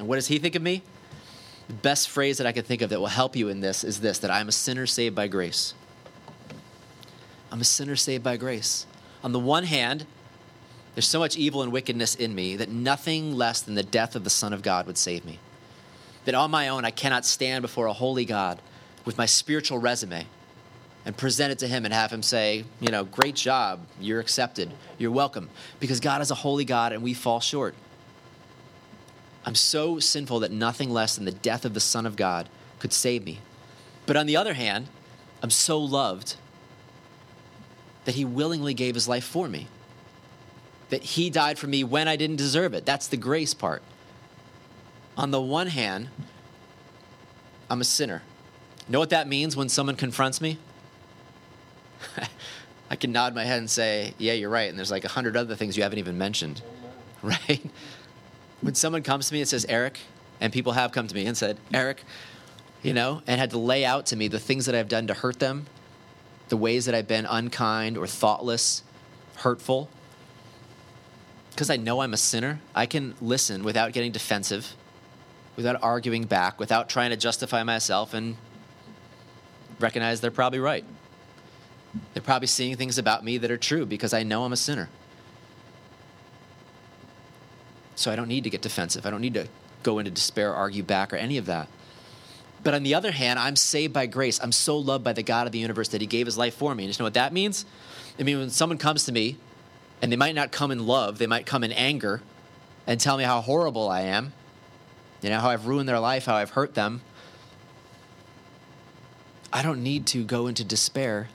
and 0.00 0.08
what 0.08 0.16
does 0.16 0.26
he 0.28 0.38
think 0.38 0.54
of 0.54 0.62
me? 0.62 0.82
The 1.68 1.74
best 1.74 2.08
phrase 2.08 2.38
that 2.38 2.46
I 2.46 2.52
can 2.52 2.64
think 2.64 2.80
of 2.80 2.88
that 2.88 2.98
will 2.98 3.06
help 3.06 3.36
you 3.36 3.50
in 3.50 3.60
this 3.60 3.84
is 3.84 4.00
this 4.00 4.18
that 4.20 4.30
I'm 4.30 4.48
a 4.48 4.52
sinner 4.52 4.86
saved 4.86 5.14
by 5.14 5.28
grace. 5.28 5.74
I'm 7.52 7.60
a 7.60 7.64
sinner 7.64 7.96
saved 7.96 8.24
by 8.24 8.38
grace. 8.38 8.86
On 9.22 9.32
the 9.32 9.38
one 9.38 9.64
hand, 9.64 10.06
there's 10.94 11.06
so 11.06 11.18
much 11.18 11.36
evil 11.36 11.62
and 11.62 11.70
wickedness 11.70 12.14
in 12.14 12.34
me 12.34 12.56
that 12.56 12.70
nothing 12.70 13.36
less 13.36 13.60
than 13.60 13.74
the 13.74 13.82
death 13.82 14.16
of 14.16 14.24
the 14.24 14.30
Son 14.30 14.54
of 14.54 14.62
God 14.62 14.86
would 14.86 14.96
save 14.96 15.26
me. 15.26 15.38
That 16.24 16.34
on 16.34 16.50
my 16.50 16.68
own, 16.68 16.86
I 16.86 16.90
cannot 16.90 17.26
stand 17.26 17.60
before 17.60 17.84
a 17.84 17.92
holy 17.92 18.24
God 18.24 18.58
with 19.04 19.18
my 19.18 19.26
spiritual 19.26 19.76
resume 19.76 20.24
and 21.04 21.14
present 21.14 21.52
it 21.52 21.58
to 21.58 21.68
Him 21.68 21.84
and 21.84 21.92
have 21.92 22.10
Him 22.10 22.22
say, 22.22 22.64
you 22.80 22.90
know, 22.90 23.04
great 23.04 23.34
job, 23.34 23.80
you're 24.00 24.20
accepted, 24.20 24.72
you're 24.96 25.10
welcome. 25.10 25.50
Because 25.78 26.00
God 26.00 26.22
is 26.22 26.30
a 26.30 26.36
holy 26.36 26.64
God 26.64 26.94
and 26.94 27.02
we 27.02 27.12
fall 27.12 27.40
short. 27.40 27.74
I'm 29.44 29.54
so 29.54 29.98
sinful 29.98 30.40
that 30.40 30.52
nothing 30.52 30.90
less 30.90 31.16
than 31.16 31.24
the 31.24 31.32
death 31.32 31.64
of 31.64 31.74
the 31.74 31.80
Son 31.80 32.06
of 32.06 32.16
God 32.16 32.48
could 32.78 32.92
save 32.92 33.24
me. 33.24 33.38
But 34.06 34.16
on 34.16 34.26
the 34.26 34.36
other 34.36 34.54
hand, 34.54 34.88
I'm 35.42 35.50
so 35.50 35.78
loved 35.78 36.36
that 38.04 38.14
He 38.14 38.24
willingly 38.24 38.74
gave 38.74 38.94
His 38.94 39.08
life 39.08 39.24
for 39.24 39.48
me. 39.48 39.68
That 40.90 41.02
He 41.02 41.30
died 41.30 41.58
for 41.58 41.66
me 41.66 41.84
when 41.84 42.08
I 42.08 42.16
didn't 42.16 42.36
deserve 42.36 42.74
it. 42.74 42.84
That's 42.84 43.06
the 43.06 43.16
grace 43.16 43.54
part. 43.54 43.82
On 45.16 45.30
the 45.30 45.40
one 45.40 45.68
hand, 45.68 46.08
I'm 47.68 47.80
a 47.80 47.84
sinner. 47.84 48.22
Know 48.88 48.98
what 48.98 49.10
that 49.10 49.28
means 49.28 49.56
when 49.56 49.68
someone 49.68 49.96
confronts 49.96 50.40
me? 50.40 50.58
I 52.90 52.96
can 52.96 53.12
nod 53.12 53.34
my 53.34 53.44
head 53.44 53.58
and 53.58 53.70
say, 53.70 54.14
Yeah, 54.18 54.32
you're 54.32 54.50
right. 54.50 54.68
And 54.68 54.76
there's 54.76 54.90
like 54.90 55.04
a 55.04 55.08
hundred 55.08 55.36
other 55.36 55.54
things 55.54 55.76
you 55.76 55.84
haven't 55.84 56.00
even 56.00 56.18
mentioned, 56.18 56.60
right? 57.22 57.62
When 58.60 58.74
someone 58.74 59.02
comes 59.02 59.28
to 59.28 59.34
me 59.34 59.40
and 59.40 59.48
says, 59.48 59.64
Eric, 59.68 59.98
and 60.40 60.52
people 60.52 60.72
have 60.72 60.92
come 60.92 61.06
to 61.06 61.14
me 61.14 61.26
and 61.26 61.36
said, 61.36 61.58
Eric, 61.72 62.02
you 62.82 62.94
know, 62.94 63.22
and 63.26 63.40
had 63.40 63.50
to 63.50 63.58
lay 63.58 63.84
out 63.84 64.06
to 64.06 64.16
me 64.16 64.28
the 64.28 64.38
things 64.38 64.66
that 64.66 64.74
I've 64.74 64.88
done 64.88 65.06
to 65.08 65.14
hurt 65.14 65.38
them, 65.38 65.66
the 66.48 66.56
ways 66.56 66.86
that 66.86 66.94
I've 66.94 67.08
been 67.08 67.26
unkind 67.26 67.96
or 67.96 68.06
thoughtless, 68.06 68.82
hurtful. 69.36 69.88
Because 71.50 71.70
I 71.70 71.76
know 71.76 72.00
I'm 72.00 72.14
a 72.14 72.18
sinner, 72.18 72.60
I 72.74 72.86
can 72.86 73.14
listen 73.20 73.64
without 73.64 73.92
getting 73.92 74.12
defensive, 74.12 74.74
without 75.56 75.82
arguing 75.82 76.24
back, 76.24 76.58
without 76.58 76.88
trying 76.88 77.10
to 77.10 77.16
justify 77.16 77.62
myself 77.62 78.14
and 78.14 78.36
recognize 79.78 80.20
they're 80.20 80.30
probably 80.30 80.60
right. 80.60 80.84
They're 82.14 82.22
probably 82.22 82.46
seeing 82.46 82.76
things 82.76 82.98
about 82.98 83.24
me 83.24 83.38
that 83.38 83.50
are 83.50 83.56
true 83.56 83.84
because 83.84 84.14
I 84.14 84.22
know 84.22 84.44
I'm 84.44 84.52
a 84.52 84.56
sinner. 84.56 84.88
So 88.00 88.10
I 88.10 88.16
don't 88.16 88.28
need 88.28 88.44
to 88.44 88.50
get 88.50 88.62
defensive. 88.62 89.04
I 89.04 89.10
don't 89.10 89.20
need 89.20 89.34
to 89.34 89.46
go 89.82 89.98
into 89.98 90.10
despair, 90.10 90.54
argue 90.54 90.82
back, 90.82 91.12
or 91.12 91.16
any 91.16 91.36
of 91.36 91.44
that. 91.44 91.68
But 92.62 92.72
on 92.72 92.82
the 92.82 92.94
other 92.94 93.10
hand, 93.10 93.38
I'm 93.38 93.56
saved 93.56 93.92
by 93.92 94.06
grace. 94.06 94.40
I'm 94.42 94.52
so 94.52 94.78
loved 94.78 95.04
by 95.04 95.12
the 95.12 95.22
God 95.22 95.46
of 95.46 95.52
the 95.52 95.58
universe 95.58 95.88
that 95.88 96.00
He 96.00 96.06
gave 96.06 96.24
His 96.24 96.38
life 96.38 96.54
for 96.54 96.74
me. 96.74 96.84
And 96.84 96.94
you 96.94 96.98
know 96.98 97.04
what 97.04 97.12
that 97.12 97.34
means? 97.34 97.66
I 98.18 98.22
mean, 98.22 98.38
when 98.38 98.48
someone 98.48 98.78
comes 98.78 99.04
to 99.04 99.12
me, 99.12 99.36
and 100.00 100.10
they 100.10 100.16
might 100.16 100.34
not 100.34 100.50
come 100.50 100.70
in 100.70 100.86
love, 100.86 101.18
they 101.18 101.26
might 101.26 101.44
come 101.44 101.62
in 101.62 101.72
anger 101.72 102.22
and 102.86 102.98
tell 102.98 103.18
me 103.18 103.24
how 103.24 103.42
horrible 103.42 103.90
I 103.90 104.00
am, 104.00 104.32
you 105.20 105.28
know, 105.28 105.38
how 105.38 105.50
I've 105.50 105.66
ruined 105.66 105.86
their 105.86 106.00
life, 106.00 106.24
how 106.24 106.36
I've 106.36 106.50
hurt 106.52 106.72
them. 106.72 107.02
I 109.52 109.60
don't 109.60 109.82
need 109.82 110.06
to 110.06 110.24
go 110.24 110.46
into 110.46 110.64
despair 110.64 111.28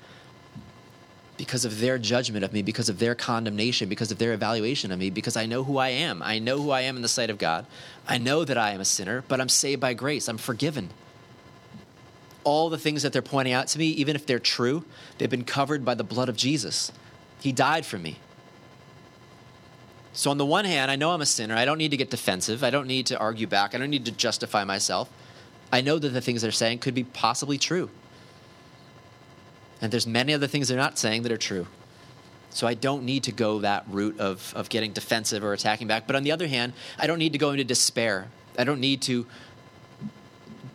because 1.38 1.65
of 1.65 1.80
their 1.80 1.98
judgment 1.98 2.45
of 2.45 2.54
me, 2.54 2.62
because 2.62 2.89
of 2.89 3.00
their 3.00 3.15
condemnation, 3.15 3.89
because 3.89 4.12
of 4.12 4.17
their 4.17 4.34
evaluation 4.34 4.91
of 4.91 5.00
me, 5.00 5.10
because 5.10 5.36
I 5.36 5.45
know 5.45 5.63
who 5.63 5.78
I 5.78 5.89
am. 5.89 6.24
I 6.24 6.39
know 6.39 6.62
who 6.62 6.71
I 6.71 6.82
am 6.82 6.95
in 6.95 7.02
the 7.02 7.08
sight 7.08 7.30
of 7.30 7.38
God. 7.38 7.65
I 8.08 8.17
know 8.17 8.45
that 8.45 8.58
I 8.58 8.71
am 8.71 8.80
a 8.80 8.86
sinner, 8.86 9.24
but 9.28 9.41
I'm 9.41 9.50
saved 9.50 9.82
by 9.82 9.93
grace. 9.93 10.28
I'm 10.28 10.38
forgiven. 10.38 10.89
All 12.43 12.69
the 12.69 12.78
things 12.78 13.04
that 13.04 13.12
they're 13.12 13.21
pointing 13.21 13.54
out 13.54 13.67
to 13.69 13.80
me, 13.80 13.88
even 13.88 14.15
if 14.15 14.26
they're 14.26 14.39
true, 14.39 14.86
they've 15.17 15.30
been 15.30 15.43
covered 15.43 15.84
by 15.84 15.95
the 15.95 16.04
blood 16.04 16.30
of 16.30 16.38
Jesus. 16.38 16.91
He 17.41 17.52
died 17.52 17.86
for 17.86 17.98
me. 17.98 18.17
So, 20.13 20.32
on 20.32 20.38
the 20.38 20.45
one 20.45 20.63
hand, 20.63 20.89
I 20.89 20.95
know 20.95 21.12
I'm 21.12 21.19
a 21.19 21.26
sinner. 21.26 21.56
I 21.56 21.65
don't 21.65 21.78
need 21.78 21.91
to 21.91 21.98
get 21.98 22.10
defensive. 22.10 22.63
I 22.63 22.69
don't 22.69 22.88
need 22.88 23.08
to 23.08 23.19
argue 23.19 23.48
back. 23.48 23.76
I 23.76 23.78
don't 23.78 23.89
need 23.89 24.06
to 24.06 24.12
justify 24.12 24.63
myself. 24.63 25.10
I 25.74 25.82
know 25.82 26.00
that 26.00 26.10
the 26.10 26.21
things 26.21 26.41
they're 26.41 26.52
saying 26.52 26.80
could 26.80 26.95
be 26.95 27.04
possibly 27.04 27.58
true. 27.58 27.89
And 29.82 29.92
there's 29.92 30.08
many 30.08 30.34
other 30.34 30.48
things 30.48 30.68
they're 30.68 30.78
not 30.78 30.98
saying 30.98 31.24
that 31.24 31.32
are 31.32 31.38
true. 31.38 31.68
So 32.50 32.68
I 32.68 32.74
don't 32.74 33.04
need 33.04 33.24
to 33.24 33.34
go 33.34 33.60
that 33.60 33.84
route 33.90 34.20
of, 34.20 34.54
of 34.56 34.70
getting 34.70 34.94
defensive 34.94 35.44
or 35.44 35.52
attacking 35.52 35.88
back. 35.88 36.08
But 36.08 36.16
on 36.16 36.24
the 36.24 36.32
other 36.32 36.48
hand, 36.48 36.74
I 36.98 37.06
don't 37.06 37.20
need 37.20 37.34
to 37.34 37.38
go 37.38 37.52
into 37.52 37.66
despair. 37.66 38.28
I 38.58 38.64
don't 38.64 38.80
need 38.80 39.02
to 39.04 39.26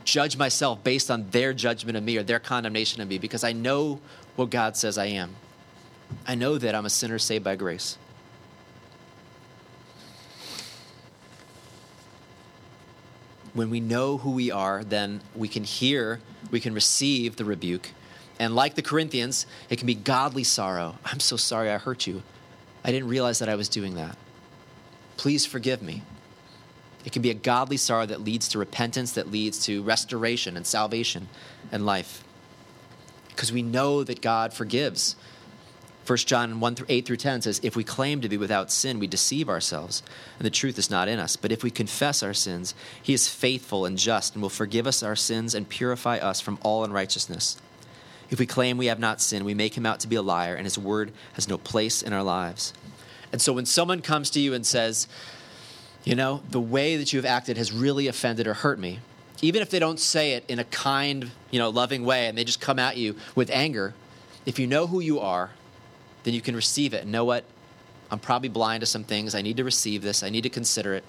judge 0.05 0.37
myself 0.37 0.83
based 0.85 1.11
on 1.11 1.31
their 1.31 1.53
judgment 1.53 1.97
of 1.97 2.05
me 2.05 2.19
or 2.19 2.23
their 2.23 2.39
condemnation 2.39 3.01
of 3.01 3.09
me 3.09 3.19
because 3.19 3.45
I 3.45 3.53
know 3.53 4.01
what 4.37 4.51
God 4.51 4.77
says 4.77 4.99
I 4.99 5.07
am. 5.07 5.37
I 6.27 6.35
know 6.35 6.59
that 6.59 6.75
I'm 6.75 6.87
a 6.87 6.91
sinner 6.91 7.19
saved 7.19 7.45
by 7.45 7.57
grace. 7.57 7.97
When 13.53 13.71
we 13.71 13.81
know 13.81 14.19
who 14.19 14.31
we 14.33 14.51
are, 14.51 14.85
then 14.85 15.23
we 15.35 15.49
can 15.49 15.65
hear, 15.65 16.21
we 16.51 16.61
can 16.61 16.73
receive 16.73 17.37
the 17.37 17.45
rebuke. 17.45 17.91
And 18.41 18.57
like 18.57 18.75
the 18.75 18.83
Corinthians, 18.83 19.45
it 19.69 19.77
can 19.77 19.87
be 19.87 19.95
godly 19.95 20.45
sorrow. 20.45 20.97
I'm 21.05 21.21
so 21.21 21.37
sorry 21.37 21.71
I 21.71 21.77
hurt 21.77 22.07
you. 22.07 22.23
I 22.83 22.91
didn't 22.91 23.11
realize 23.11 23.39
that 23.41 23.51
I 23.51 23.55
was 23.55 23.69
doing 23.69 23.97
that. 23.97 24.17
Please 25.19 25.45
forgive 25.45 25.83
me. 25.83 26.03
It 27.05 27.13
can 27.13 27.21
be 27.21 27.29
a 27.29 27.35
godly 27.35 27.77
sorrow 27.77 28.07
that 28.07 28.23
leads 28.23 28.49
to 28.49 28.59
repentance, 28.59 29.13
that 29.13 29.31
leads 29.31 29.63
to 29.67 29.83
restoration 29.83 30.57
and 30.57 30.67
salvation 30.67 31.29
and 31.71 31.85
life. 31.85 32.25
Because 33.29 33.53
we 33.53 33.61
know 33.61 34.05
that 34.05 34.23
God 34.23 34.55
forgives. 34.55 35.17
1 36.07 36.17
John 36.19 36.61
1 36.61 36.75
through 36.77 36.87
8 36.89 37.05
through 37.05 37.17
10 37.19 37.43
says, 37.43 37.61
If 37.63 37.77
we 37.77 37.85
claim 37.85 38.23
to 38.23 38.29
be 38.31 38.39
without 38.39 38.73
sin, 38.73 38.99
we 38.99 39.07
deceive 39.07 39.51
ourselves, 39.51 40.03
and 40.39 40.47
the 40.47 40.51
truth 40.51 40.79
is 40.79 40.91
not 40.91 41.09
in 41.09 41.19
us. 41.19 41.37
But 41.37 41.53
if 41.53 41.63
we 41.63 41.71
confess 41.71 42.23
our 42.23 42.35
sins, 42.35 42.75
he 43.03 43.13
is 43.13 43.29
faithful 43.29 43.85
and 43.85 43.99
just 43.99 44.35
and 44.35 44.41
will 44.41 44.49
forgive 44.49 44.87
us 44.87 45.03
our 45.03 45.15
sins 45.15 45.55
and 45.55 45.69
purify 45.69 46.17
us 46.17 46.41
from 46.41 46.59
all 46.63 46.85
unrighteousness. 46.85 47.59
If 48.31 48.39
we 48.39 48.47
claim 48.47 48.79
we 48.79 48.87
have 48.87 49.01
not 49.01 49.21
sinned, 49.21 49.45
we 49.45 49.55
make 49.55 49.77
him 49.77 49.85
out 49.85 50.01
to 50.01 50.09
be 50.09 50.17
a 50.17 50.23
liar, 50.23 50.55
and 50.55 50.65
his 50.65 50.79
word 50.79 51.13
has 51.35 51.49
no 51.49 51.59
place 51.59 52.03
in 52.03 52.13
our 52.13 52.23
lives. 52.23 52.73
And 53.33 53.41
so 53.43 53.53
when 53.53 53.67
someone 53.67 54.01
comes 54.01 54.31
to 54.31 54.41
you 54.41 54.55
and 54.55 54.65
says, 54.65 55.09
you 56.05 56.15
know, 56.15 56.43
the 56.51 56.61
way 56.61 56.97
that 56.97 57.13
you 57.13 57.19
have 57.19 57.27
acted 57.27 57.57
has 57.57 57.73
really 57.73 58.07
offended 58.07 58.47
or 58.47 58.55
hurt 58.55 58.79
me, 58.79 59.01
even 59.43 59.63
if 59.63 59.71
they 59.71 59.79
don't 59.79 59.99
say 59.99 60.33
it 60.33 60.45
in 60.49 60.59
a 60.59 60.65
kind, 60.65 61.31
you 61.51 61.59
know, 61.59 61.71
loving 61.71 62.05
way 62.05 62.27
and 62.27 62.37
they 62.37 62.45
just 62.45 62.61
come 62.61 62.79
at 62.79 62.97
you 62.97 63.17
with 63.35 63.51
anger, 63.51 63.95
if 64.47 64.59
you 64.59 64.67
know 64.67 64.87
who 64.87 65.01
you 65.01 65.21
are, 65.21 65.51
then 66.25 66.35
you 66.35 66.41
can 66.41 66.55
receive 66.55 66.95
it 66.95 67.03
and 67.03 67.13
know 67.13 67.25
what? 67.25 67.45
I'm 68.11 68.19
probably 68.19 68.49
blind 68.49 68.81
to 68.81 68.87
some 68.87 69.05
things. 69.05 69.35
I 69.35 69.43
need 69.43 69.57
to 69.59 69.65
receive 69.65 70.03
this. 70.03 70.23
I 70.23 70.31
need 70.31 70.43
to 70.43 70.51
consider 70.51 70.95
it. 70.95 71.05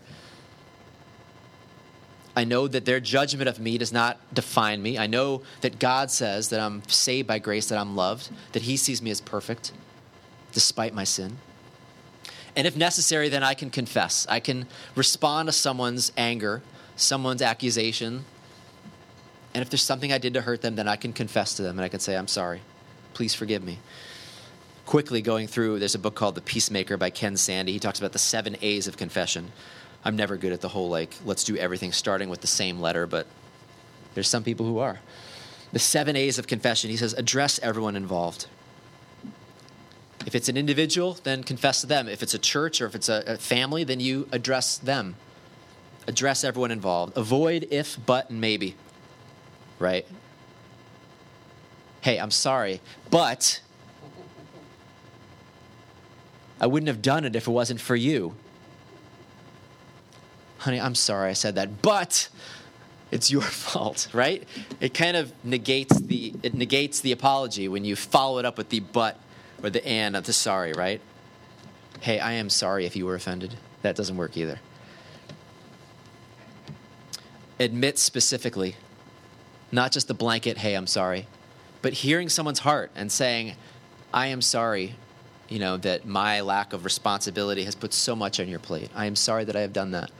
I 2.36 2.44
know 2.46 2.68
that 2.68 2.86
their 2.86 3.00
judgment 3.00 3.50
of 3.50 3.60
me 3.60 3.78
does 3.78 3.92
not 3.92 4.20
define 4.34 4.82
me. 4.82 4.98
I 4.98 5.08
know 5.08 5.42
that 5.62 5.80
God 5.80 6.10
says 6.12 6.50
that 6.50 6.60
I'm 6.60 6.82
saved 6.88 7.28
by 7.28 7.40
grace, 7.40 7.68
that 7.70 7.78
I'm 7.78 7.96
loved, 7.96 8.30
that 8.54 8.64
He 8.64 8.78
sees 8.78 9.02
me 9.02 9.12
as 9.12 9.20
perfect 9.20 9.74
despite 10.54 10.94
my 10.94 11.04
sin. 11.04 11.38
And 12.56 12.68
if 12.68 12.76
necessary, 12.76 13.30
then 13.30 13.44
I 13.44 13.54
can 13.54 13.70
confess. 13.70 14.28
I 14.30 14.40
can 14.40 14.68
respond 14.96 15.48
to 15.48 15.54
someone's 15.54 16.12
anger, 16.18 16.62
someone's 16.96 17.42
accusation. 17.42 18.26
And 19.54 19.62
if 19.62 19.70
there's 19.70 19.84
something 19.84 20.12
I 20.12 20.18
did 20.18 20.34
to 20.34 20.42
hurt 20.42 20.62
them, 20.62 20.76
then 20.76 20.88
I 20.88 20.96
can 20.96 21.14
confess 21.14 21.54
to 21.56 21.64
them 21.64 21.78
and 21.78 21.86
I 21.86 21.90
can 21.90 22.00
say, 22.00 22.16
I'm 22.16 22.28
sorry. 22.28 22.62
Please 23.14 23.34
forgive 23.34 23.64
me. 23.64 23.80
Quickly 24.86 25.22
going 25.22 25.48
through, 25.48 25.80
there's 25.80 25.96
a 25.96 26.00
book 26.00 26.16
called 26.16 26.36
The 26.36 26.42
Peacemaker 26.42 26.98
by 26.98 27.10
Ken 27.10 27.38
Sande. 27.38 27.70
He 27.70 27.80
talks 27.80 28.00
about 28.00 28.12
the 28.14 28.20
seven 28.20 28.58
A's 28.62 28.88
of 28.88 28.98
confession. 28.98 29.52
I'm 30.04 30.16
never 30.16 30.38
good 30.38 30.52
at 30.52 30.62
the 30.62 30.70
whole, 30.70 30.90
like, 30.90 31.16
let's 31.26 31.44
do 31.44 31.56
everything 31.58 31.92
starting 31.92 32.30
with 32.30 32.42
the 32.42 32.48
same 32.48 32.80
letter, 32.80 33.06
but 33.06 33.28
there's 34.14 34.28
some 34.28 34.44
people 34.44 34.66
who 34.66 34.80
are. 34.80 35.00
The 35.72 35.80
seven 35.80 36.16
A's 36.16 36.40
of 36.40 36.48
confession, 36.48 36.90
he 36.90 36.98
says, 36.98 37.14
address 37.14 37.60
everyone 37.60 37.96
involved. 37.96 38.48
If 40.26 40.36
it's 40.36 40.50
an 40.50 40.58
individual, 40.58 41.18
then 41.24 41.44
confess 41.44 41.82
to 41.82 41.88
them. 41.88 42.08
If 42.08 42.22
it's 42.22 42.34
a 42.34 42.40
church 42.40 42.82
or 42.82 42.86
if 42.86 42.96
it's 42.96 43.10
a, 43.10 43.24
a 43.26 43.38
family, 43.38 43.84
then 43.84 44.00
you 44.00 44.28
address 44.32 44.78
them. 44.78 45.16
Address 46.08 46.44
everyone 46.44 46.72
involved. 46.72 47.16
Avoid 47.16 47.68
if, 47.72 47.98
but, 48.06 48.30
and 48.30 48.42
maybe. 48.42 48.76
Right? 49.80 50.06
Hey, 52.02 52.20
I'm 52.20 52.32
sorry, 52.32 52.82
but 53.10 53.62
I 56.60 56.68
wouldn't 56.68 56.88
have 56.88 57.02
done 57.02 57.26
it 57.26 57.36
if 57.36 57.48
it 57.48 57.52
wasn't 57.52 57.80
for 57.80 57.96
you. 57.96 58.36
Honey, 60.62 60.80
I'm 60.80 60.94
sorry 60.94 61.32
I 61.32 61.34
said 61.34 61.56
that, 61.56 61.82
but 61.82 62.30
it's 63.10 63.32
your 63.32 63.42
fault, 63.66 64.08
right? 64.14 64.48
It 64.80 64.94
kind 64.94 65.18
of 65.18 65.34
negates 65.44 66.00
the 66.00 66.36
it 66.44 66.54
negates 66.54 67.00
the 67.00 67.12
apology 67.12 67.68
when 67.68 67.84
you 67.84 67.96
follow 67.96 68.38
it 68.38 68.46
up 68.46 68.60
with 68.60 68.70
the 68.70 68.80
but 68.80 69.20
or 69.64 69.72
the 69.72 69.84
and 69.84 70.16
of 70.16 70.26
the 70.26 70.34
sorry, 70.34 70.74
right? 70.74 71.02
Hey, 72.00 72.20
I 72.20 72.34
am 72.34 72.48
sorry 72.52 72.86
if 72.86 72.96
you 72.96 73.08
were 73.08 73.16
offended. 73.16 73.56
That 73.82 73.96
doesn't 73.96 74.16
work 74.16 74.38
either. 74.38 74.60
Admit 77.60 77.98
specifically, 77.98 78.76
not 79.72 79.92
just 79.92 80.08
the 80.08 80.14
blanket, 80.14 80.60
hey, 80.60 80.76
I'm 80.76 80.86
sorry, 80.86 81.26
but 81.82 81.94
hearing 81.94 82.30
someone's 82.30 82.60
heart 82.60 82.92
and 82.96 83.12
saying, 83.12 83.56
I 84.14 84.28
am 84.28 84.44
sorry, 84.44 84.94
you 85.50 85.58
know, 85.58 85.78
that 85.78 86.06
my 86.06 86.42
lack 86.42 86.72
of 86.72 86.86
responsibility 86.86 87.64
has 87.64 87.74
put 87.74 87.94
so 87.94 88.16
much 88.16 88.40
on 88.40 88.48
your 88.48 88.60
plate. 88.60 88.92
I 88.94 89.08
am 89.08 89.16
sorry 89.16 89.44
that 89.46 89.56
I 89.56 89.62
have 89.62 89.74
done 89.74 89.90
that. 89.92 90.12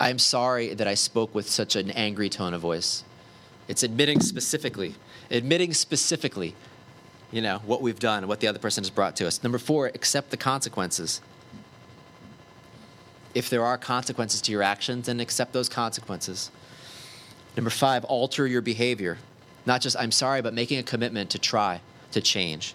I 0.00 0.10
am 0.10 0.18
sorry 0.18 0.74
that 0.74 0.88
I 0.88 0.94
spoke 0.94 1.34
with 1.34 1.48
such 1.48 1.76
an 1.76 1.90
angry 1.90 2.28
tone 2.28 2.54
of 2.54 2.62
voice. 2.62 3.04
It's 3.68 3.84
admitting 3.84 4.20
specifically, 4.20 4.96
admitting 5.30 5.74
specifically 5.74 6.56
you 7.30 7.40
know, 7.40 7.58
what 7.64 7.80
we've 7.80 7.98
done, 7.98 8.26
what 8.26 8.40
the 8.40 8.48
other 8.48 8.58
person 8.58 8.82
has 8.82 8.90
brought 8.90 9.16
to 9.16 9.26
us. 9.26 9.42
Number 9.42 9.58
four, 9.58 9.86
accept 9.86 10.30
the 10.30 10.36
consequences. 10.36 11.20
If 13.34 13.48
there 13.48 13.64
are 13.64 13.78
consequences 13.78 14.40
to 14.42 14.52
your 14.52 14.62
actions, 14.62 15.06
then 15.06 15.20
accept 15.20 15.52
those 15.52 15.68
consequences. 15.68 16.50
Number 17.56 17.70
five, 17.70 18.04
alter 18.04 18.46
your 18.46 18.62
behavior. 18.62 19.18
Not 19.66 19.80
just, 19.80 19.96
I'm 19.96 20.10
sorry, 20.10 20.42
but 20.42 20.54
making 20.54 20.78
a 20.78 20.82
commitment 20.82 21.30
to 21.30 21.38
try 21.38 21.80
to 22.12 22.20
change. 22.20 22.74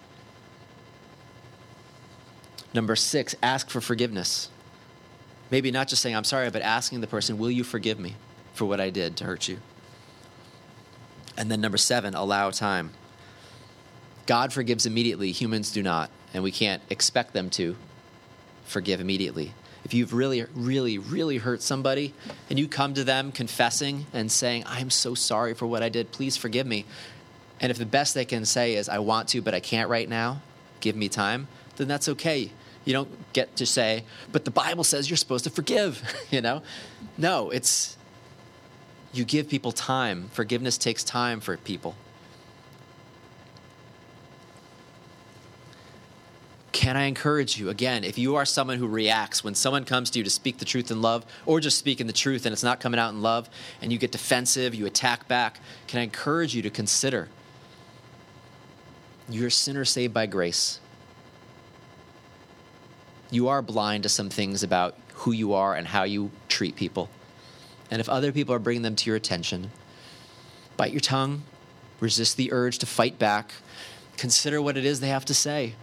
Number 2.72 2.96
six, 2.96 3.34
ask 3.42 3.68
for 3.68 3.80
forgiveness. 3.80 4.48
Maybe 5.50 5.70
not 5.70 5.88
just 5.88 6.02
saying, 6.02 6.16
I'm 6.16 6.24
sorry, 6.24 6.50
but 6.50 6.62
asking 6.62 7.00
the 7.00 7.06
person, 7.06 7.38
Will 7.38 7.50
you 7.50 7.64
forgive 7.64 7.98
me 7.98 8.16
for 8.54 8.64
what 8.64 8.80
I 8.80 8.90
did 8.90 9.16
to 9.18 9.24
hurt 9.24 9.48
you? 9.48 9.58
And 11.36 11.50
then 11.50 11.60
number 11.60 11.78
seven, 11.78 12.14
allow 12.14 12.50
time. 12.50 12.90
God 14.26 14.52
forgives 14.52 14.86
immediately, 14.86 15.30
humans 15.30 15.70
do 15.70 15.82
not, 15.82 16.10
and 16.34 16.42
we 16.42 16.50
can't 16.50 16.82
expect 16.90 17.32
them 17.32 17.48
to 17.50 17.76
forgive 18.64 19.00
immediately. 19.00 19.52
If 19.84 19.94
you've 19.94 20.12
really, 20.12 20.44
really, 20.54 20.98
really 20.98 21.38
hurt 21.38 21.62
somebody 21.62 22.12
and 22.50 22.58
you 22.58 22.66
come 22.66 22.94
to 22.94 23.04
them 23.04 23.30
confessing 23.30 24.06
and 24.12 24.32
saying, 24.32 24.64
I'm 24.66 24.90
so 24.90 25.14
sorry 25.14 25.54
for 25.54 25.66
what 25.66 25.84
I 25.84 25.88
did, 25.88 26.10
please 26.10 26.36
forgive 26.36 26.66
me. 26.66 26.86
And 27.60 27.70
if 27.70 27.78
the 27.78 27.86
best 27.86 28.12
they 28.12 28.24
can 28.24 28.44
say 28.44 28.74
is, 28.74 28.88
I 28.88 28.98
want 28.98 29.28
to, 29.28 29.40
but 29.40 29.54
I 29.54 29.60
can't 29.60 29.88
right 29.88 30.08
now, 30.08 30.42
give 30.80 30.96
me 30.96 31.08
time, 31.08 31.46
then 31.76 31.86
that's 31.86 32.08
okay. 32.08 32.50
You 32.86 32.92
don't 32.92 33.32
get 33.34 33.56
to 33.56 33.66
say, 33.66 34.04
but 34.32 34.46
the 34.46 34.50
Bible 34.50 34.84
says 34.84 35.10
you're 35.10 35.18
supposed 35.18 35.44
to 35.44 35.50
forgive, 35.50 36.02
you 36.30 36.40
know? 36.40 36.62
No, 37.18 37.50
it's 37.50 37.98
you 39.12 39.24
give 39.24 39.48
people 39.48 39.72
time. 39.72 40.30
Forgiveness 40.32 40.78
takes 40.78 41.04
time 41.04 41.40
for 41.40 41.56
people. 41.58 41.94
Can 46.72 46.96
I 46.96 47.04
encourage 47.04 47.58
you 47.58 47.70
again, 47.70 48.04
if 48.04 48.18
you 48.18 48.36
are 48.36 48.44
someone 48.44 48.76
who 48.76 48.86
reacts 48.86 49.42
when 49.42 49.54
someone 49.54 49.84
comes 49.84 50.10
to 50.10 50.18
you 50.18 50.24
to 50.24 50.30
speak 50.30 50.58
the 50.58 50.64
truth 50.64 50.90
in 50.90 51.02
love, 51.02 51.26
or 51.44 51.58
just 51.58 51.78
speaking 51.78 52.06
the 52.06 52.12
truth 52.12 52.46
and 52.46 52.52
it's 52.52 52.62
not 52.62 52.80
coming 52.80 53.00
out 53.00 53.12
in 53.12 53.22
love, 53.22 53.50
and 53.82 53.90
you 53.90 53.98
get 53.98 54.12
defensive, 54.12 54.74
you 54.74 54.86
attack 54.86 55.26
back, 55.26 55.58
can 55.88 56.00
I 56.00 56.02
encourage 56.04 56.54
you 56.54 56.62
to 56.62 56.70
consider 56.70 57.28
you're 59.28 59.48
a 59.48 59.50
sinner 59.50 59.84
saved 59.84 60.14
by 60.14 60.26
grace. 60.26 60.78
You 63.30 63.48
are 63.48 63.62
blind 63.62 64.04
to 64.04 64.08
some 64.08 64.30
things 64.30 64.62
about 64.62 64.94
who 65.14 65.32
you 65.32 65.52
are 65.52 65.74
and 65.74 65.86
how 65.88 66.04
you 66.04 66.30
treat 66.48 66.76
people. 66.76 67.08
And 67.90 68.00
if 68.00 68.08
other 68.08 68.32
people 68.32 68.54
are 68.54 68.58
bringing 68.58 68.82
them 68.82 68.96
to 68.96 69.10
your 69.10 69.16
attention, 69.16 69.70
bite 70.76 70.92
your 70.92 71.00
tongue, 71.00 71.42
resist 72.00 72.36
the 72.36 72.52
urge 72.52 72.78
to 72.78 72.86
fight 72.86 73.18
back, 73.18 73.52
consider 74.16 74.60
what 74.60 74.76
it 74.76 74.84
is 74.84 75.00
they 75.00 75.08
have 75.08 75.24
to 75.26 75.34
say. 75.34 75.74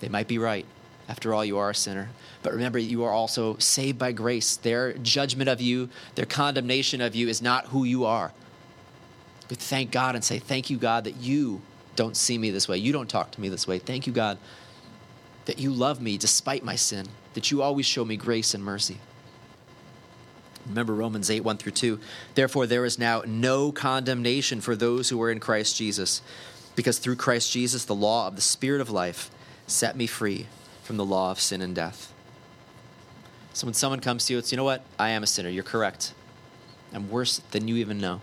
They 0.00 0.08
might 0.08 0.28
be 0.28 0.38
right. 0.38 0.66
After 1.08 1.32
all, 1.32 1.44
you 1.44 1.58
are 1.58 1.70
a 1.70 1.74
sinner. 1.74 2.10
But 2.42 2.52
remember, 2.52 2.78
you 2.78 3.04
are 3.04 3.12
also 3.12 3.56
saved 3.58 3.98
by 3.98 4.12
grace. 4.12 4.56
Their 4.56 4.94
judgment 4.94 5.48
of 5.48 5.60
you, 5.60 5.88
their 6.16 6.26
condemnation 6.26 7.00
of 7.00 7.14
you 7.14 7.28
is 7.28 7.40
not 7.40 7.66
who 7.66 7.84
you 7.84 8.04
are. 8.04 8.32
But 9.48 9.58
thank 9.58 9.92
God 9.92 10.14
and 10.14 10.24
say, 10.24 10.38
Thank 10.38 10.70
you, 10.70 10.76
God, 10.76 11.04
that 11.04 11.16
you 11.16 11.62
don't 11.94 12.16
see 12.16 12.36
me 12.36 12.50
this 12.50 12.68
way. 12.68 12.78
You 12.78 12.92
don't 12.92 13.08
talk 13.08 13.30
to 13.32 13.40
me 13.40 13.48
this 13.48 13.66
way. 13.66 13.78
Thank 13.78 14.06
you, 14.06 14.12
God, 14.12 14.38
that 15.46 15.58
you 15.58 15.72
love 15.72 16.00
me 16.00 16.18
despite 16.18 16.62
my 16.62 16.76
sin, 16.76 17.08
that 17.34 17.50
you 17.50 17.62
always 17.62 17.86
show 17.86 18.04
me 18.04 18.16
grace 18.16 18.54
and 18.54 18.62
mercy. 18.62 18.98
Remember 20.68 20.94
Romans 20.94 21.30
8, 21.30 21.40
1 21.40 21.56
through 21.58 21.72
2. 21.72 22.00
Therefore, 22.34 22.66
there 22.66 22.84
is 22.84 22.98
now 22.98 23.22
no 23.24 23.72
condemnation 23.72 24.60
for 24.60 24.76
those 24.76 25.08
who 25.08 25.20
are 25.22 25.30
in 25.30 25.40
Christ 25.40 25.76
Jesus, 25.76 26.22
because 26.74 26.98
through 26.98 27.16
Christ 27.16 27.52
Jesus, 27.52 27.84
the 27.84 27.94
law 27.94 28.26
of 28.26 28.36
the 28.36 28.42
Spirit 28.42 28.80
of 28.80 28.90
life 28.90 29.30
set 29.66 29.96
me 29.96 30.06
free 30.06 30.46
from 30.82 30.96
the 30.96 31.04
law 31.04 31.30
of 31.30 31.40
sin 31.40 31.62
and 31.62 31.74
death. 31.74 32.12
So 33.52 33.66
when 33.66 33.74
someone 33.74 34.00
comes 34.00 34.26
to 34.26 34.34
you, 34.34 34.38
it's, 34.38 34.52
you 34.52 34.56
know 34.56 34.64
what? 34.64 34.84
I 34.98 35.10
am 35.10 35.22
a 35.22 35.26
sinner. 35.26 35.48
You're 35.48 35.64
correct. 35.64 36.12
I'm 36.92 37.08
worse 37.10 37.38
than 37.52 37.68
you 37.68 37.76
even 37.76 37.98
know. 37.98 38.20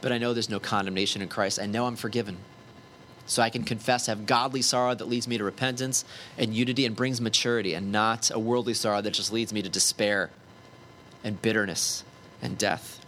But 0.00 0.12
I 0.12 0.18
know 0.18 0.34
there's 0.34 0.50
no 0.50 0.60
condemnation 0.60 1.22
in 1.22 1.28
Christ. 1.28 1.58
I 1.58 1.66
know 1.66 1.86
I'm 1.86 1.96
forgiven. 1.96 2.36
So 3.26 3.42
I 3.42 3.50
can 3.50 3.64
confess, 3.64 4.06
have 4.06 4.24
godly 4.24 4.62
sorrow 4.62 4.94
that 4.94 5.08
leads 5.08 5.26
me 5.26 5.36
to 5.36 5.44
repentance 5.44 6.04
and 6.38 6.54
unity 6.54 6.86
and 6.86 6.94
brings 6.94 7.20
maturity, 7.20 7.74
and 7.74 7.90
not 7.90 8.30
a 8.30 8.38
worldly 8.38 8.74
sorrow 8.74 9.02
that 9.02 9.12
just 9.12 9.32
leads 9.32 9.52
me 9.52 9.62
to 9.62 9.68
despair 9.68 10.30
and 11.24 11.42
bitterness 11.42 12.04
and 12.40 12.56
death. 12.56 13.00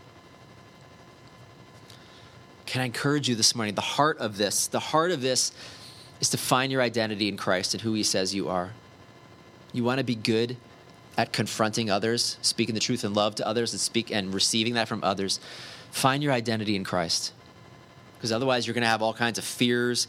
Can 2.66 2.82
I 2.82 2.84
encourage 2.84 3.28
you 3.28 3.34
this 3.34 3.54
morning? 3.54 3.76
The 3.76 3.80
heart 3.80 4.18
of 4.18 4.36
this, 4.36 4.66
the 4.66 4.80
heart 4.80 5.12
of 5.12 5.22
this 5.22 5.52
is 6.20 6.28
to 6.30 6.36
find 6.36 6.72
your 6.72 6.82
identity 6.82 7.28
in 7.28 7.36
Christ 7.36 7.72
and 7.72 7.80
who 7.80 7.94
He 7.94 8.02
says 8.02 8.34
you 8.34 8.48
are. 8.48 8.72
You 9.72 9.84
want 9.84 9.98
to 9.98 10.04
be 10.04 10.16
good 10.16 10.56
at 11.16 11.32
confronting 11.32 11.90
others, 11.90 12.38
speaking 12.42 12.74
the 12.74 12.80
truth 12.80 13.04
in 13.04 13.14
love 13.14 13.36
to 13.36 13.46
others, 13.46 13.72
and 13.72 13.80
speak 13.80 14.10
and 14.10 14.34
receiving 14.34 14.74
that 14.74 14.88
from 14.88 15.02
others. 15.04 15.38
Find 15.90 16.22
your 16.22 16.32
identity 16.32 16.76
in 16.76 16.84
Christ 16.84 17.32
because 18.18 18.32
otherwise 18.32 18.66
you're 18.66 18.74
going 18.74 18.82
to 18.82 18.88
have 18.88 19.00
all 19.00 19.14
kinds 19.14 19.38
of 19.38 19.44
fears, 19.44 20.08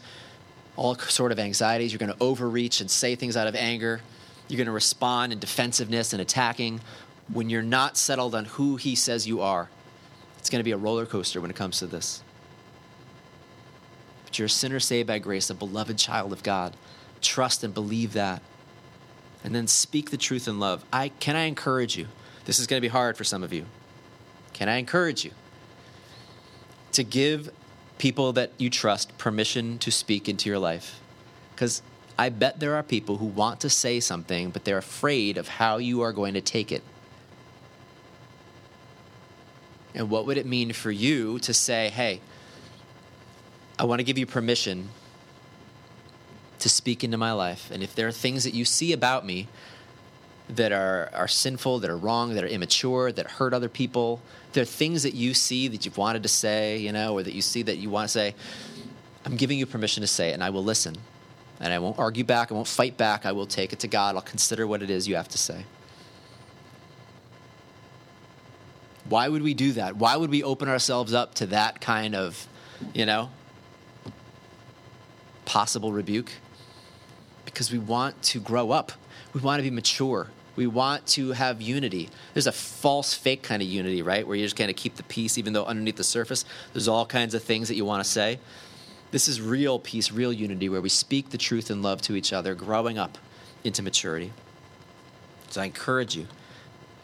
all 0.74 0.96
sort 0.96 1.30
of 1.30 1.38
anxieties. 1.38 1.92
You're 1.92 2.00
going 2.00 2.12
to 2.12 2.22
overreach 2.22 2.80
and 2.80 2.90
say 2.90 3.14
things 3.14 3.36
out 3.36 3.46
of 3.46 3.54
anger. 3.54 4.00
You're 4.48 4.56
going 4.56 4.66
to 4.66 4.72
respond 4.72 5.32
in 5.32 5.38
defensiveness 5.38 6.12
and 6.12 6.20
attacking 6.20 6.80
when 7.32 7.48
you're 7.48 7.62
not 7.62 7.96
settled 7.96 8.34
on 8.34 8.46
who 8.46 8.76
he 8.76 8.96
says 8.96 9.28
you 9.28 9.40
are. 9.40 9.68
It's 10.38 10.50
going 10.50 10.58
to 10.58 10.64
be 10.64 10.72
a 10.72 10.76
roller 10.76 11.06
coaster 11.06 11.40
when 11.40 11.50
it 11.50 11.56
comes 11.56 11.78
to 11.78 11.86
this. 11.86 12.22
But 14.24 14.38
you're 14.38 14.46
a 14.46 14.50
sinner 14.50 14.80
saved 14.80 15.06
by 15.06 15.20
grace, 15.20 15.50
a 15.50 15.54
beloved 15.54 15.98
child 15.98 16.32
of 16.32 16.42
God. 16.42 16.76
Trust 17.20 17.62
and 17.62 17.72
believe 17.72 18.14
that. 18.14 18.42
And 19.44 19.54
then 19.54 19.68
speak 19.68 20.10
the 20.10 20.16
truth 20.16 20.48
in 20.48 20.58
love. 20.58 20.84
I 20.92 21.08
can 21.08 21.36
I 21.36 21.44
encourage 21.44 21.96
you? 21.96 22.08
This 22.44 22.58
is 22.58 22.66
going 22.66 22.78
to 22.78 22.84
be 22.84 22.88
hard 22.88 23.16
for 23.16 23.24
some 23.24 23.42
of 23.42 23.52
you. 23.52 23.66
Can 24.52 24.68
I 24.68 24.76
encourage 24.76 25.24
you 25.24 25.30
to 26.92 27.04
give 27.04 27.50
people 28.00 28.32
that 28.32 28.50
you 28.56 28.70
trust 28.70 29.16
permission 29.18 29.78
to 29.78 29.90
speak 29.90 30.26
into 30.26 30.48
your 30.48 30.58
life. 30.58 31.00
Because 31.54 31.82
I 32.18 32.30
bet 32.30 32.58
there 32.58 32.74
are 32.74 32.82
people 32.82 33.18
who 33.18 33.26
want 33.26 33.60
to 33.60 33.68
say 33.68 34.00
something, 34.00 34.48
but 34.48 34.64
they're 34.64 34.78
afraid 34.78 35.36
of 35.36 35.48
how 35.48 35.76
you 35.76 36.00
are 36.00 36.10
going 36.10 36.32
to 36.32 36.40
take 36.40 36.72
it. 36.72 36.82
And 39.94 40.08
what 40.08 40.24
would 40.24 40.38
it 40.38 40.46
mean 40.46 40.72
for 40.72 40.90
you 40.90 41.38
to 41.40 41.52
say, 41.52 41.90
hey, 41.90 42.22
I 43.78 43.84
want 43.84 43.98
to 43.98 44.02
give 44.02 44.16
you 44.16 44.24
permission 44.24 44.88
to 46.60 46.70
speak 46.70 47.04
into 47.04 47.18
my 47.18 47.32
life. 47.32 47.70
And 47.70 47.82
if 47.82 47.94
there 47.94 48.08
are 48.08 48.12
things 48.12 48.44
that 48.44 48.54
you 48.54 48.64
see 48.64 48.94
about 48.94 49.26
me 49.26 49.46
that 50.56 50.72
are, 50.72 51.10
are 51.12 51.28
sinful, 51.28 51.80
that 51.80 51.90
are 51.90 51.96
wrong, 51.96 52.34
that 52.34 52.44
are 52.44 52.48
immature, 52.48 53.12
that 53.12 53.32
hurt 53.32 53.54
other 53.54 53.68
people. 53.68 54.20
There 54.52 54.62
are 54.62 54.66
things 54.66 55.02
that 55.02 55.14
you 55.14 55.34
see 55.34 55.68
that 55.68 55.84
you've 55.84 55.98
wanted 55.98 56.22
to 56.22 56.28
say, 56.28 56.78
you 56.78 56.92
know, 56.92 57.14
or 57.14 57.22
that 57.22 57.34
you 57.34 57.42
see 57.42 57.62
that 57.62 57.76
you 57.76 57.90
want 57.90 58.08
to 58.08 58.12
say. 58.12 58.34
I'm 59.24 59.36
giving 59.36 59.58
you 59.58 59.66
permission 59.66 60.00
to 60.00 60.06
say 60.06 60.30
it, 60.30 60.34
and 60.34 60.42
I 60.42 60.50
will 60.50 60.64
listen. 60.64 60.96
And 61.60 61.72
I 61.72 61.78
won't 61.78 61.98
argue 61.98 62.24
back, 62.24 62.50
I 62.50 62.54
won't 62.54 62.66
fight 62.66 62.96
back. 62.96 63.26
I 63.26 63.32
will 63.32 63.46
take 63.46 63.72
it 63.72 63.80
to 63.80 63.88
God. 63.88 64.16
I'll 64.16 64.22
consider 64.22 64.66
what 64.66 64.82
it 64.82 64.88
is 64.88 65.06
you 65.06 65.16
have 65.16 65.28
to 65.28 65.38
say. 65.38 65.66
Why 69.08 69.28
would 69.28 69.42
we 69.42 69.54
do 69.54 69.72
that? 69.72 69.96
Why 69.96 70.16
would 70.16 70.30
we 70.30 70.42
open 70.42 70.68
ourselves 70.68 71.12
up 71.12 71.34
to 71.34 71.46
that 71.46 71.80
kind 71.80 72.14
of, 72.14 72.46
you 72.94 73.04
know, 73.04 73.28
possible 75.44 75.92
rebuke? 75.92 76.32
Because 77.44 77.72
we 77.72 77.78
want 77.78 78.22
to 78.22 78.40
grow 78.40 78.70
up. 78.70 78.92
We 79.32 79.40
want 79.40 79.58
to 79.58 79.62
be 79.62 79.70
mature. 79.70 80.28
We 80.56 80.66
want 80.66 81.06
to 81.08 81.32
have 81.32 81.62
unity. 81.62 82.10
There's 82.34 82.46
a 82.46 82.52
false, 82.52 83.14
fake 83.14 83.42
kind 83.42 83.62
of 83.62 83.68
unity, 83.68 84.02
right? 84.02 84.26
Where 84.26 84.36
you 84.36 84.44
just 84.44 84.56
kind 84.56 84.70
of 84.70 84.76
keep 84.76 84.96
the 84.96 85.02
peace, 85.04 85.38
even 85.38 85.52
though 85.52 85.64
underneath 85.64 85.96
the 85.96 86.04
surface, 86.04 86.44
there's 86.72 86.88
all 86.88 87.06
kinds 87.06 87.34
of 87.34 87.42
things 87.42 87.68
that 87.68 87.76
you 87.76 87.84
want 87.84 88.04
to 88.04 88.10
say. 88.10 88.38
This 89.10 89.28
is 89.28 89.40
real 89.40 89.78
peace, 89.78 90.12
real 90.12 90.32
unity, 90.32 90.68
where 90.68 90.80
we 90.80 90.88
speak 90.88 91.30
the 91.30 91.38
truth 91.38 91.70
and 91.70 91.82
love 91.82 92.02
to 92.02 92.14
each 92.14 92.32
other, 92.32 92.54
growing 92.54 92.98
up 92.98 93.18
into 93.64 93.82
maturity. 93.82 94.32
So 95.50 95.60
I 95.60 95.64
encourage 95.64 96.16
you, 96.16 96.26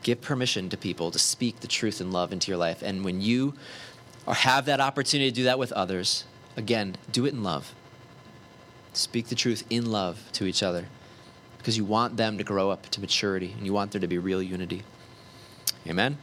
give 0.03 0.21
permission 0.21 0.69
to 0.69 0.77
people 0.77 1.11
to 1.11 1.19
speak 1.19 1.61
the 1.61 1.67
truth 1.67 2.01
and 2.01 2.13
love 2.13 2.33
into 2.33 2.51
your 2.51 2.59
life. 2.59 2.83
And 2.83 3.05
when 3.05 3.21
you 3.21 3.55
or 4.25 4.35
have 4.35 4.67
that 4.67 4.81
opportunity 4.81 5.31
to 5.31 5.35
do 5.35 5.45
that 5.45 5.59
with 5.59 5.73
others, 5.73 6.25
again, 6.57 6.97
do 7.11 7.27
it 7.27 7.33
in 7.33 7.43
love. 7.43 7.75
Speak 8.93 9.29
the 9.29 9.35
truth 9.35 9.65
in 9.69 9.91
love 9.91 10.31
to 10.33 10.47
each 10.47 10.63
other 10.63 10.87
because 11.67 11.77
you 11.77 11.85
want 11.85 12.17
them 12.17 12.39
to 12.39 12.45
grow 12.45 12.71
up 12.71 12.89
to 12.91 13.01
maturity 13.01 13.53
and 13.57 13.67
you 13.67 13.73
want 13.73 13.91
there 13.91 14.01
to 14.01 14.07
be 14.07 14.19
real 14.19 14.41
unity. 14.41 14.85
Amen? 15.85 16.17